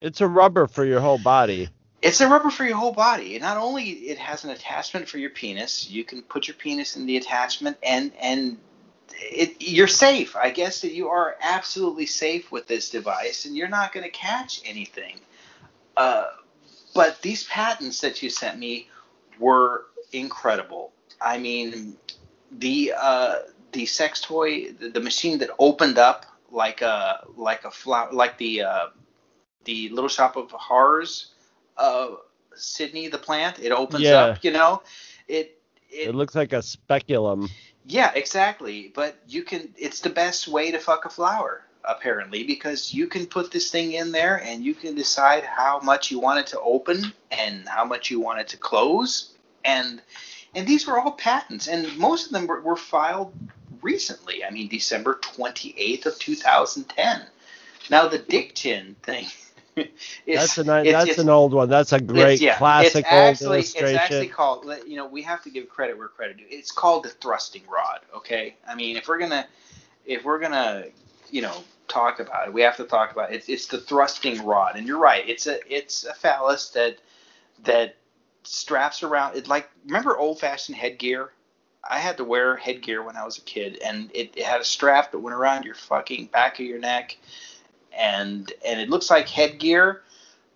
[0.00, 1.68] It's a rubber for your whole body.
[2.00, 3.38] It's a rubber for your whole body.
[3.38, 7.06] Not only it has an attachment for your penis, you can put your penis in
[7.06, 8.58] the attachment and and
[9.20, 10.36] it, you're safe.
[10.36, 14.10] I guess that you are absolutely safe with this device, and you're not going to
[14.10, 15.16] catch anything.
[15.96, 16.26] Uh,
[16.94, 18.88] but these patents that you sent me
[19.38, 20.92] were incredible.
[21.20, 21.96] I mean,
[22.52, 23.36] the uh,
[23.72, 28.38] the sex toy, the, the machine that opened up like a like a flower, like
[28.38, 28.86] the uh,
[29.64, 31.34] the Little Shop of Horrors,
[31.78, 32.08] uh,
[32.54, 33.58] Sydney the plant.
[33.60, 34.18] It opens Yeah.
[34.26, 34.82] up, you know.
[35.28, 35.60] It
[35.90, 37.48] It looks like a speculum.
[37.86, 38.92] yeah, exactly.
[38.94, 39.72] But you can.
[39.76, 43.92] It's the best way to fuck a flower, apparently, because you can put this thing
[43.92, 47.84] in there and you can decide how much you want it to open and how
[47.84, 49.32] much you want it to close,
[49.64, 50.02] and
[50.54, 53.32] and these were all patents, and most of them were, were filed
[53.82, 54.44] recently.
[54.44, 57.22] I mean, December twenty eighth of two thousand ten.
[57.90, 59.26] Now the dick chin thing.
[60.26, 61.68] That's a ni- that's it's- an old one.
[61.68, 64.72] That's a great yeah, classic it's actually, old It's actually called.
[64.86, 66.44] You know, we have to give credit where credit due.
[66.48, 68.00] It's called the thrusting rod.
[68.16, 69.46] Okay, I mean, if we're gonna,
[70.04, 70.86] if we're gonna,
[71.30, 73.36] you know, talk about it, we have to talk about it.
[73.36, 75.28] It's, it's the thrusting rod, and you're right.
[75.28, 76.98] It's a it's a phallus that
[77.64, 77.96] that
[78.44, 79.36] straps around.
[79.36, 81.32] It like remember old fashioned headgear.
[81.88, 84.64] I had to wear headgear when I was a kid, and it, it had a
[84.64, 87.16] strap that went around your fucking back of your neck,
[87.98, 90.02] and and it looks like headgear,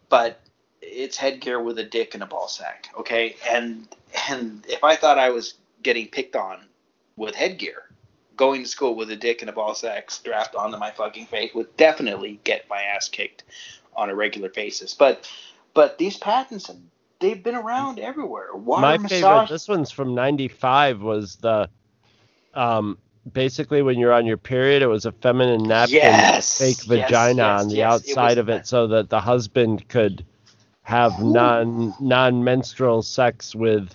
[0.09, 0.41] but
[0.81, 2.89] it's headgear with a dick and a ball sack.
[2.99, 3.89] Okay, and
[4.31, 6.65] and if I thought I was getting picked on
[7.17, 7.91] with headgear,
[8.37, 11.53] going to school with a dick and a ball sack strapped onto my fucking face
[11.55, 13.45] would definitely get my ass kicked
[13.97, 14.95] on a regular basis.
[14.95, 15.31] But
[15.75, 16.71] but these patents
[17.21, 18.55] they've been around everywhere.
[18.55, 19.21] Water My massage.
[19.21, 21.69] favorite, this one's from '95, was the
[22.55, 22.99] um
[23.31, 27.63] basically when you're on your period, it was a feminine napkin, Yes, fake vagina yes,
[27.63, 30.25] on the yes, it outside was- of it, so that the husband could
[30.83, 33.89] have non non menstrual sex with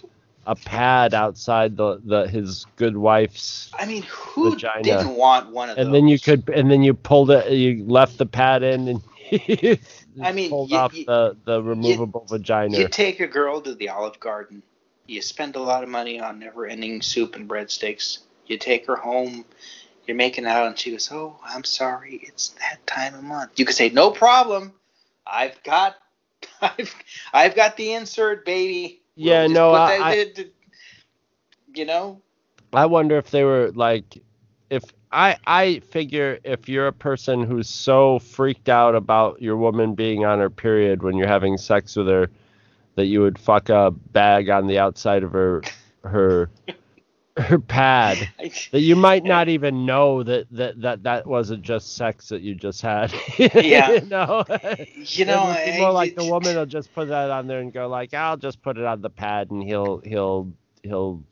[0.46, 4.84] a pad outside the, the his good wife's I mean, who vagina.
[4.84, 5.94] didn't want one of and those?
[5.94, 9.02] then you could and then you pulled it you left the pad in and
[10.24, 13.76] I mean, pulled you- off you- the the removable vagina You take a girl to
[13.76, 14.64] the Olive Garden.
[15.06, 18.20] You spend a lot of money on never-ending soup and breadsticks.
[18.48, 19.46] You take her home.
[20.06, 22.22] You're making out, and she goes, "Oh, I'm sorry.
[22.24, 24.74] It's that time of month." You could say, "No problem.
[25.26, 25.96] I've got,
[26.62, 26.96] I've,
[27.34, 30.46] I've got the insert, baby." We'll Yeah, no, I- I-
[31.74, 32.22] you know,
[32.74, 34.18] I wonder if they were like,
[34.70, 39.96] if I I figure if you're a person who's so freaked out about your woman
[39.96, 42.30] being on her period when you're having sex with her,
[42.96, 45.62] that you would fuck a bag on the outside of her
[46.04, 46.50] her
[47.38, 48.30] her pad.
[48.72, 52.56] That you might not even know that that that, that wasn't just sex that you
[52.56, 53.14] just had.
[53.38, 53.92] Yeah.
[53.92, 54.44] you know.
[54.96, 57.72] you know, would I- more like the woman will just put that on there and
[57.74, 60.52] go like, I'll just put it on the pad and he'll he'll
[60.84, 61.24] he'll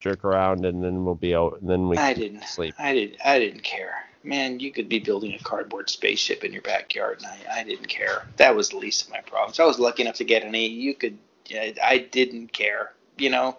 [0.00, 2.44] jerk around and then we'll be out and then we I didn't.
[2.44, 2.74] sleep.
[2.78, 3.16] I didn't.
[3.24, 3.94] I didn't care.
[4.22, 7.88] Man, you could be building a cardboard spaceship in your backyard, and I, I didn't
[7.88, 8.26] care.
[8.36, 9.58] That was the least of my problems.
[9.58, 10.66] I was lucky enough to get any.
[10.66, 11.16] You could.
[11.52, 12.92] I, I didn't care.
[13.16, 13.56] You know.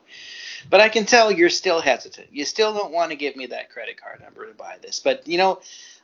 [0.69, 2.27] But I can tell you're still hesitant.
[2.31, 4.99] You still don't want to give me that credit card number to buy this.
[4.99, 5.61] But you know,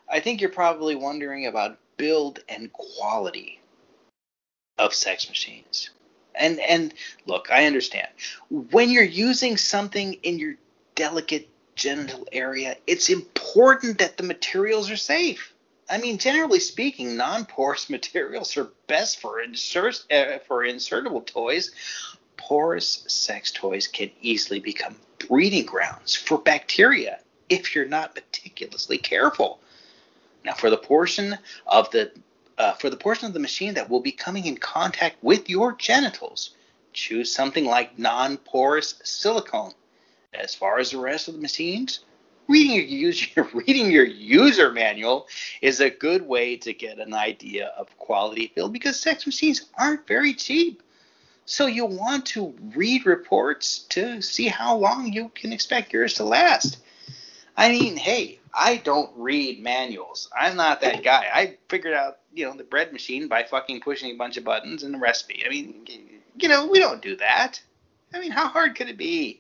[0.09, 3.59] I think you're probably wondering about build and quality
[4.77, 5.89] of sex machines.
[6.35, 6.93] And and
[7.25, 8.07] look, I understand.
[8.49, 10.55] When you're using something in your
[10.95, 15.53] delicate genital area, it's important that the materials are safe.
[15.89, 21.71] I mean, generally speaking, non-porous materials are best for insert uh, for insertable toys.
[22.37, 24.95] Porous sex toys can easily become
[25.27, 27.19] breeding grounds for bacteria
[27.49, 29.59] if you're not meticulously careful.
[30.43, 32.11] Now, for the portion of the
[32.57, 35.73] uh, for the portion of the machine that will be coming in contact with your
[35.73, 36.55] genitals,
[36.93, 39.73] choose something like non-porous silicone.
[40.33, 41.99] As far as the rest of the machines,
[42.47, 45.27] reading your user reading your user manual
[45.61, 50.07] is a good way to get an idea of quality build because sex machines aren't
[50.07, 50.81] very cheap.
[51.49, 56.25] So you want to read reports to see how long you can expect yours to
[56.25, 56.77] last.
[57.55, 60.29] I mean, hey, I don't read manuals.
[60.37, 61.25] I'm not that guy.
[61.33, 64.83] I figured out, you know, the bread machine by fucking pushing a bunch of buttons
[64.83, 65.43] and a recipe.
[65.45, 65.87] I mean,
[66.37, 67.61] you know, we don't do that.
[68.13, 69.39] I mean, how hard could it be?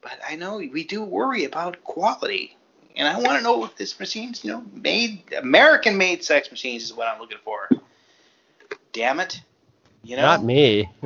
[0.00, 2.56] But I know we do worry about quality.
[2.96, 6.84] And I want to know if this machine's, you know, made, American made sex machines
[6.84, 7.68] is what I'm looking for.
[8.94, 9.42] Damn it.
[10.02, 10.22] You know?
[10.22, 10.88] Not me.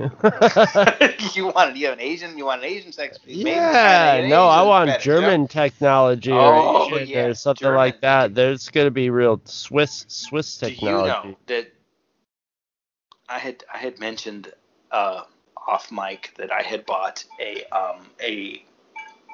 [1.34, 4.16] you want you have an Asian you want an Asian sex machine made in yeah,
[4.16, 7.76] China, no, I want fetish, German technology or, Oh, Asian yeah, or something German.
[7.76, 8.34] like that.
[8.34, 11.12] There's gonna be real Swiss Swiss technology.
[11.22, 11.72] Do you know that
[13.28, 14.52] I had I had mentioned
[14.90, 15.24] uh,
[15.66, 18.64] off mic that I had bought a um, a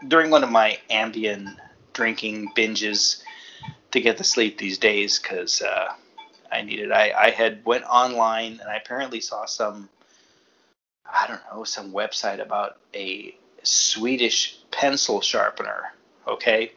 [0.07, 1.57] during one of my Ambien
[1.93, 3.23] drinking binges
[3.93, 5.95] to get the sleep these days because uh,
[6.53, 6.93] I needed.
[6.93, 9.89] I I had went online and I apparently saw some
[11.11, 15.93] I don't know some website about a Swedish pencil sharpener.
[16.27, 16.73] Okay.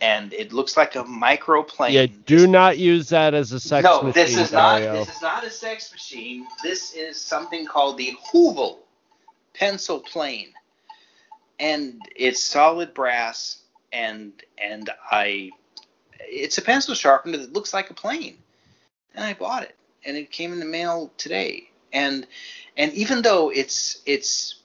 [0.00, 1.92] And it looks like a microplane.
[1.92, 4.80] Yeah, do not use that as a sex no, machine, this is not.
[4.80, 6.46] This is not a sex machine.
[6.62, 8.78] This is something called the Hoovel
[9.52, 10.54] pencil plane,
[11.58, 13.58] and it's solid brass.
[13.92, 15.50] And and I,
[16.20, 18.38] it's a pencil sharpener that looks like a plane,
[19.14, 21.70] and I bought it, and it came in the mail today.
[21.92, 22.26] And
[22.76, 24.56] and even though it's it's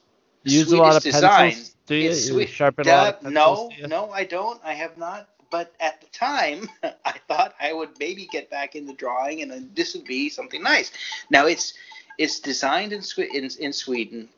[0.44, 2.10] You use a Swedish lot of design, pencils, do you?
[2.10, 4.60] it's You Swe- sharpen a lot of pencils, no, no, I don't.
[4.64, 5.28] I have not.
[5.50, 6.68] But at the time,
[7.04, 10.92] I thought I would maybe get back into drawing, and this would be something nice.
[11.30, 11.74] Now it's
[12.18, 13.02] it's designed in
[13.34, 14.28] in, in Sweden,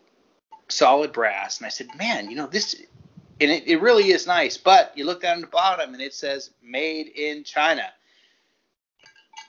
[0.69, 2.75] solid brass, and I said, man, you know this,
[3.41, 4.57] and it, it really is nice.
[4.57, 7.85] But you look down at the bottom, and it says made in China.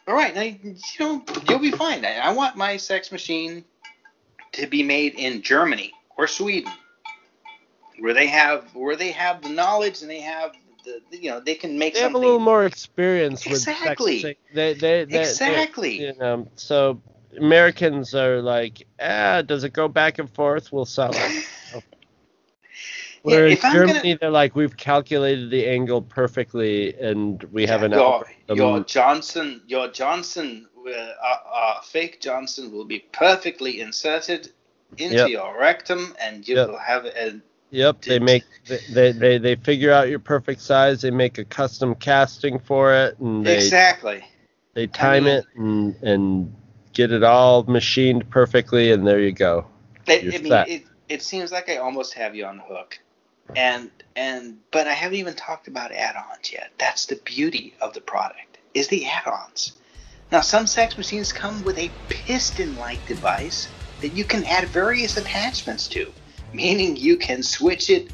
[0.10, 2.04] All right, now you know you'll be fine.
[2.04, 3.64] I, I want my sex machine
[4.54, 6.72] to be made in Germany or Sweden
[8.00, 10.54] where they have where they have the knowledge and they have
[10.84, 14.22] the you know they can make They have a little more experience with Exactly.
[14.22, 14.40] sex.
[14.52, 17.00] They, they, they, they- exactly you know, so
[17.38, 20.72] Americans are like, ah, does it go back and forth?
[20.72, 21.46] We'll sell it.
[23.30, 27.84] Whereas if I'm gonna- Germany, they're like, we've calculated the angle perfectly, and we have
[27.84, 34.52] an your, your Johnson your Johnson uh, uh, uh, fake Johnson will be perfectly inserted
[34.98, 35.30] into Yep.
[35.30, 36.68] your rectum and you Yep.
[36.70, 37.40] will have a
[37.72, 38.44] Yep, they make
[38.92, 41.02] they, they they figure out your perfect size.
[41.02, 44.24] They make a custom casting for it, and they exactly
[44.74, 46.56] they time mean- it and and
[46.94, 49.68] get it all machined perfectly, and there you go.
[50.08, 52.98] it, I mean it, it seems like I almost have you on the hook
[53.56, 56.72] and and but I haven't even talked about add-ons yet.
[56.78, 59.74] That's the beauty of the product is the add-ons.
[60.32, 63.70] Now some sex machines come with a piston-like device
[64.02, 66.12] that you can add various attachments to
[66.54, 68.12] meaning you can switch it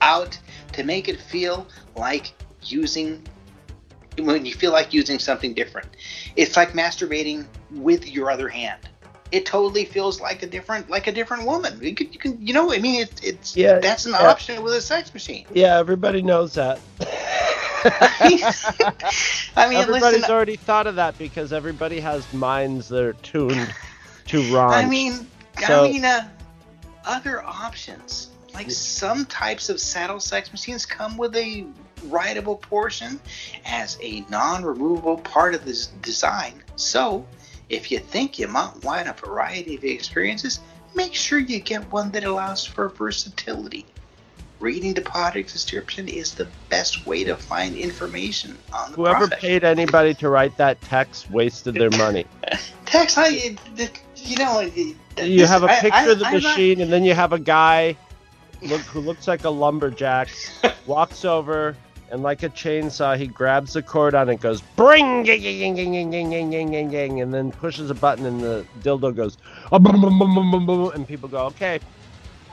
[0.00, 0.38] out
[0.72, 1.66] to make it feel
[1.96, 2.32] like
[2.62, 3.26] using
[4.18, 5.88] when you feel like using something different.
[6.36, 8.88] It's like masturbating with your other hand
[9.32, 12.52] it totally feels like a different like a different woman you can you, can, you
[12.52, 14.28] know i mean it, it's Yeah, that's an yeah.
[14.28, 16.80] option with a sex machine Yeah, everybody knows that.
[19.56, 23.72] i mean Everybody's listen already thought of that because everybody has minds that are tuned
[24.26, 24.70] to raunch.
[24.72, 25.26] i mean
[25.60, 26.28] So- i mean uh,
[27.04, 31.64] other options like some types of saddle sex machines come with a
[32.04, 33.20] rideable portion
[33.64, 37.24] as a non-removable part of this design so
[37.70, 40.60] if you think you might want a variety of experiences
[40.94, 43.86] make sure you get one that allows for versatility
[44.58, 49.40] reading the product description is the best way to find information on the Whoever product.
[49.40, 52.26] paid anybody to write that text wasted their money.
[52.84, 54.60] Text, I, you know,
[55.22, 57.38] You have a picture I- of the I'm not- machine, and then you have a
[57.38, 57.96] guy
[58.60, 60.28] look who looks like a lumberjack
[60.86, 61.74] walks over
[62.10, 65.24] and like a chainsaw, he grabs the cord on it, goes bring,
[67.20, 69.38] and then pushes a button, and the dildo goes,
[70.94, 71.78] and people go, okay,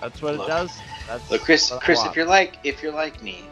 [0.02, 0.72] that's what look, it does.
[1.08, 3.46] That's look, Chris, Chris, if you're like if you're like me,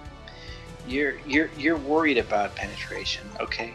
[0.87, 3.73] you're you're you're worried about penetration, okay?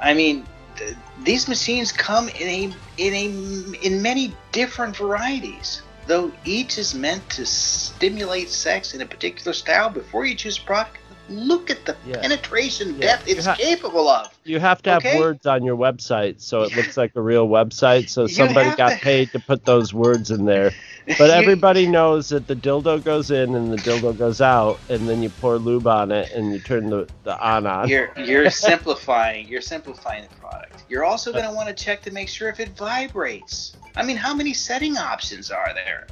[0.00, 0.46] I mean,
[0.76, 6.94] th- these machines come in a in a in many different varieties though each is
[6.94, 10.98] meant to stimulate sex in a particular style before you choose a product
[11.32, 12.20] look at the Yeah.
[12.20, 13.06] penetration Yeah.
[13.06, 14.28] depth it's ha- capable of.
[14.44, 15.18] You have to have Okay.
[15.18, 18.08] words on your website so it looks like a real website.
[18.08, 20.70] So somebody got to- paid to put those words in there.
[21.18, 25.20] But everybody knows that the dildo goes in and the dildo goes out, and then
[25.20, 27.88] you pour lube on it and you turn the, the on on.
[27.88, 32.02] you're you're simplifying you're simplifying the product you're also going to uh, want to check
[32.02, 36.06] to make sure if it vibrates i mean how many setting options are there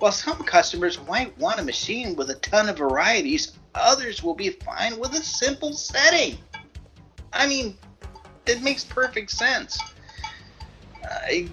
[0.00, 4.50] while some customers might want a machine with a ton of varieties others will be
[4.50, 6.36] fine with a simple setting
[7.32, 7.76] i mean
[8.46, 9.78] it makes perfect sense
[11.04, 11.48] I,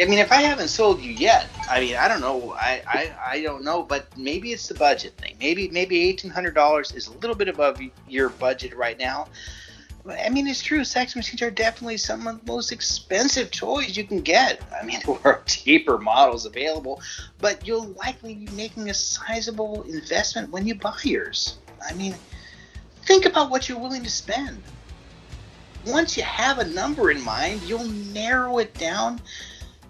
[0.00, 2.52] I mean, if I haven't sold you yet, I mean, I don't know.
[2.52, 5.36] I, I, I don't know, but maybe it's the budget thing.
[5.38, 9.28] Maybe maybe eighteen hundred dollars is a little bit above your budget right now.
[10.08, 10.82] I mean, it's true.
[10.84, 14.60] Sex machines are definitely some of the most expensive toys you can get.
[14.78, 17.00] I mean, there are cheaper models available,
[17.38, 21.58] but you'll likely be making a sizable investment when you buy yours.
[21.88, 22.14] I mean,
[23.04, 24.62] think about what you're willing to spend.
[25.86, 29.20] once you have a number in mind, you'll narrow it down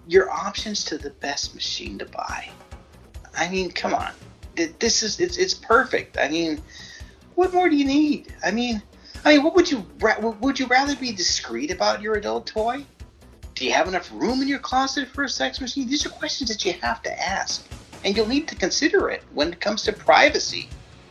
[0.07, 2.49] your options to the best machine to buy.
[3.35, 4.11] I mean, come on.
[4.55, 6.17] This is it's it's perfect.
[6.19, 6.61] I mean,
[7.33, 8.33] what more do you need?
[8.45, 8.81] I mean,
[9.25, 12.85] I mean, what would you ra- would you rather be discreet about your adult toy?
[13.55, 15.87] Do you have enough room in your closet for a sex machine?
[15.87, 17.65] These are questions that you have to ask,
[18.03, 20.67] and you'll need to consider it when it comes to privacy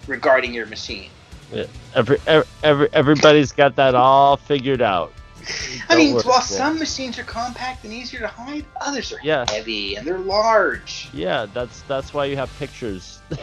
[0.06, 1.10] regarding your machine.
[1.52, 5.12] Yeah, Every, every, every everybody's got that all figured out.
[5.88, 9.44] I mean, while some machines are compact and easier to hide, others are Yeah.
[9.50, 11.08] heavy and they're large.
[11.12, 13.20] Yeah, that's that's why you have pictures.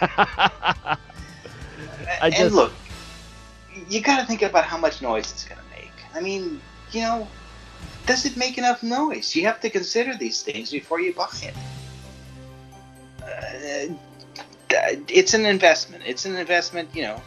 [0.00, 0.96] I
[2.22, 2.72] and just look,
[3.92, 5.92] you got to think about how much noise it's going to make.
[6.14, 6.60] I mean,
[6.92, 7.28] you know,
[8.06, 9.36] does it make enough noise?
[9.36, 11.54] You have to consider these things before you buy it.
[13.22, 13.94] Uh,
[15.08, 16.02] it's an investment.
[16.06, 16.88] It's an investment.
[16.94, 17.22] You know,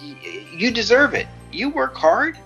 [0.00, 1.26] you deserve it.
[1.50, 2.36] You work hard.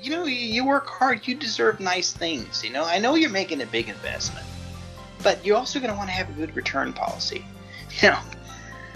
[0.00, 1.26] You know, you work hard.
[1.26, 2.62] You deserve nice things.
[2.62, 4.44] You know, I know you're making a big investment,
[5.22, 7.44] but you're also going to want to have a good return policy.
[8.02, 8.18] You know,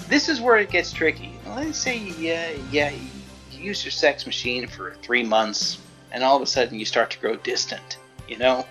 [0.08, 1.34] this is where it gets tricky.
[1.46, 5.78] Let's say yeah, yeah, you use your sex machine for three months,
[6.12, 7.98] and all of a sudden you start to grow distant.
[8.28, 8.66] You know,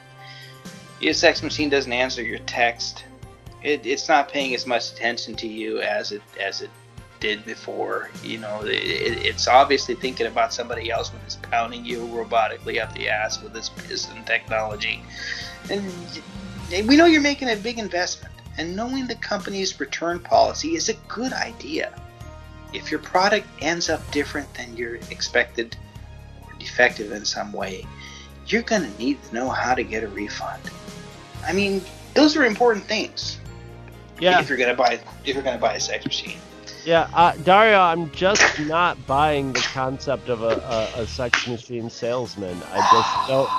[1.00, 3.06] your sex machine doesn't answer your text.
[3.64, 6.70] It, it's not paying as much attention to you as it as it
[7.20, 8.10] did before.
[8.24, 12.94] You know, it, it's obviously thinking about somebody else when it's pounding you robotically up
[12.94, 15.04] the ass with this piston technology.
[15.70, 15.92] And
[16.88, 20.94] we know you're making a big investment, and knowing the company's return policy is a
[21.08, 21.94] good idea.
[22.74, 25.76] If your product ends up different than you're expected
[26.44, 27.86] or defective in some way,
[28.48, 30.62] you're going to need to know how to get a refund.
[31.46, 31.82] I mean,
[32.14, 33.40] those are important things.
[34.20, 36.38] yeah If you're going to buy if you're going to buy a sex machine.
[36.84, 41.90] yeah uh, Dario, I'm just not buying the concept of a, a, a sex machine
[41.90, 42.58] salesman.
[42.72, 43.50] I just don't.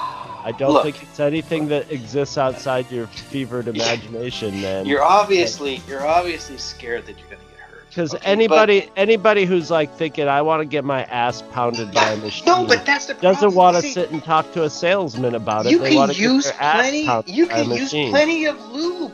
[0.49, 0.83] I don't Look.
[0.85, 4.87] think it's anything that exists outside your fevered imagination, man.
[4.87, 7.87] You're obviously you're obviously scared that you're going to get hurt.
[7.91, 12.13] Because Okay, anybody anybody who's like thinking I want to get my ass pounded by
[12.13, 15.35] a machine No, but that's the doesn't want to sit and talk to a salesman
[15.35, 15.73] about it.
[15.73, 17.31] You they can use get their ass plenty.
[17.31, 18.11] You can use machine.
[18.11, 19.13] plenty of lube.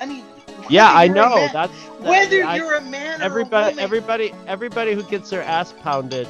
[0.00, 0.24] I mean,
[0.68, 1.36] Yeah, I know.
[1.36, 3.84] man- That's whether I- you're a man or a everybody woman.
[3.84, 6.26] everybody everybody who gets their ass pounded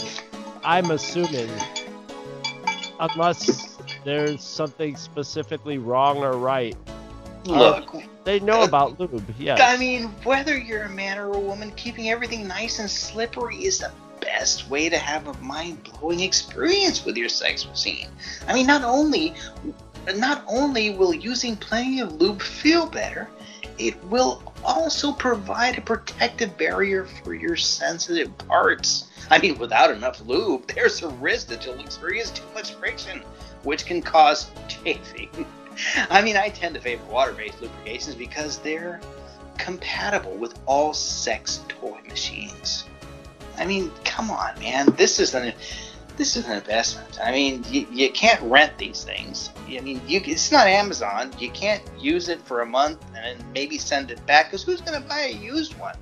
[0.63, 1.49] i'm assuming
[3.01, 3.72] unless
[4.05, 6.77] there's something specifically wrong or right.
[7.45, 9.61] Look, they know Uh, about lube yes.
[9.61, 13.79] I mean, whether you're a man or a woman, keeping everything nice and slippery is
[13.79, 18.09] the best way to have a mind-blowing experience with your sex machine.
[18.47, 19.35] I mean, not only
[20.17, 23.29] not only will using plenty of lube feel better,
[23.79, 29.09] it will also provide a protective barrier for your sensitive parts.
[29.31, 33.23] I mean, without enough lube, there's a risk that you'll experience too much friction,
[33.65, 35.47] which can cause chafing.
[36.11, 39.01] I mean, I tend to favor water-based lubrications because they're
[39.59, 42.85] compatible with all sex toy machines.
[43.59, 44.87] I mean, come on, man.
[44.97, 45.53] This is an
[46.19, 47.19] this is an investment.
[47.25, 49.51] I mean, you, you can't rent these things.
[49.67, 51.33] I mean, you it's not Amazon.
[51.39, 54.47] You can't use it for a month and then maybe send it back.
[54.47, 55.97] Because who's going to buy a used one?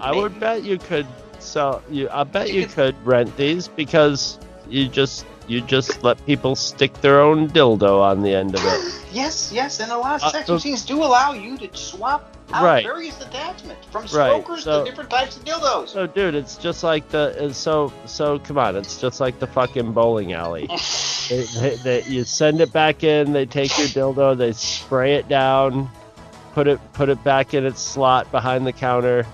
[0.00, 1.06] i would bet you could
[1.38, 6.02] sell you i bet You you could- could rent these because you just you just
[6.02, 9.96] let people stick their own dildo on the end of it Yes, yes, and a
[9.96, 12.84] lot of Uh, sex so- machines do allow you to swap out Right.
[12.84, 15.88] various attachments from Right, so- to different types of dildos.
[15.88, 19.46] so dude it's just like the it's so so come on it's just like the
[19.46, 20.66] fucking bowling alley
[21.30, 25.28] they, they, they, you send it back in they take your dildo they spray it
[25.28, 25.88] down
[26.54, 29.24] put it put it back in its slot behind the counter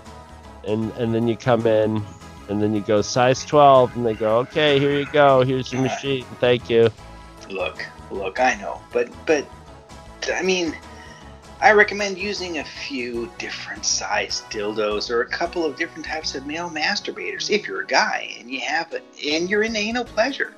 [0.67, 2.03] and and then you come in
[2.51, 5.83] and then you go size 12 and they go okay here you go here's your
[5.83, 6.91] machine thank you
[7.51, 9.47] Look, look, I know, but but
[10.33, 10.77] I mean,
[11.61, 16.47] I recommend using a few different size dildos or a couple of different types of
[16.47, 20.55] male masturbators if you're a guy and you have it and you're into anal pleasure.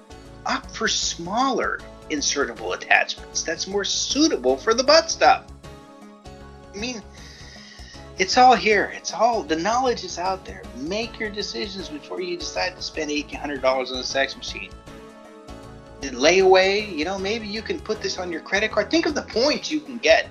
[0.46, 5.44] Opt for smaller insertable attachments that's more suitable for the butt stuff.
[6.74, 7.02] I mean,
[8.18, 8.92] it's all here.
[8.94, 10.62] It's all the knowledge is out there.
[10.76, 14.70] Make your decisions before you decide to spend eighteen hundred dollars on a sex machine
[16.10, 16.96] layaway.
[16.96, 18.90] You know, maybe you can put this on your credit card.
[18.90, 20.28] Think of the points you can get.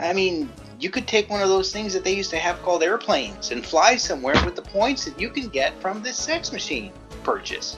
[0.00, 0.50] I mean,
[0.80, 3.64] you could take one of those things that they used to have called airplanes and
[3.64, 6.92] fly somewhere with the points that you can get from this sex machine
[7.22, 7.76] purchase.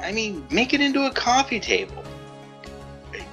[0.00, 2.02] I mean, make it into a coffee table.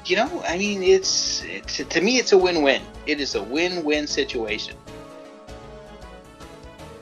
[0.05, 2.81] You know, I mean, it's, it's to me, it's a win-win.
[3.05, 4.75] It is a win-win situation.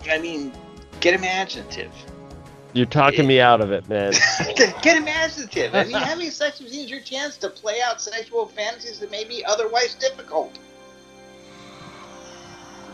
[0.10, 0.52] I mean,
[1.00, 1.92] get imaginative
[2.74, 4.14] You're talking me out of it, man.
[4.56, 5.74] Get imaginative.
[5.74, 9.24] I mean, having sex machines is your chance to play out sexual fantasies that may
[9.24, 10.58] be otherwise difficult.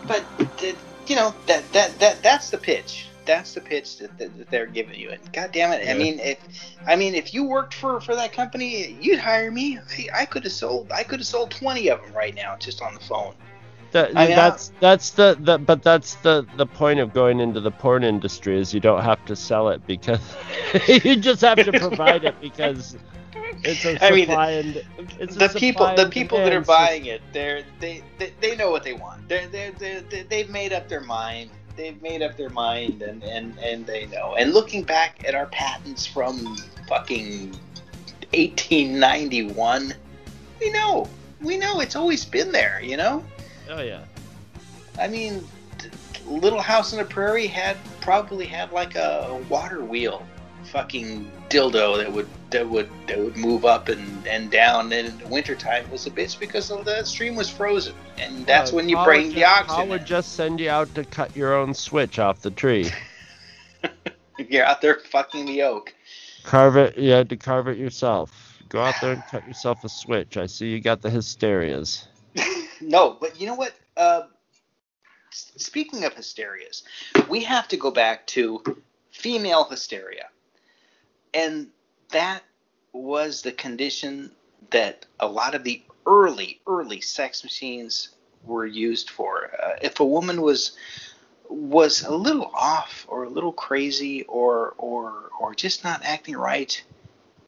[0.08, 0.24] But
[1.08, 3.08] you know that that that that's the pitch.
[3.26, 5.10] That's the pitch that, that, that they're giving you.
[5.10, 5.88] And God damn it!
[5.90, 6.40] I mean, if
[6.86, 9.80] I mean if you worked for for that company, you'd hire me.
[9.80, 12.82] I, I could have sold I could have sold twenty of them right now just
[12.82, 13.34] on the phone.
[13.96, 17.62] That, I mean, that's that's the, the but that's the the point of going into
[17.62, 20.20] the porn industry is you don't have to sell it because
[20.88, 22.98] you just have to provide it because
[23.64, 24.84] it's a I mean, and
[25.18, 28.84] it's the people the people that are buying it they're they, they they know what
[28.84, 32.50] they want they're they're, they're, they they've made up their mind they've made up their
[32.50, 34.36] mind and and and they know.
[34.36, 36.58] And looking back at our patents from
[36.88, 37.52] fucking
[38.34, 39.94] 1891
[40.60, 41.08] we know.
[41.42, 43.24] We know it's always been there you know?
[43.70, 44.04] Oh yeah.
[45.00, 45.44] i mean
[46.26, 50.26] little house on the prairie had probably had like a water wheel
[50.76, 55.28] fucking dildo that would that would that would move up and and down in the
[55.30, 58.90] wintertime it was a bitch because of the stream was frozen and that's Uh, when
[58.90, 62.20] you bring the oxygen Paul would just send you out to cut your own switch
[62.20, 62.92] off the tree.
[64.38, 65.96] you're out there fucking the oak
[66.44, 66.98] Carve it.
[66.98, 68.62] You had to carve it yourself.
[68.68, 70.36] Go out there and cut yourself a switch.
[70.36, 72.06] I see you got the hysterias.
[72.82, 74.24] no but you know what uh,
[75.30, 76.84] speaking of hysterias
[77.30, 78.62] we have to go back to
[79.12, 80.26] female hysteria
[81.36, 81.68] and
[82.10, 82.42] that
[82.94, 84.32] was the condition
[84.72, 88.10] that a lot of the early early sex machines
[88.44, 89.52] were used for.
[89.62, 90.72] Uh, if a woman was
[91.50, 96.84] was a little off or a little crazy or or or just not acting right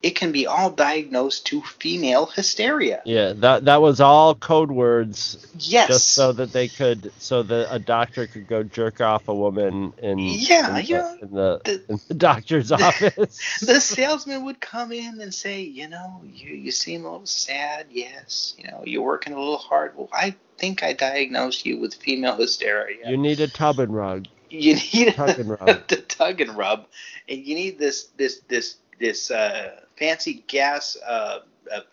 [0.04, 5.46] it can be all diagnosed to female hysteria Yeah, that that was all code words
[5.58, 9.34] yes just so that they could so that a doctor could go jerk off a
[9.36, 11.16] woman in Yeah, in, yeah.
[11.20, 13.60] the, in, the, The- in the doctor's office.
[13.66, 17.88] the salesman would come in and say, you know, you, you seem a little sad.
[17.90, 19.94] Yes, you know, you're working a little hard.
[19.98, 23.10] Well, I think I diagnosed you with female hysteria.
[23.10, 24.26] You need a tub and rug.
[24.50, 25.88] You need a Tug and rub.
[25.88, 26.86] the tug and rub,
[27.28, 31.40] and you need this this this this uh, fancy gas uh,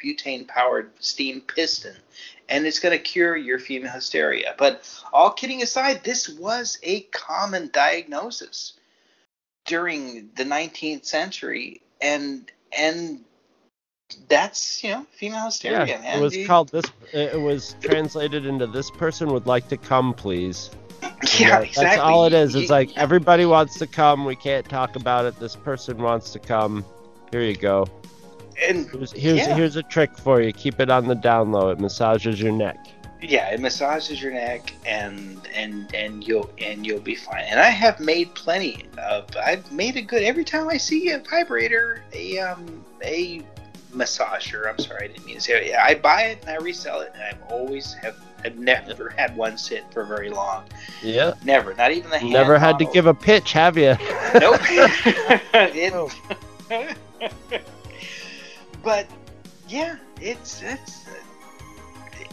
[0.02, 1.96] butane powered steam piston,
[2.48, 4.54] and it's going to cure your female hysteria.
[4.58, 8.74] But all kidding aside, this was a common diagnosis
[9.66, 13.24] during the 19th century, and and
[14.28, 16.18] that's you know female hysteria, Yeah, man.
[16.18, 16.84] it was called this.
[17.12, 20.70] It was translated into "This person would like to come, please."
[21.38, 21.84] Yeah, exactly.
[21.84, 22.54] That's all it is.
[22.54, 24.24] It's like everybody wants to come.
[24.24, 25.38] We can't talk about it.
[25.38, 26.84] This person wants to come.
[27.34, 27.84] Here you go.
[28.64, 29.56] and Here's here's, Yeah.
[29.56, 30.52] here's a trick for you.
[30.52, 31.70] Keep it on the down low.
[31.70, 32.76] It massages your neck.
[33.20, 37.70] yeah it massages your neck and and and you'll and you'll be fine and i
[37.70, 42.38] have made plenty of i've made a good every time i see a vibrator a
[42.38, 43.40] um a
[43.94, 47.00] massager i'm sorry i didn't mean to say it i buy it and i resell
[47.00, 50.64] it and i've always have i've never had one sit for very long
[51.02, 51.32] Yeah.
[51.44, 53.96] never not even the hand Never had to give a pitch, have you?
[54.38, 54.60] Nope.
[54.70, 56.10] It- Oh.
[58.82, 59.06] but
[59.68, 61.06] yeah, it's it's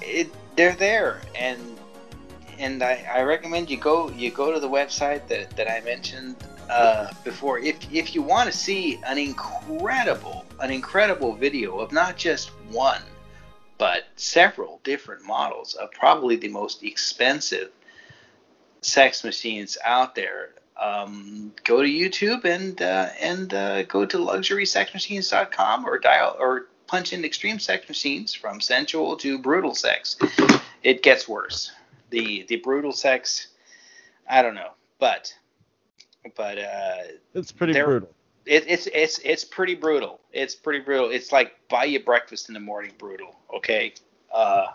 [0.02, 0.30] it.
[0.56, 1.60] They're there, and
[2.60, 6.36] and I, I recommend you go you go to the website that, that I mentioned
[6.70, 7.60] uh, before.
[7.60, 13.02] If if you want to see an incredible an incredible video of not just one,
[13.78, 17.72] but several different models of probably the most expensive
[18.82, 20.50] sex machines out there.
[20.82, 27.14] Um, go to YouTube and uh, and uh, go to luxurysexmachines.com or dial or punch
[27.14, 30.18] in extreme sex machines from sensual to brutal sex.
[30.84, 31.72] It gets worse.
[32.10, 33.48] The the brutal sex,
[34.28, 35.34] I don't know, but
[36.36, 36.98] but uh,
[37.36, 38.10] It's pretty brutal.
[38.46, 40.20] it, it's it's it's pretty brutal.
[40.34, 41.12] It's pretty brutal.
[41.12, 43.36] It's like buy you breakfast in the morning brutal.
[43.56, 43.94] Okay,
[44.34, 44.68] uh,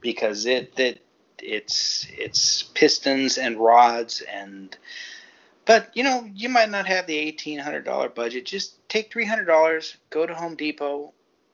[0.00, 1.02] because it it
[1.42, 4.76] it's it's pistons and rods and
[5.70, 8.44] but you know you might not have the eighteen hundred dollar budget.
[8.44, 9.96] Just take three hundred dollars.
[10.10, 11.12] Go to Home Depot.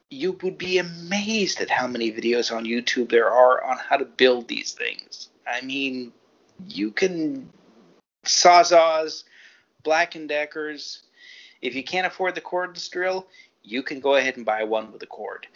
[0.08, 4.06] You would be amazed at how many videos on YouTube there are on how to
[4.06, 5.28] build these things.
[5.46, 6.14] I mean,
[6.66, 7.50] you can
[8.24, 9.24] sawzalls,
[9.82, 11.02] Black and Deckers.
[11.60, 13.26] If you can't afford the cordless drill,
[13.62, 15.46] you can go ahead and buy one with a cord.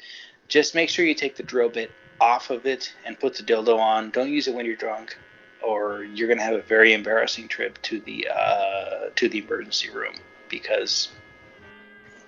[0.49, 3.79] Just make sure you take the drill bit off of it and put the dildo
[3.79, 4.11] on.
[4.11, 5.17] Don't use it when you're drunk,
[5.63, 10.15] or you're gonna have a very embarrassing trip to the uh, to the emergency room
[10.49, 11.09] because.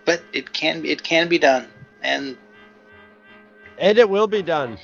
[0.05, 1.69] But it can it can be done,
[2.03, 2.37] and
[3.79, 4.79] And it will be done.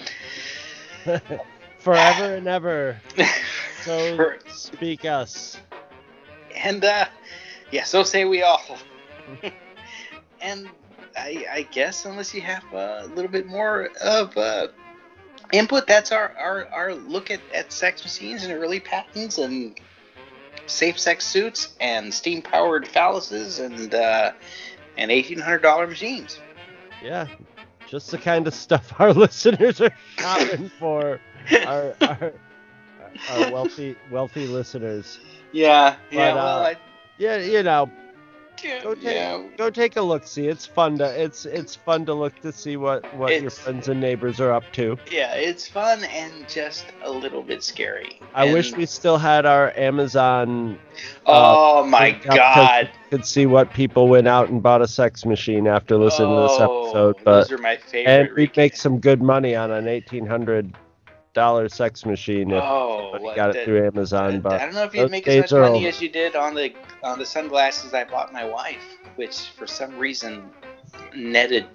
[1.79, 3.01] Forever and ever.
[3.85, 5.57] So For- speak us.
[6.57, 7.07] and uh,
[7.70, 8.61] Yeah, so say we all.
[10.43, 10.69] and
[11.16, 14.69] I, I guess unless you have a little bit more of uh,
[15.53, 19.79] input, that's our, our, our look at, at sex machines and early patents and
[20.66, 24.33] safe sex suits and steam powered phalluses and uh,
[24.97, 26.39] and eighteen hundred dollar machines.
[27.03, 27.27] Yeah,
[27.87, 31.20] just the kind of stuff our listeners are shopping for.
[31.66, 32.33] Our, our,
[33.31, 35.19] our wealthy wealthy listeners.
[35.53, 36.33] Yeah, yeah.
[36.33, 36.77] But, well, uh, I,
[37.16, 37.91] Yeah, you know,
[38.82, 39.43] go take yeah.
[39.56, 40.26] go take a look.
[40.26, 43.89] See, it's fun to it's it's fun to look to see what what your friends
[43.89, 44.97] and neighbors are up to.
[45.10, 48.20] Yeah, it's fun and just a little bit scary.
[48.35, 50.78] I wish we still had our Amazon.
[51.26, 52.90] Uh, oh my linked up so god!
[53.10, 56.43] we Could see what people went out and bought a sex machine after listening to
[56.43, 58.10] this Oh, episode, those but are my favorite.
[58.10, 60.74] and we'd make some good money on an eighteen hundred
[61.39, 64.35] dollar sex machine if Oh, what got the- it through Amazon.
[64.35, 65.89] I But don't know if you'd make as much money over.
[65.89, 68.85] as you did on the on the sunglasses I bought my wife,
[69.16, 70.51] which for some reason
[71.15, 71.66] netted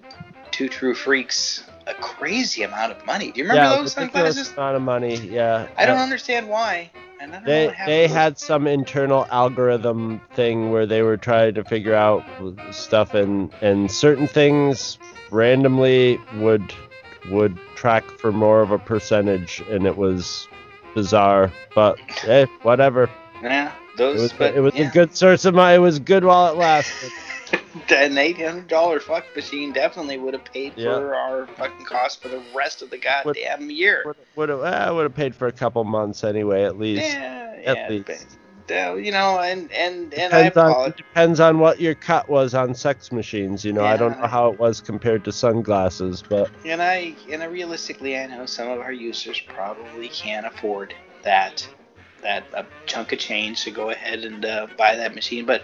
[0.52, 3.32] two true freaks a crazy amount of money.
[3.32, 4.52] Do you remember yeah, those sunglasses?
[4.54, 5.16] amount of money.
[5.18, 6.92] Yeah, I don't understand why.
[7.20, 12.22] Don't They they had some internal algorithm thing where they were trying to figure out
[12.72, 14.98] stuff and and certain things
[15.32, 16.74] randomly would
[17.32, 20.48] would track for more of a percentage and it was
[20.94, 23.10] bizarre but hey whatever
[23.42, 24.22] yeah it those.
[24.22, 24.88] was but, it was yeah.
[24.88, 27.12] a good source of money it was good while it lasted
[27.90, 30.94] an eight hundred dollar fuck machine definitely would have paid Yeah.
[30.96, 32.96] for our fucking cost for the rest of the
[33.26, 34.04] Would- goddamn year.
[34.06, 37.54] would would have I would have paid for a couple months anyway at least Yeah,
[37.66, 38.38] at yeah, least.
[38.68, 40.98] But, uh, you know, and and and I depends on apologize.
[40.98, 43.92] depends on what your cut was on sex machines you know yeah.
[43.92, 48.18] I don't know how it was compared to sunglasses but And I and I realistically,
[48.18, 51.68] I know some of our users probably can't afford that
[52.22, 55.46] that a chunk of change to go ahead and uh, buy that machine.
[55.46, 55.64] But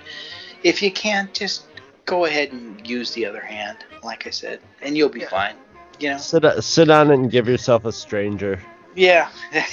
[0.64, 1.66] if you can't, just
[2.06, 5.56] go ahead and use the other hand, like I said, and you'll be fine.
[6.00, 6.18] You know?
[6.18, 8.62] Sit, sit on it and give yourself a stranger.
[8.96, 9.30] Yeah.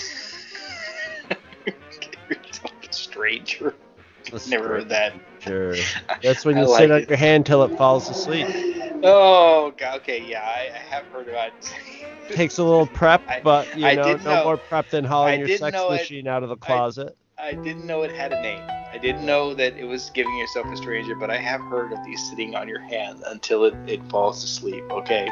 [3.16, 3.74] Give yourself a stranger.
[4.32, 5.14] A Never heard that.
[5.40, 5.74] Sure.
[6.22, 8.46] That's when you like sit on your hand till it falls asleep.
[9.02, 11.52] Oh, okay, yeah, I, I have heard about.
[12.30, 15.38] Takes a little prep, I- but you I know, no know- more prep than hauling
[15.40, 17.16] your sex it- machine out of the closet.
[17.38, 18.62] I didn't know it had a name.
[18.92, 22.02] I didn't know that it was giving yourself a stranger, but I have heard of
[22.02, 24.82] these sitting on your hand until it, it falls asleep.
[24.90, 25.28] Okay,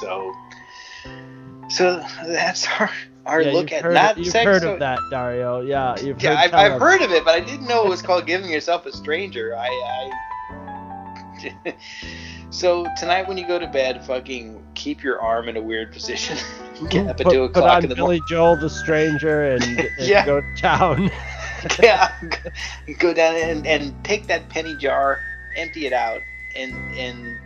[0.00, 0.32] so
[1.68, 2.90] so that's our
[3.28, 5.60] our yeah, look at heard, not you've heard so- of that, Dario.
[5.60, 6.54] Yeah, you've Yeah, heard.
[6.54, 8.92] I've, I've heard of it, but I didn't know it was called giving yourself a
[8.92, 9.56] stranger.
[9.56, 10.10] I,
[11.64, 11.74] I...
[12.50, 16.36] so tonight when you go to bed, fucking keep your arm in a weird position.
[16.90, 18.22] Get up at put, two put o'clock on in the Billy morning.
[18.28, 20.24] Joel, the stranger, and, and Yeah.
[20.24, 21.10] go to town.
[21.82, 22.12] yeah,
[22.98, 25.20] go down and, and take that penny jar,
[25.56, 26.20] empty it out,
[26.54, 27.36] and and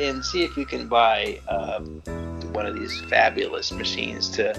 [0.00, 2.00] and see if you can buy um,
[2.52, 4.54] one of these fabulous machines to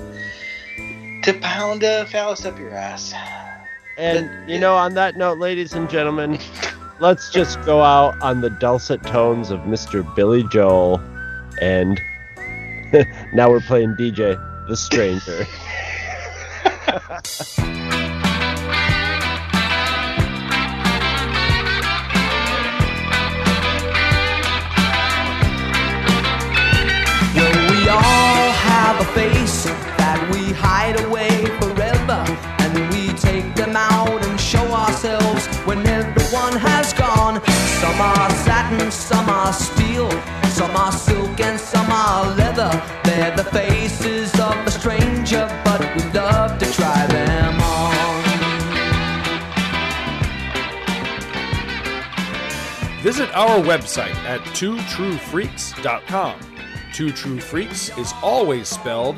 [1.27, 3.13] to pound a phallus up your ass.
[3.97, 6.39] And you know, on that note, ladies and gentlemen,
[7.01, 10.15] let's just go out on the dulcet tones of Mr.
[10.15, 11.01] Billy Joel,
[11.61, 11.99] and
[13.33, 14.37] now we're playing DJ
[14.69, 15.45] the Stranger.
[27.35, 29.96] Well, we all have a face that we
[30.87, 32.23] hide away forever,
[32.59, 37.43] and we take them out and show ourselves when everyone has gone.
[37.81, 40.09] Some are satin, some are steel,
[40.51, 42.71] some are silk, and some are leather.
[43.03, 47.95] They're the faces of a stranger, but we love to try them on.
[53.01, 56.39] Visit our website at twotruefreaks.com.
[56.93, 59.17] Two True Freaks is always spelled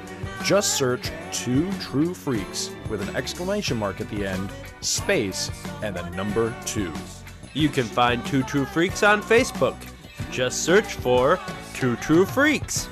[0.43, 4.49] Just search Two True Freaks with an exclamation mark at the end,
[4.81, 5.51] space,
[5.83, 6.91] and the number two.
[7.53, 9.77] You can find Two True Freaks on Facebook.
[10.31, 11.39] Just search for
[11.73, 12.89] Two True Freaks.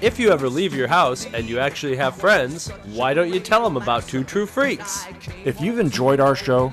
[0.00, 3.64] If you ever leave your house and you actually have friends, why don't you tell
[3.64, 5.06] them about Two True Freaks?
[5.44, 6.72] If you've enjoyed our show,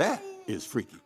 [0.00, 0.96] That is freaky.